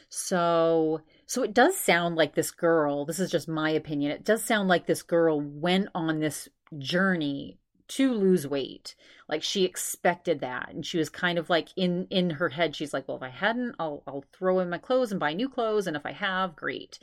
So, 0.09 1.03
so 1.25 1.45
it 1.45 1.55
does 1.55 1.77
sound 1.77 2.17
like 2.17 2.35
this 2.35 2.51
girl, 2.51 3.05
this 3.05 3.21
is 3.21 3.31
just 3.31 3.47
my 3.47 3.71
opinion. 3.71 4.11
It 4.11 4.25
does 4.25 4.43
sound 4.43 4.69
like 4.69 4.87
this 4.87 5.03
girl 5.03 5.41
went 5.41 5.87
on 5.95 6.19
this 6.19 6.49
journey 6.79 7.61
to 7.89 8.13
lose 8.13 8.47
weight. 8.47 8.95
Like 9.29 9.43
she 9.43 9.65
expected 9.65 10.41
that 10.41 10.71
and 10.71 10.85
she 10.85 10.99
was 10.99 11.09
kind 11.09 11.39
of 11.39 11.51
like 11.51 11.69
in 11.77 12.07
in 12.11 12.31
her 12.31 12.51
head 12.51 12.77
she's 12.77 12.93
like, 12.93 13.09
"Well, 13.09 13.17
if 13.17 13.23
I 13.23 13.29
hadn't, 13.29 13.77
I'll 13.79 14.03
I'll 14.07 14.25
throw 14.33 14.59
in 14.61 14.71
my 14.71 14.79
clothes 14.79 15.11
and 15.11 15.21
buy 15.21 15.33
new 15.33 15.49
clothes 15.49 15.87
and 15.87 15.97
if 15.97 16.07
I 16.07 16.13
have, 16.13 16.57
great." 16.57 16.99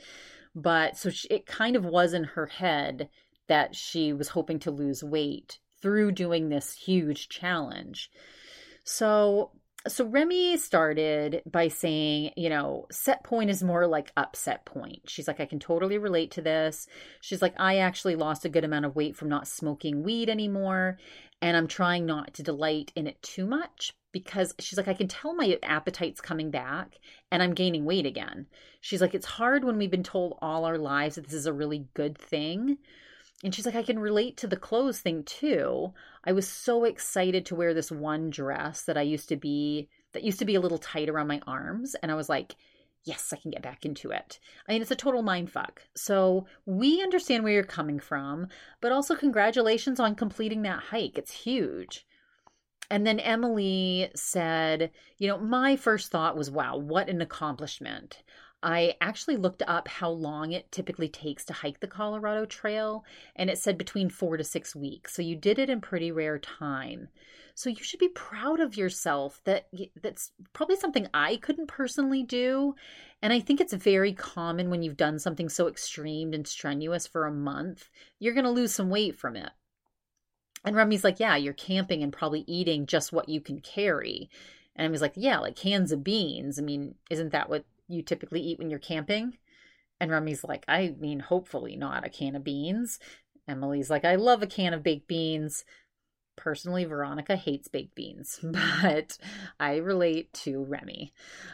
But 0.54 0.96
so 0.96 1.10
she, 1.10 1.28
it 1.28 1.46
kind 1.46 1.76
of 1.76 1.84
was 1.84 2.12
in 2.12 2.24
her 2.24 2.46
head 2.46 3.08
that 3.48 3.74
she 3.74 4.12
was 4.12 4.28
hoping 4.28 4.58
to 4.60 4.70
lose 4.70 5.02
weight 5.02 5.58
through 5.80 6.12
doing 6.12 6.48
this 6.48 6.74
huge 6.74 7.28
challenge. 7.28 8.10
So 8.84 9.52
so 9.88 10.04
Remy 10.06 10.56
started 10.58 11.42
by 11.50 11.68
saying, 11.68 12.32
you 12.36 12.48
know, 12.48 12.86
set 12.90 13.24
point 13.24 13.50
is 13.50 13.62
more 13.62 13.86
like 13.86 14.12
upset 14.16 14.64
point. 14.64 15.02
She's 15.06 15.26
like, 15.26 15.40
I 15.40 15.46
can 15.46 15.58
totally 15.58 15.98
relate 15.98 16.30
to 16.32 16.42
this. 16.42 16.86
She's 17.20 17.42
like, 17.42 17.54
I 17.58 17.78
actually 17.78 18.16
lost 18.16 18.44
a 18.44 18.48
good 18.48 18.64
amount 18.64 18.84
of 18.84 18.94
weight 18.94 19.16
from 19.16 19.28
not 19.28 19.48
smoking 19.48 20.02
weed 20.02 20.28
anymore. 20.28 20.98
And 21.40 21.56
I'm 21.56 21.66
trying 21.66 22.06
not 22.06 22.34
to 22.34 22.42
delight 22.42 22.92
in 22.94 23.08
it 23.08 23.20
too 23.22 23.46
much 23.46 23.92
because 24.12 24.54
she's 24.60 24.76
like, 24.76 24.88
I 24.88 24.94
can 24.94 25.08
tell 25.08 25.34
my 25.34 25.58
appetite's 25.62 26.20
coming 26.20 26.50
back 26.50 26.98
and 27.32 27.42
I'm 27.42 27.54
gaining 27.54 27.84
weight 27.84 28.06
again. 28.06 28.46
She's 28.80 29.00
like, 29.00 29.14
it's 29.14 29.26
hard 29.26 29.64
when 29.64 29.78
we've 29.78 29.90
been 29.90 30.04
told 30.04 30.38
all 30.40 30.64
our 30.64 30.78
lives 30.78 31.16
that 31.16 31.24
this 31.24 31.34
is 31.34 31.46
a 31.46 31.52
really 31.52 31.86
good 31.94 32.16
thing 32.16 32.78
and 33.42 33.54
she's 33.54 33.66
like, 33.66 33.74
I 33.74 33.82
can 33.82 33.98
relate 33.98 34.36
to 34.38 34.46
the 34.46 34.56
clothes 34.56 35.00
thing 35.00 35.24
too. 35.24 35.92
I 36.24 36.32
was 36.32 36.48
so 36.48 36.84
excited 36.84 37.44
to 37.46 37.54
wear 37.54 37.74
this 37.74 37.90
one 37.90 38.30
dress 38.30 38.82
that 38.82 38.96
I 38.96 39.02
used 39.02 39.28
to 39.30 39.36
be, 39.36 39.88
that 40.12 40.22
used 40.22 40.38
to 40.38 40.44
be 40.44 40.54
a 40.54 40.60
little 40.60 40.78
tight 40.78 41.08
around 41.08 41.26
my 41.26 41.40
arms. 41.46 41.96
And 42.02 42.12
I 42.12 42.14
was 42.14 42.28
like, 42.28 42.54
yes, 43.04 43.32
I 43.32 43.36
can 43.36 43.50
get 43.50 43.62
back 43.62 43.84
into 43.84 44.10
it. 44.10 44.38
I 44.68 44.72
mean, 44.72 44.82
it's 44.82 44.92
a 44.92 44.96
total 44.96 45.22
mind 45.22 45.50
fuck. 45.50 45.82
So 45.96 46.46
we 46.66 47.02
understand 47.02 47.42
where 47.42 47.52
you're 47.52 47.64
coming 47.64 47.98
from, 47.98 48.46
but 48.80 48.92
also 48.92 49.16
congratulations 49.16 49.98
on 49.98 50.14
completing 50.14 50.62
that 50.62 50.84
hike. 50.84 51.18
It's 51.18 51.32
huge. 51.32 52.06
And 52.90 53.06
then 53.06 53.20
Emily 53.20 54.10
said, 54.14 54.90
you 55.16 55.26
know, 55.26 55.38
my 55.38 55.76
first 55.76 56.10
thought 56.10 56.36
was, 56.36 56.50
wow, 56.50 56.76
what 56.76 57.08
an 57.08 57.22
accomplishment. 57.22 58.22
I 58.62 58.94
actually 59.00 59.36
looked 59.36 59.62
up 59.66 59.88
how 59.88 60.10
long 60.10 60.52
it 60.52 60.70
typically 60.70 61.08
takes 61.08 61.44
to 61.46 61.52
hike 61.52 61.80
the 61.80 61.88
Colorado 61.88 62.44
Trail, 62.44 63.04
and 63.34 63.50
it 63.50 63.58
said 63.58 63.76
between 63.76 64.08
four 64.08 64.36
to 64.36 64.44
six 64.44 64.76
weeks. 64.76 65.14
So 65.14 65.22
you 65.22 65.34
did 65.34 65.58
it 65.58 65.68
in 65.68 65.80
pretty 65.80 66.12
rare 66.12 66.38
time. 66.38 67.08
So 67.54 67.68
you 67.68 67.82
should 67.82 68.00
be 68.00 68.08
proud 68.08 68.60
of 68.60 68.76
yourself. 68.76 69.40
That 69.44 69.68
that's 70.00 70.30
probably 70.52 70.76
something 70.76 71.08
I 71.12 71.36
couldn't 71.36 71.66
personally 71.66 72.22
do, 72.22 72.74
and 73.20 73.32
I 73.32 73.40
think 73.40 73.60
it's 73.60 73.74
very 73.74 74.12
common 74.12 74.70
when 74.70 74.82
you've 74.82 74.96
done 74.96 75.18
something 75.18 75.48
so 75.48 75.68
extreme 75.68 76.32
and 76.32 76.46
strenuous 76.46 77.06
for 77.06 77.26
a 77.26 77.32
month, 77.32 77.88
you're 78.18 78.34
going 78.34 78.44
to 78.44 78.50
lose 78.50 78.74
some 78.74 78.90
weight 78.90 79.16
from 79.16 79.36
it. 79.36 79.50
And 80.64 80.76
Remy's 80.76 81.04
like, 81.04 81.18
yeah, 81.20 81.36
you're 81.36 81.52
camping 81.52 82.02
and 82.02 82.12
probably 82.12 82.44
eating 82.46 82.86
just 82.86 83.12
what 83.12 83.28
you 83.28 83.40
can 83.40 83.60
carry. 83.60 84.30
And 84.76 84.86
I 84.86 84.90
was 84.90 85.00
like, 85.00 85.14
yeah, 85.16 85.38
like 85.38 85.56
cans 85.56 85.92
of 85.92 86.04
beans. 86.04 86.58
I 86.58 86.62
mean, 86.62 86.94
isn't 87.10 87.30
that 87.32 87.48
what 87.50 87.64
you 87.92 88.02
typically 88.02 88.40
eat 88.40 88.58
when 88.58 88.70
you're 88.70 88.78
camping? 88.78 89.38
And 90.00 90.10
Remy's 90.10 90.42
like, 90.42 90.64
I 90.66 90.94
mean, 90.98 91.20
hopefully 91.20 91.76
not 91.76 92.04
a 92.04 92.10
can 92.10 92.34
of 92.34 92.42
beans. 92.42 92.98
Emily's 93.46 93.90
like, 93.90 94.04
I 94.04 94.16
love 94.16 94.42
a 94.42 94.46
can 94.46 94.74
of 94.74 94.82
baked 94.82 95.06
beans. 95.06 95.64
Personally, 96.34 96.84
Veronica 96.84 97.36
hates 97.36 97.68
baked 97.68 97.94
beans, 97.94 98.40
but 98.42 99.18
I 99.60 99.76
relate 99.76 100.32
to 100.44 100.64
Remy. 100.64 101.12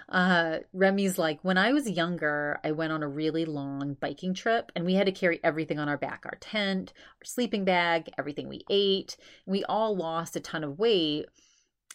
Uh, 0.09 0.59
Remy's 0.73 1.19
like, 1.19 1.41
when 1.43 1.59
I 1.59 1.73
was 1.73 1.91
younger, 1.91 2.59
I 2.63 2.73
went 2.73 2.93
on 2.93 3.03
a 3.03 3.09
really 3.09 3.45
long 3.45 3.97
biking 4.01 4.35
trip 4.35 4.71
and 4.77 4.85
we 4.85 4.95
had 4.95 5.07
to 5.07 5.13
carry 5.13 5.41
everything 5.43 5.79
on 5.79 5.89
our 5.89 5.99
back 5.99 6.23
our 6.25 6.39
tent, 6.41 6.93
our 7.21 7.25
sleeping 7.25 7.65
bag, 7.65 8.09
everything 8.17 8.49
we 8.49 8.63
ate. 8.71 9.17
We 9.47 9.65
all 9.65 9.97
lost 9.97 10.37
a 10.37 10.41
ton 10.41 10.63
of 10.63 10.79
weight 10.79 11.27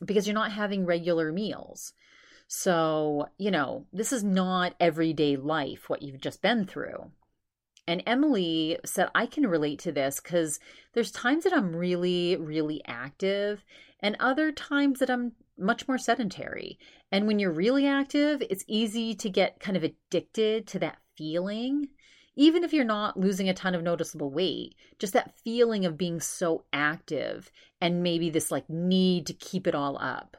because 0.05 0.27
you're 0.27 0.33
not 0.33 0.51
having 0.51 0.85
regular 0.85 1.31
meals. 1.31 1.93
So, 2.55 3.29
you 3.39 3.49
know, 3.49 3.87
this 3.91 4.13
is 4.13 4.23
not 4.23 4.75
everyday 4.79 5.37
life, 5.37 5.89
what 5.89 6.03
you've 6.03 6.21
just 6.21 6.43
been 6.43 6.67
through. 6.67 7.09
And 7.87 8.03
Emily 8.05 8.77
said, 8.85 9.09
I 9.15 9.25
can 9.25 9.47
relate 9.47 9.79
to 9.79 9.91
this 9.91 10.19
because 10.19 10.59
there's 10.93 11.09
times 11.09 11.45
that 11.45 11.53
I'm 11.53 11.75
really, 11.75 12.35
really 12.35 12.83
active, 12.85 13.65
and 14.01 14.15
other 14.19 14.51
times 14.51 14.99
that 14.99 15.09
I'm 15.09 15.31
much 15.57 15.87
more 15.87 15.97
sedentary. 15.97 16.77
And 17.11 17.25
when 17.25 17.39
you're 17.39 17.51
really 17.51 17.87
active, 17.87 18.43
it's 18.47 18.65
easy 18.67 19.15
to 19.15 19.31
get 19.31 19.59
kind 19.59 19.75
of 19.75 19.83
addicted 19.83 20.67
to 20.67 20.79
that 20.79 20.99
feeling. 21.17 21.87
Even 22.35 22.63
if 22.63 22.71
you're 22.71 22.85
not 22.85 23.19
losing 23.19 23.49
a 23.49 23.55
ton 23.55 23.73
of 23.73 23.81
noticeable 23.81 24.29
weight, 24.29 24.75
just 24.99 25.13
that 25.13 25.35
feeling 25.43 25.85
of 25.85 25.97
being 25.97 26.19
so 26.19 26.65
active 26.71 27.49
and 27.81 28.03
maybe 28.03 28.29
this 28.29 28.51
like 28.51 28.69
need 28.69 29.25
to 29.25 29.33
keep 29.33 29.65
it 29.65 29.73
all 29.73 29.97
up. 29.99 30.37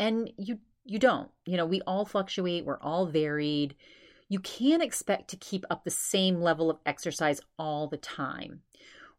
And 0.00 0.32
you 0.36 0.58
you 0.86 0.98
don't. 0.98 1.30
You 1.44 1.56
know, 1.56 1.66
we 1.66 1.80
all 1.82 2.04
fluctuate, 2.04 2.64
we're 2.64 2.80
all 2.80 3.06
varied. 3.06 3.74
You 4.28 4.40
can't 4.40 4.82
expect 4.82 5.28
to 5.30 5.36
keep 5.36 5.64
up 5.70 5.84
the 5.84 5.90
same 5.90 6.40
level 6.40 6.70
of 6.70 6.78
exercise 6.86 7.40
all 7.58 7.86
the 7.86 7.96
time. 7.96 8.62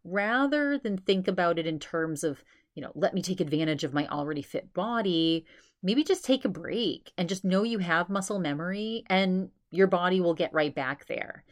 Rather 0.04 0.78
than 0.78 0.98
think 0.98 1.28
about 1.28 1.60
it 1.60 1.68
in 1.68 1.80
terms 1.80 2.24
of, 2.24 2.44
you 2.76 2.82
know, 2.82 2.92
let 2.96 3.14
me 3.14 3.22
take 3.22 3.40
advantage 3.40 3.84
of 3.84 3.94
my 3.94 4.08
already 4.08 4.42
fit 4.42 4.74
body, 4.74 5.46
maybe 5.84 6.04
just 6.04 6.26
take 6.26 6.46
a 6.46 6.50
break 6.50 7.12
and 7.18 7.30
just 7.30 7.44
know 7.44 7.64
you 7.64 7.80
have 7.80 8.10
muscle 8.10 8.40
memory 8.40 9.04
and 9.08 9.50
your 9.72 9.88
body 9.88 10.22
will 10.22 10.34
get 10.34 10.54
right 10.54 10.74
back 10.74 11.06
there 11.08 11.44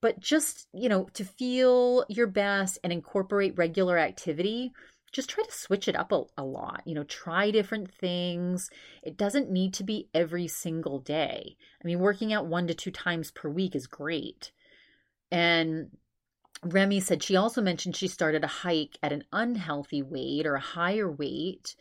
but 0.00 0.20
just, 0.20 0.68
you 0.72 0.88
know, 0.88 1.08
to 1.14 1.24
feel 1.24 2.04
your 2.08 2.26
best 2.26 2.78
and 2.84 2.92
incorporate 2.92 3.56
regular 3.56 3.98
activity 3.98 4.72
just 5.16 5.30
try 5.30 5.42
to 5.42 5.52
switch 5.52 5.88
it 5.88 5.96
up 5.96 6.12
a, 6.12 6.22
a 6.36 6.44
lot. 6.44 6.82
You 6.84 6.94
know, 6.94 7.04
try 7.04 7.50
different 7.50 7.90
things. 7.90 8.70
It 9.02 9.16
doesn't 9.16 9.50
need 9.50 9.72
to 9.74 9.84
be 9.84 10.08
every 10.12 10.46
single 10.46 11.00
day. 11.00 11.56
I 11.82 11.86
mean, 11.86 12.00
working 12.00 12.34
out 12.34 12.46
one 12.46 12.66
to 12.68 12.74
two 12.74 12.90
times 12.90 13.30
per 13.30 13.48
week 13.48 13.74
is 13.74 13.86
great. 13.86 14.52
And 15.32 15.88
Remy 16.62 17.00
said 17.00 17.22
she 17.22 17.34
also 17.34 17.62
mentioned 17.62 17.96
she 17.96 18.08
started 18.08 18.44
a 18.44 18.48
hike 18.48 18.98
at 19.02 19.12
an 19.12 19.24
unhealthy 19.32 20.02
weight 20.02 20.46
or 20.46 20.54
a 20.54 20.60
higher 20.60 21.10
weight. 21.10 21.74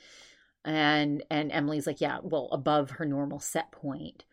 And 0.63 1.21
and 1.29 1.51
Emily's 1.51 1.85
like, 1.85 1.99
yeah, 1.99 2.19
well, 2.23 2.47
above 2.53 2.91
her 2.91 3.05
normal 3.05 3.39
set 3.39 3.69
point. 3.71 4.23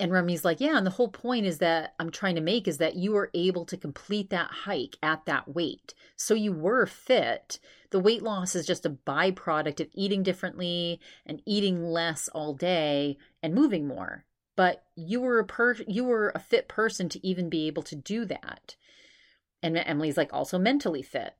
And 0.00 0.10
Remy's 0.10 0.46
like, 0.46 0.62
yeah, 0.62 0.78
and 0.78 0.86
the 0.86 0.92
whole 0.92 1.10
point 1.10 1.44
is 1.44 1.58
that 1.58 1.94
I'm 2.00 2.10
trying 2.10 2.36
to 2.36 2.40
make 2.40 2.66
is 2.66 2.78
that 2.78 2.96
you 2.96 3.12
were 3.12 3.30
able 3.34 3.66
to 3.66 3.76
complete 3.76 4.30
that 4.30 4.50
hike 4.50 4.96
at 5.02 5.26
that 5.26 5.54
weight. 5.54 5.92
So 6.16 6.32
you 6.32 6.54
were 6.54 6.86
fit. 6.86 7.60
The 7.90 8.00
weight 8.00 8.22
loss 8.22 8.56
is 8.56 8.66
just 8.66 8.86
a 8.86 8.96
byproduct 9.06 9.78
of 9.78 9.88
eating 9.92 10.22
differently 10.22 11.00
and 11.26 11.42
eating 11.44 11.84
less 11.84 12.28
all 12.28 12.54
day 12.54 13.18
and 13.42 13.54
moving 13.54 13.86
more. 13.86 14.24
But 14.56 14.84
you 14.96 15.20
were 15.20 15.38
a 15.38 15.44
per 15.44 15.76
you 15.86 16.04
were 16.04 16.32
a 16.34 16.40
fit 16.40 16.66
person 16.66 17.10
to 17.10 17.26
even 17.26 17.50
be 17.50 17.66
able 17.66 17.82
to 17.82 17.94
do 17.94 18.24
that. 18.24 18.76
And 19.62 19.76
Emily's 19.76 20.16
like 20.16 20.32
also 20.32 20.58
mentally 20.58 21.02
fit. 21.02 21.34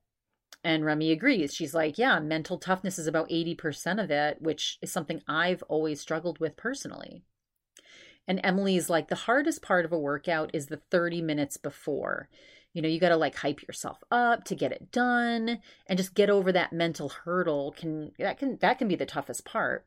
And 0.63 0.85
Remy 0.85 1.13
agrees. 1.13 1.55
She's 1.55 1.73
like, 1.73 1.97
yeah, 1.97 2.21
mental 2.21 2.59
toughness 2.59 2.99
is 2.99 3.07
about 3.07 3.31
80% 3.31 4.03
of 4.03 4.11
it, 4.11 4.43
which 4.43 4.77
is 4.83 4.93
something 4.93 5.23
I've 5.27 5.63
always 5.63 5.99
struggled 5.99 6.39
with 6.39 6.59
personally. 6.59 7.25
And 8.31 8.41
Emily's 8.45 8.89
like, 8.89 9.09
the 9.09 9.17
hardest 9.17 9.61
part 9.61 9.85
of 9.85 9.91
a 9.91 9.99
workout 9.99 10.53
is 10.55 10.67
the 10.67 10.77
30 10.77 11.21
minutes 11.21 11.57
before. 11.57 12.29
You 12.73 12.81
know, 12.81 12.87
you 12.87 13.01
got 13.01 13.09
to 13.09 13.17
like 13.17 13.35
hype 13.35 13.61
yourself 13.67 14.05
up 14.13 14.45
to 14.45 14.55
get 14.55 14.71
it 14.71 14.93
done 14.93 15.59
and 15.89 15.97
just 15.97 16.15
get 16.15 16.31
over 16.31 16.53
that 16.53 16.73
mental 16.73 17.09
hurdle 17.09 17.75
can 17.77 18.13
that 18.21 18.39
can 18.39 18.57
that 18.59 18.79
can 18.79 18.87
be 18.87 18.95
the 18.95 19.05
toughest 19.05 19.45
part. 19.45 19.85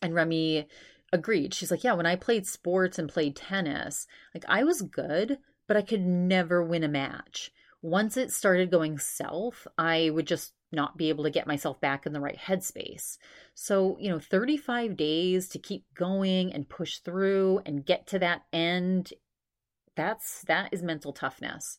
And 0.00 0.14
Remy 0.14 0.66
agreed. 1.12 1.52
She's 1.52 1.70
like, 1.70 1.84
"Yeah, 1.84 1.92
when 1.92 2.06
I 2.06 2.16
played 2.16 2.46
sports 2.46 2.98
and 2.98 3.06
played 3.06 3.36
tennis, 3.36 4.06
like 4.32 4.46
I 4.48 4.64
was 4.64 4.80
good, 4.80 5.36
but 5.66 5.76
I 5.76 5.82
could 5.82 6.06
never 6.06 6.62
win 6.62 6.84
a 6.84 6.88
match. 6.88 7.52
Once 7.82 8.16
it 8.16 8.32
started 8.32 8.70
going 8.70 8.98
south, 8.98 9.66
I 9.78 10.10
would 10.10 10.26
just 10.26 10.52
not 10.72 10.96
be 10.96 11.08
able 11.08 11.24
to 11.24 11.30
get 11.30 11.46
myself 11.46 11.80
back 11.80 12.06
in 12.06 12.12
the 12.12 12.20
right 12.20 12.38
headspace. 12.38 13.18
So, 13.54 13.96
you 14.00 14.10
know, 14.10 14.18
35 14.18 14.96
days 14.96 15.48
to 15.50 15.58
keep 15.58 15.84
going 15.94 16.52
and 16.52 16.68
push 16.68 16.98
through 16.98 17.60
and 17.64 17.86
get 17.86 18.06
to 18.08 18.18
that 18.18 18.42
end, 18.52 19.12
that's 19.94 20.42
that 20.42 20.72
is 20.72 20.82
mental 20.82 21.12
toughness. 21.12 21.78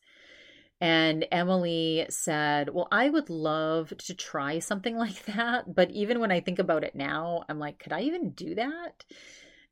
And 0.80 1.26
Emily 1.32 2.06
said, 2.10 2.70
Well, 2.70 2.88
I 2.92 3.10
would 3.10 3.30
love 3.30 3.94
to 3.98 4.14
try 4.14 4.60
something 4.60 4.98
like 4.98 5.26
that. 5.26 5.74
But 5.74 5.92
even 5.92 6.20
when 6.20 6.32
I 6.32 6.40
think 6.40 6.60
about 6.60 6.84
it 6.84 6.96
now, 6.96 7.44
I'm 7.50 7.60
like, 7.60 7.80
could 7.80 7.94
I 7.94 8.02
even 8.02 8.32
do 8.32 8.56
that? 8.56 9.06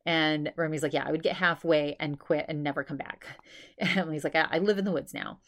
And 0.06 0.52
Remy's 0.56 0.84
like, 0.84 0.94
Yeah, 0.94 1.06
I 1.08 1.12
would 1.12 1.24
get 1.24 1.36
halfway 1.36 1.96
and 2.00 2.20
quit 2.20 2.46
and 2.48 2.64
never 2.64 2.84
come 2.84 2.98
back. 2.98 3.26
And 3.78 3.98
Emily's 3.98 4.24
like, 4.24 4.36
I, 4.36 4.48
I 4.52 4.58
live 4.60 4.78
in 4.78 4.86
the 4.86 4.92
woods 4.92 5.14
now. 5.14 5.40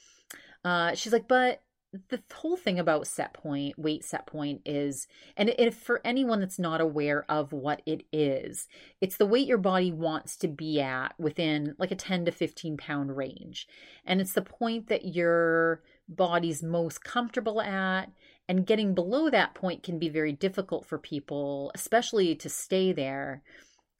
Uh, 0.63 0.95
she's 0.95 1.13
like, 1.13 1.27
But 1.27 1.61
the 2.09 2.21
whole 2.33 2.57
thing 2.57 2.79
about 2.79 3.07
set 3.07 3.33
point, 3.33 3.77
weight 3.79 4.03
set 4.03 4.27
point 4.27 4.61
is, 4.65 5.07
and 5.35 5.53
if 5.57 5.75
for 5.75 6.01
anyone 6.03 6.39
that's 6.39 6.59
not 6.59 6.81
aware 6.81 7.25
of 7.29 7.53
what 7.53 7.81
it 7.85 8.03
is, 8.11 8.67
it's 8.99 9.17
the 9.17 9.25
weight 9.25 9.47
your 9.47 9.57
body 9.57 9.91
wants 9.91 10.35
to 10.37 10.47
be 10.47 10.81
at 10.81 11.13
within 11.17 11.75
like 11.79 11.91
a 11.91 11.95
10 11.95 12.25
to 12.25 12.31
15 12.31 12.77
pound 12.77 13.15
range. 13.15 13.67
And 14.05 14.19
it's 14.19 14.33
the 14.33 14.41
point 14.41 14.87
that 14.87 15.05
your 15.05 15.81
body's 16.09 16.61
most 16.61 17.03
comfortable 17.03 17.61
at. 17.61 18.11
And 18.49 18.65
getting 18.65 18.93
below 18.93 19.29
that 19.29 19.55
point 19.55 19.83
can 19.83 19.99
be 19.99 20.07
very 20.07 20.31
difficult 20.31 20.85
for 20.85 20.97
people, 20.97 21.71
especially 21.75 22.33
to 22.35 22.49
stay 22.49 22.93
there 22.93 23.43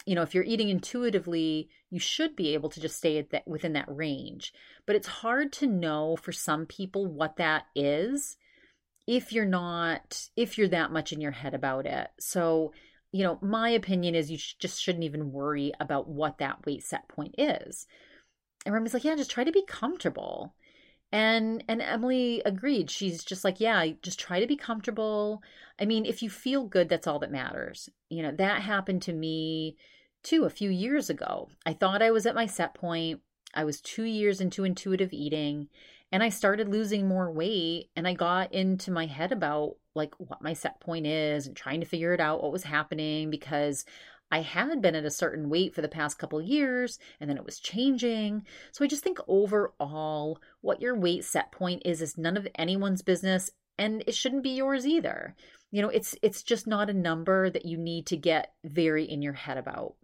you 0.07 0.15
know 0.15 0.23
if 0.23 0.33
you're 0.33 0.43
eating 0.43 0.69
intuitively 0.69 1.69
you 1.89 1.99
should 1.99 2.35
be 2.35 2.53
able 2.53 2.69
to 2.69 2.81
just 2.81 2.97
stay 2.97 3.17
at 3.17 3.29
that 3.29 3.47
within 3.47 3.73
that 3.73 3.85
range. 3.87 4.53
But 4.85 4.95
it's 4.95 5.07
hard 5.07 5.53
to 5.53 5.67
know 5.67 6.15
for 6.15 6.31
some 6.31 6.65
people 6.65 7.05
what 7.05 7.37
that 7.37 7.65
is 7.75 8.37
if 9.05 9.31
you're 9.31 9.45
not 9.45 10.29
if 10.35 10.57
you're 10.57 10.67
that 10.69 10.91
much 10.91 11.13
in 11.13 11.21
your 11.21 11.31
head 11.31 11.53
about 11.53 11.85
it. 11.85 12.07
So 12.19 12.73
you 13.11 13.23
know 13.23 13.37
my 13.41 13.69
opinion 13.69 14.15
is 14.15 14.31
you 14.31 14.37
sh- 14.37 14.55
just 14.59 14.81
shouldn't 14.81 15.05
even 15.05 15.31
worry 15.31 15.71
about 15.79 16.09
what 16.09 16.39
that 16.39 16.65
weight 16.65 16.83
set 16.83 17.07
point 17.07 17.35
is. 17.37 17.85
And 18.65 18.73
remy's 18.73 18.93
like 18.93 19.03
yeah 19.03 19.15
just 19.15 19.31
try 19.31 19.43
to 19.43 19.51
be 19.51 19.63
comfortable. 19.65 20.55
And 21.09 21.63
and 21.69 21.81
emily 21.81 22.41
agreed. 22.45 22.91
She's 22.91 23.23
just 23.23 23.45
like 23.45 23.61
yeah 23.61 23.85
just 24.01 24.19
try 24.19 24.41
to 24.41 24.47
be 24.47 24.57
comfortable. 24.57 25.41
I 25.79 25.85
mean 25.85 26.05
if 26.05 26.21
you 26.21 26.29
feel 26.29 26.65
good 26.65 26.89
that's 26.89 27.07
all 27.07 27.19
that 27.19 27.31
matters. 27.31 27.89
You 28.09 28.23
know 28.23 28.31
that 28.33 28.61
happened 28.61 29.03
to 29.03 29.13
me 29.13 29.77
too 30.27 30.43
a 30.43 30.49
few 30.49 30.69
years 30.69 31.09
ago. 31.09 31.47
I 31.65 31.73
thought 31.73 32.01
I 32.01 32.11
was 32.11 32.25
at 32.25 32.35
my 32.35 32.45
set 32.45 32.73
point. 32.73 33.21
I 33.53 33.63
was 33.63 33.79
two 33.79 34.03
years 34.03 34.41
into 34.41 34.65
intuitive 34.65 35.13
eating 35.13 35.69
and 36.11 36.21
I 36.21 36.29
started 36.29 36.67
losing 36.67 37.07
more 37.07 37.31
weight 37.31 37.89
and 37.95 38.05
I 38.05 38.13
got 38.13 38.53
into 38.53 38.91
my 38.91 39.05
head 39.05 39.31
about 39.31 39.75
like 39.95 40.13
what 40.17 40.41
my 40.41 40.51
set 40.53 40.81
point 40.81 41.07
is 41.07 41.47
and 41.47 41.55
trying 41.55 41.79
to 41.79 41.85
figure 41.85 42.13
it 42.13 42.19
out 42.19 42.43
what 42.43 42.51
was 42.51 42.63
happening 42.63 43.29
because 43.29 43.85
I 44.29 44.41
had 44.41 44.81
been 44.81 44.95
at 44.95 45.05
a 45.05 45.09
certain 45.09 45.49
weight 45.49 45.73
for 45.73 45.81
the 45.81 45.87
past 45.87 46.19
couple 46.19 46.41
years 46.41 46.99
and 47.21 47.29
then 47.29 47.37
it 47.37 47.45
was 47.45 47.59
changing. 47.59 48.45
So 48.73 48.83
I 48.83 48.89
just 48.89 49.03
think 49.03 49.19
overall 49.29 50.39
what 50.59 50.81
your 50.81 50.95
weight 50.95 51.23
set 51.23 51.53
point 51.53 51.83
is 51.85 52.01
is 52.01 52.17
none 52.17 52.35
of 52.35 52.47
anyone's 52.55 53.01
business 53.01 53.49
and 53.77 54.03
it 54.05 54.13
shouldn't 54.13 54.43
be 54.43 54.49
yours 54.49 54.85
either. 54.85 55.35
You 55.71 55.81
know, 55.81 55.89
it's 55.89 56.15
it's 56.21 56.43
just 56.43 56.67
not 56.67 56.89
a 56.89 56.93
number 56.93 57.49
that 57.49 57.65
you 57.65 57.77
need 57.77 58.07
to 58.07 58.17
get 58.17 58.53
very 58.65 59.05
in 59.05 59.21
your 59.21 59.33
head 59.33 59.57
about. 59.57 59.95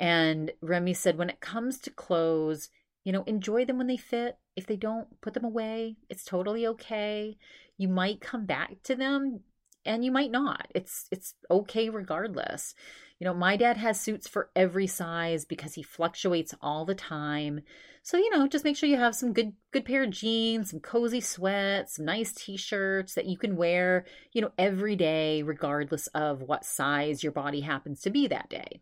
And 0.00 0.50
Remy 0.62 0.94
said, 0.94 1.18
when 1.18 1.28
it 1.28 1.40
comes 1.40 1.78
to 1.80 1.90
clothes, 1.90 2.70
you 3.04 3.12
know, 3.12 3.22
enjoy 3.24 3.66
them 3.66 3.78
when 3.78 3.86
they 3.86 3.98
fit. 3.98 4.38
If 4.56 4.66
they 4.66 4.76
don't, 4.76 5.20
put 5.20 5.34
them 5.34 5.44
away. 5.44 5.96
It's 6.08 6.24
totally 6.24 6.66
okay. 6.66 7.36
You 7.76 7.88
might 7.88 8.20
come 8.20 8.46
back 8.46 8.82
to 8.84 8.96
them 8.96 9.40
and 9.84 10.04
you 10.04 10.10
might 10.10 10.30
not. 10.30 10.68
It's 10.74 11.06
it's 11.10 11.34
okay 11.50 11.90
regardless. 11.90 12.74
You 13.18 13.26
know, 13.26 13.34
my 13.34 13.56
dad 13.56 13.76
has 13.76 14.00
suits 14.00 14.26
for 14.26 14.50
every 14.56 14.86
size 14.86 15.44
because 15.44 15.74
he 15.74 15.82
fluctuates 15.82 16.54
all 16.62 16.86
the 16.86 16.94
time. 16.94 17.60
So, 18.02 18.16
you 18.16 18.30
know, 18.30 18.46
just 18.46 18.64
make 18.64 18.78
sure 18.78 18.88
you 18.88 18.96
have 18.96 19.14
some 19.14 19.34
good 19.34 19.52
good 19.72 19.84
pair 19.84 20.04
of 20.04 20.10
jeans, 20.10 20.70
some 20.70 20.80
cozy 20.80 21.20
sweats, 21.20 21.96
some 21.96 22.06
nice 22.06 22.32
t-shirts 22.32 23.14
that 23.14 23.26
you 23.26 23.36
can 23.36 23.56
wear, 23.56 24.06
you 24.32 24.40
know, 24.40 24.52
every 24.56 24.96
day 24.96 25.42
regardless 25.42 26.06
of 26.08 26.40
what 26.40 26.64
size 26.64 27.22
your 27.22 27.32
body 27.32 27.60
happens 27.60 28.00
to 28.02 28.10
be 28.10 28.26
that 28.28 28.48
day. 28.48 28.80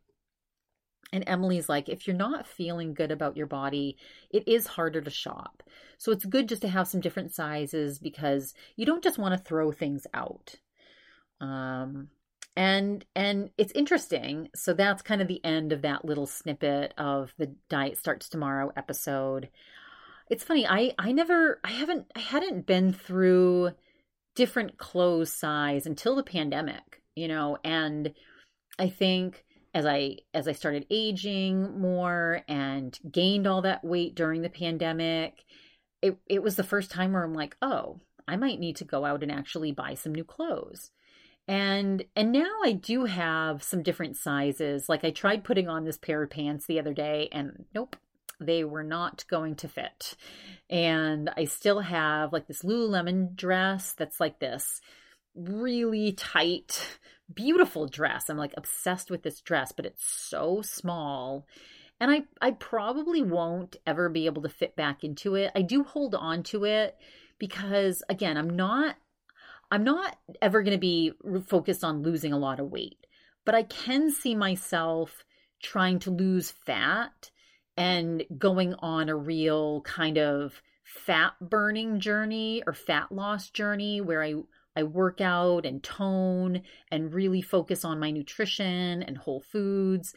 And 1.12 1.24
Emily's 1.26 1.68
like, 1.68 1.88
if 1.88 2.06
you're 2.06 2.16
not 2.16 2.46
feeling 2.46 2.92
good 2.92 3.10
about 3.10 3.36
your 3.36 3.46
body, 3.46 3.96
it 4.30 4.46
is 4.46 4.66
harder 4.66 5.00
to 5.00 5.10
shop. 5.10 5.62
So 5.96 6.12
it's 6.12 6.24
good 6.24 6.48
just 6.48 6.62
to 6.62 6.68
have 6.68 6.86
some 6.86 7.00
different 7.00 7.34
sizes 7.34 7.98
because 7.98 8.54
you 8.76 8.84
don't 8.84 9.02
just 9.02 9.18
want 9.18 9.36
to 9.36 9.42
throw 9.42 9.72
things 9.72 10.06
out. 10.12 10.56
Um, 11.40 12.08
and 12.56 13.04
and 13.14 13.50
it's 13.56 13.72
interesting. 13.72 14.48
So 14.54 14.74
that's 14.74 15.00
kind 15.00 15.22
of 15.22 15.28
the 15.28 15.42
end 15.44 15.72
of 15.72 15.82
that 15.82 16.04
little 16.04 16.26
snippet 16.26 16.92
of 16.98 17.32
the 17.38 17.54
Diet 17.68 17.96
Starts 17.96 18.28
Tomorrow 18.28 18.72
episode. 18.76 19.48
It's 20.28 20.44
funny, 20.44 20.66
I 20.66 20.92
I 20.98 21.12
never 21.12 21.60
I 21.64 21.70
haven't 21.70 22.10
I 22.16 22.18
hadn't 22.18 22.66
been 22.66 22.92
through 22.92 23.70
different 24.34 24.76
clothes 24.76 25.32
size 25.32 25.86
until 25.86 26.16
the 26.16 26.22
pandemic, 26.22 27.00
you 27.14 27.28
know, 27.28 27.58
and 27.64 28.12
I 28.78 28.88
think 28.88 29.44
as 29.78 29.86
I 29.86 30.16
as 30.34 30.48
I 30.48 30.52
started 30.52 30.86
aging 30.90 31.80
more 31.80 32.42
and 32.48 32.98
gained 33.10 33.46
all 33.46 33.62
that 33.62 33.84
weight 33.84 34.16
during 34.16 34.42
the 34.42 34.50
pandemic, 34.50 35.44
it 36.02 36.18
it 36.26 36.42
was 36.42 36.56
the 36.56 36.64
first 36.64 36.90
time 36.90 37.12
where 37.12 37.22
I'm 37.22 37.32
like, 37.32 37.56
"Oh, 37.62 38.00
I 38.26 38.34
might 38.34 38.58
need 38.58 38.74
to 38.76 38.84
go 38.84 39.04
out 39.04 39.22
and 39.22 39.30
actually 39.30 39.70
buy 39.70 39.94
some 39.94 40.12
new 40.12 40.24
clothes." 40.24 40.90
And 41.46 42.04
and 42.16 42.32
now 42.32 42.50
I 42.64 42.72
do 42.72 43.04
have 43.04 43.62
some 43.62 43.84
different 43.84 44.16
sizes. 44.16 44.88
Like 44.88 45.04
I 45.04 45.12
tried 45.12 45.44
putting 45.44 45.68
on 45.68 45.84
this 45.84 45.96
pair 45.96 46.24
of 46.24 46.30
pants 46.30 46.66
the 46.66 46.80
other 46.80 46.92
day 46.92 47.28
and 47.30 47.66
nope, 47.72 47.94
they 48.40 48.64
were 48.64 48.82
not 48.82 49.24
going 49.30 49.54
to 49.56 49.68
fit. 49.68 50.16
And 50.68 51.30
I 51.36 51.44
still 51.44 51.80
have 51.80 52.32
like 52.32 52.48
this 52.48 52.62
Lululemon 52.62 53.36
dress 53.36 53.92
that's 53.92 54.18
like 54.18 54.40
this 54.40 54.80
really 55.36 56.12
tight 56.12 56.98
beautiful 57.32 57.86
dress. 57.86 58.28
I'm 58.28 58.36
like 58.36 58.54
obsessed 58.56 59.10
with 59.10 59.22
this 59.22 59.40
dress, 59.40 59.72
but 59.72 59.86
it's 59.86 60.04
so 60.04 60.62
small. 60.62 61.46
And 62.00 62.10
I 62.10 62.22
I 62.40 62.52
probably 62.52 63.22
won't 63.22 63.76
ever 63.86 64.08
be 64.08 64.26
able 64.26 64.42
to 64.42 64.48
fit 64.48 64.76
back 64.76 65.04
into 65.04 65.34
it. 65.34 65.50
I 65.54 65.62
do 65.62 65.82
hold 65.82 66.14
on 66.14 66.42
to 66.44 66.64
it 66.64 66.96
because 67.38 68.02
again, 68.08 68.36
I'm 68.36 68.50
not 68.50 68.96
I'm 69.70 69.84
not 69.84 70.16
ever 70.40 70.62
going 70.62 70.72
to 70.72 70.78
be 70.78 71.12
focused 71.46 71.84
on 71.84 72.02
losing 72.02 72.32
a 72.32 72.38
lot 72.38 72.60
of 72.60 72.70
weight, 72.70 73.06
but 73.44 73.54
I 73.54 73.64
can 73.64 74.10
see 74.10 74.34
myself 74.34 75.24
trying 75.62 75.98
to 76.00 76.10
lose 76.10 76.52
fat 76.64 77.30
and 77.76 78.24
going 78.36 78.74
on 78.78 79.08
a 79.08 79.16
real 79.16 79.82
kind 79.82 80.18
of 80.18 80.62
fat 80.84 81.32
burning 81.40 82.00
journey 82.00 82.62
or 82.66 82.72
fat 82.72 83.12
loss 83.12 83.50
journey 83.50 84.00
where 84.00 84.22
I 84.22 84.34
I 84.78 84.84
work 84.84 85.20
out 85.20 85.66
and 85.66 85.82
tone 85.82 86.62
and 86.92 87.12
really 87.12 87.42
focus 87.42 87.84
on 87.84 87.98
my 87.98 88.12
nutrition 88.12 89.02
and 89.02 89.18
whole 89.18 89.40
foods. 89.40 90.14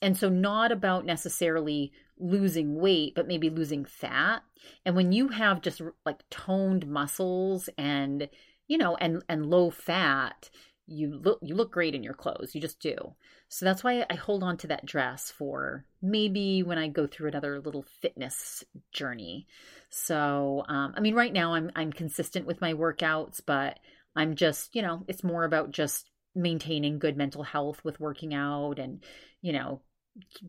And 0.00 0.16
so, 0.16 0.28
not 0.28 0.70
about 0.70 1.04
necessarily 1.04 1.92
losing 2.18 2.76
weight, 2.76 3.14
but 3.16 3.26
maybe 3.26 3.50
losing 3.50 3.84
fat. 3.84 4.42
And 4.86 4.94
when 4.94 5.10
you 5.10 5.28
have 5.28 5.62
just 5.62 5.82
like 6.06 6.20
toned 6.30 6.86
muscles 6.86 7.68
and, 7.76 8.28
you 8.68 8.78
know, 8.78 8.96
and, 8.96 9.24
and 9.28 9.46
low 9.46 9.70
fat, 9.70 10.48
you 10.86 11.18
look 11.22 11.38
you 11.42 11.54
look 11.54 11.72
great 11.72 11.94
in 11.94 12.02
your 12.02 12.14
clothes 12.14 12.54
you 12.54 12.60
just 12.60 12.78
do 12.78 12.94
so 13.48 13.64
that's 13.64 13.82
why 13.82 14.04
i 14.10 14.14
hold 14.14 14.42
on 14.42 14.56
to 14.56 14.66
that 14.66 14.84
dress 14.84 15.30
for 15.30 15.84
maybe 16.02 16.62
when 16.62 16.76
i 16.76 16.88
go 16.88 17.06
through 17.06 17.28
another 17.28 17.60
little 17.60 17.84
fitness 18.02 18.62
journey 18.92 19.46
so 19.88 20.62
um, 20.68 20.92
i 20.96 21.00
mean 21.00 21.14
right 21.14 21.32
now 21.32 21.54
i'm 21.54 21.70
i'm 21.74 21.92
consistent 21.92 22.46
with 22.46 22.60
my 22.60 22.74
workouts 22.74 23.40
but 23.44 23.78
I'm 24.16 24.36
just, 24.36 24.74
you 24.74 24.82
know, 24.82 25.04
it's 25.08 25.24
more 25.24 25.44
about 25.44 25.70
just 25.70 26.10
maintaining 26.34 26.98
good 26.98 27.16
mental 27.16 27.42
health 27.42 27.84
with 27.84 28.00
working 28.00 28.34
out 28.34 28.78
and, 28.78 29.02
you 29.40 29.52
know, 29.52 29.82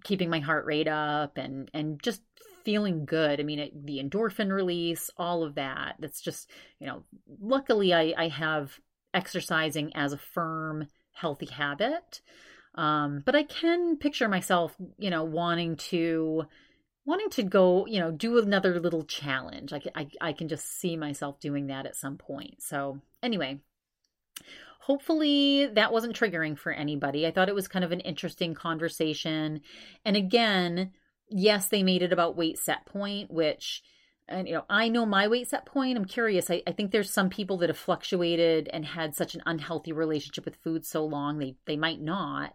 keeping 0.04 0.30
my 0.30 0.40
heart 0.40 0.66
rate 0.66 0.88
up 0.88 1.38
and 1.38 1.70
and 1.74 2.02
just 2.02 2.22
feeling 2.64 3.06
good. 3.06 3.40
I 3.40 3.44
mean, 3.44 3.60
it, 3.60 3.86
the 3.86 4.00
endorphin 4.00 4.52
release, 4.52 5.10
all 5.18 5.44
of 5.44 5.56
that. 5.56 5.96
That's 6.00 6.22
just, 6.22 6.50
you 6.80 6.88
know, 6.88 7.04
luckily 7.40 7.94
I 7.94 8.14
I 8.18 8.28
have 8.30 8.80
exercising 9.14 9.96
as 9.96 10.14
a 10.14 10.18
firm 10.18 10.88
healthy 11.12 11.48
habit. 11.48 12.22
Um, 12.76 13.24
but 13.26 13.36
I 13.36 13.44
can 13.44 13.98
picture 13.98 14.28
myself, 14.28 14.76
you 14.98 15.10
know, 15.10 15.24
wanting 15.24 15.78
to 15.78 16.44
wanting 17.06 17.30
to 17.32 17.44
go, 17.44 17.86
you 17.86 18.00
know, 18.00 18.12
do 18.12 18.38
another 18.40 18.80
little 18.80 19.04
challenge. 19.04 19.74
I, 19.74 19.82
I, 19.96 20.08
I 20.20 20.34
can 20.34 20.48
just 20.48 20.80
see 20.80 20.98
myself 20.98 21.40
doing 21.40 21.68
that 21.68 21.86
at 21.86 21.96
some 21.96 22.18
point. 22.18 22.62
So, 22.62 23.00
anyway, 23.22 23.60
hopefully 24.82 25.68
that 25.68 25.94
wasn't 25.94 26.16
triggering 26.16 26.58
for 26.58 26.72
anybody. 26.72 27.26
I 27.26 27.32
thought 27.32 27.50
it 27.50 27.56
was 27.56 27.68
kind 27.68 27.86
of 27.86 27.92
an 27.92 28.00
interesting 28.02 28.54
conversation. 28.54 29.62
And 30.04 30.18
again, 30.18 30.92
yes, 31.30 31.68
they 31.68 31.84
made 31.84 32.02
it 32.02 32.14
about 32.14 32.38
weight 32.38 32.58
set 32.58 32.86
point, 32.86 33.32
which 33.32 33.84
and 34.28 34.48
you 34.48 34.56
know 34.56 34.66
i 34.70 34.88
know 34.88 35.06
my 35.06 35.28
weight 35.28 35.48
set 35.48 35.66
point 35.66 35.98
i'm 35.98 36.06
curious 36.06 36.50
I, 36.50 36.64
I 36.66 36.72
think 36.72 36.92
there's 36.92 37.12
some 37.12 37.30
people 37.30 37.58
that 37.58 37.70
have 37.70 37.78
fluctuated 37.78 38.70
and 38.74 38.86
had 38.86 39.16
such 39.16 39.36
an 39.36 39.44
unhealthy 39.46 39.92
relationship 39.92 40.46
with 40.46 40.56
food 40.56 40.86
so 40.86 41.06
long 41.06 41.38
they 41.38 41.56
they 41.66 41.78
might 41.78 42.02
not 42.02 42.54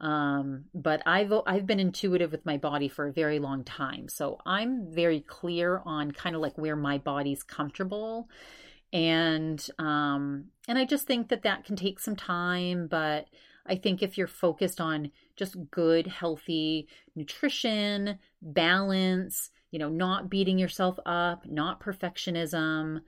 um, 0.00 0.64
but 0.74 1.02
I've 1.06 1.32
I've 1.46 1.66
been 1.66 1.80
intuitive 1.80 2.32
with 2.32 2.46
my 2.46 2.56
body 2.56 2.88
for 2.88 3.06
a 3.06 3.12
very 3.12 3.38
long 3.38 3.64
time, 3.64 4.08
so 4.08 4.38
I'm 4.46 4.90
very 4.90 5.20
clear 5.20 5.82
on 5.84 6.10
kind 6.12 6.34
of 6.34 6.40
like 6.40 6.56
where 6.56 6.76
my 6.76 6.98
body's 6.98 7.42
comfortable, 7.42 8.28
and 8.92 9.64
um, 9.78 10.46
and 10.66 10.78
I 10.78 10.86
just 10.86 11.06
think 11.06 11.28
that 11.28 11.42
that 11.42 11.64
can 11.64 11.76
take 11.76 12.00
some 12.00 12.16
time, 12.16 12.86
but 12.86 13.26
I 13.66 13.76
think 13.76 14.02
if 14.02 14.16
you're 14.16 14.26
focused 14.26 14.80
on 14.80 15.10
just 15.36 15.56
good, 15.70 16.06
healthy 16.06 16.88
nutrition, 17.14 18.18
balance, 18.40 19.50
you 19.70 19.78
know, 19.78 19.90
not 19.90 20.30
beating 20.30 20.58
yourself 20.58 20.98
up, 21.04 21.44
not 21.46 21.80
perfectionism, 21.80 23.02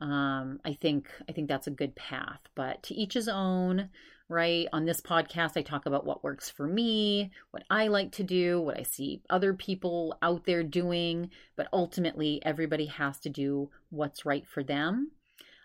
um, 0.00 0.60
I 0.64 0.76
think 0.80 1.08
I 1.26 1.32
think 1.32 1.48
that's 1.48 1.68
a 1.68 1.72
good 1.72 1.96
path. 1.96 2.40
But 2.54 2.82
to 2.84 2.94
each 2.94 3.14
his 3.14 3.28
own 3.28 3.88
right? 4.28 4.66
On 4.72 4.84
this 4.84 5.00
podcast, 5.00 5.56
I 5.56 5.62
talk 5.62 5.86
about 5.86 6.06
what 6.06 6.24
works 6.24 6.48
for 6.48 6.66
me, 6.66 7.30
what 7.50 7.64
I 7.70 7.88
like 7.88 8.12
to 8.12 8.22
do, 8.22 8.60
what 8.60 8.78
I 8.78 8.82
see 8.82 9.22
other 9.28 9.54
people 9.54 10.16
out 10.22 10.44
there 10.44 10.62
doing, 10.62 11.30
but 11.56 11.68
ultimately, 11.72 12.40
everybody 12.44 12.86
has 12.86 13.18
to 13.20 13.28
do 13.28 13.70
what's 13.90 14.24
right 14.24 14.46
for 14.46 14.62
them. 14.62 15.10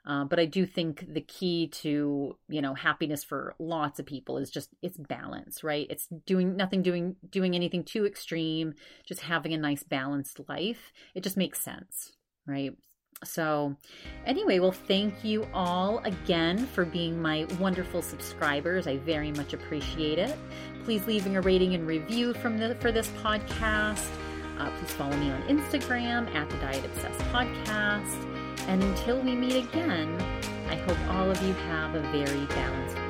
Uh, 0.06 0.24
but 0.24 0.40
I 0.40 0.46
do 0.46 0.66
think 0.66 1.06
the 1.14 1.22
key 1.22 1.68
to 1.68 2.36
you 2.48 2.62
know 2.62 2.74
happiness 2.74 3.24
for 3.24 3.54
lots 3.60 4.00
of 4.00 4.06
people 4.06 4.38
is 4.38 4.50
just 4.50 4.70
it's 4.82 4.98
balance, 4.98 5.64
right? 5.64 5.88
It's 5.90 6.08
doing 6.26 6.56
nothing, 6.56 6.82
doing 6.82 7.16
doing 7.30 7.54
anything 7.56 7.84
too 7.84 8.06
extreme, 8.06 8.74
just 9.06 9.22
having 9.22 9.54
a 9.54 9.58
nice 9.58 9.84
balanced 9.84 10.40
life. 10.48 10.92
It 11.14 11.24
just 11.24 11.38
makes 11.38 11.62
sense, 11.62 12.14
right? 12.48 12.72
So, 13.24 13.76
anyway, 14.26 14.60
well, 14.60 14.72
thank 14.72 15.26
you 15.26 15.46
all 15.54 16.00
again 16.06 16.66
for 16.68 16.86
being 16.86 17.22
my 17.22 17.46
wonderful 17.60 18.02
subscribers. 18.02 18.88
I 18.88 18.98
very 18.98 19.32
much 19.32 19.54
appreciate 19.54 20.18
it. 20.18 20.38
Please 20.86 21.06
leaving 21.06 21.36
a 21.36 21.42
rating 21.42 21.76
and 21.76 21.86
review 21.86 22.34
from 22.34 22.58
the, 22.58 22.76
for 22.76 22.92
this 22.94 23.10
podcast. 23.22 24.10
Uh, 24.58 24.70
please 24.78 24.92
follow 24.92 25.16
me 25.18 25.32
on 25.32 25.42
Instagram 25.44 26.34
at 26.34 26.50
the 26.50 26.58
Diet 26.58 26.86
Obsessed 26.86 27.20
Podcast. 27.32 28.26
And 28.68 28.84
until 28.84 29.22
we 29.22 29.36
meet 29.36 29.66
again, 29.66 30.16
I 30.70 30.76
hope 30.76 30.98
all 31.16 31.30
of 31.30 31.42
you 31.42 31.54
have 31.54 31.96
a 31.96 32.02
very 32.12 32.46
balanced 32.46 33.09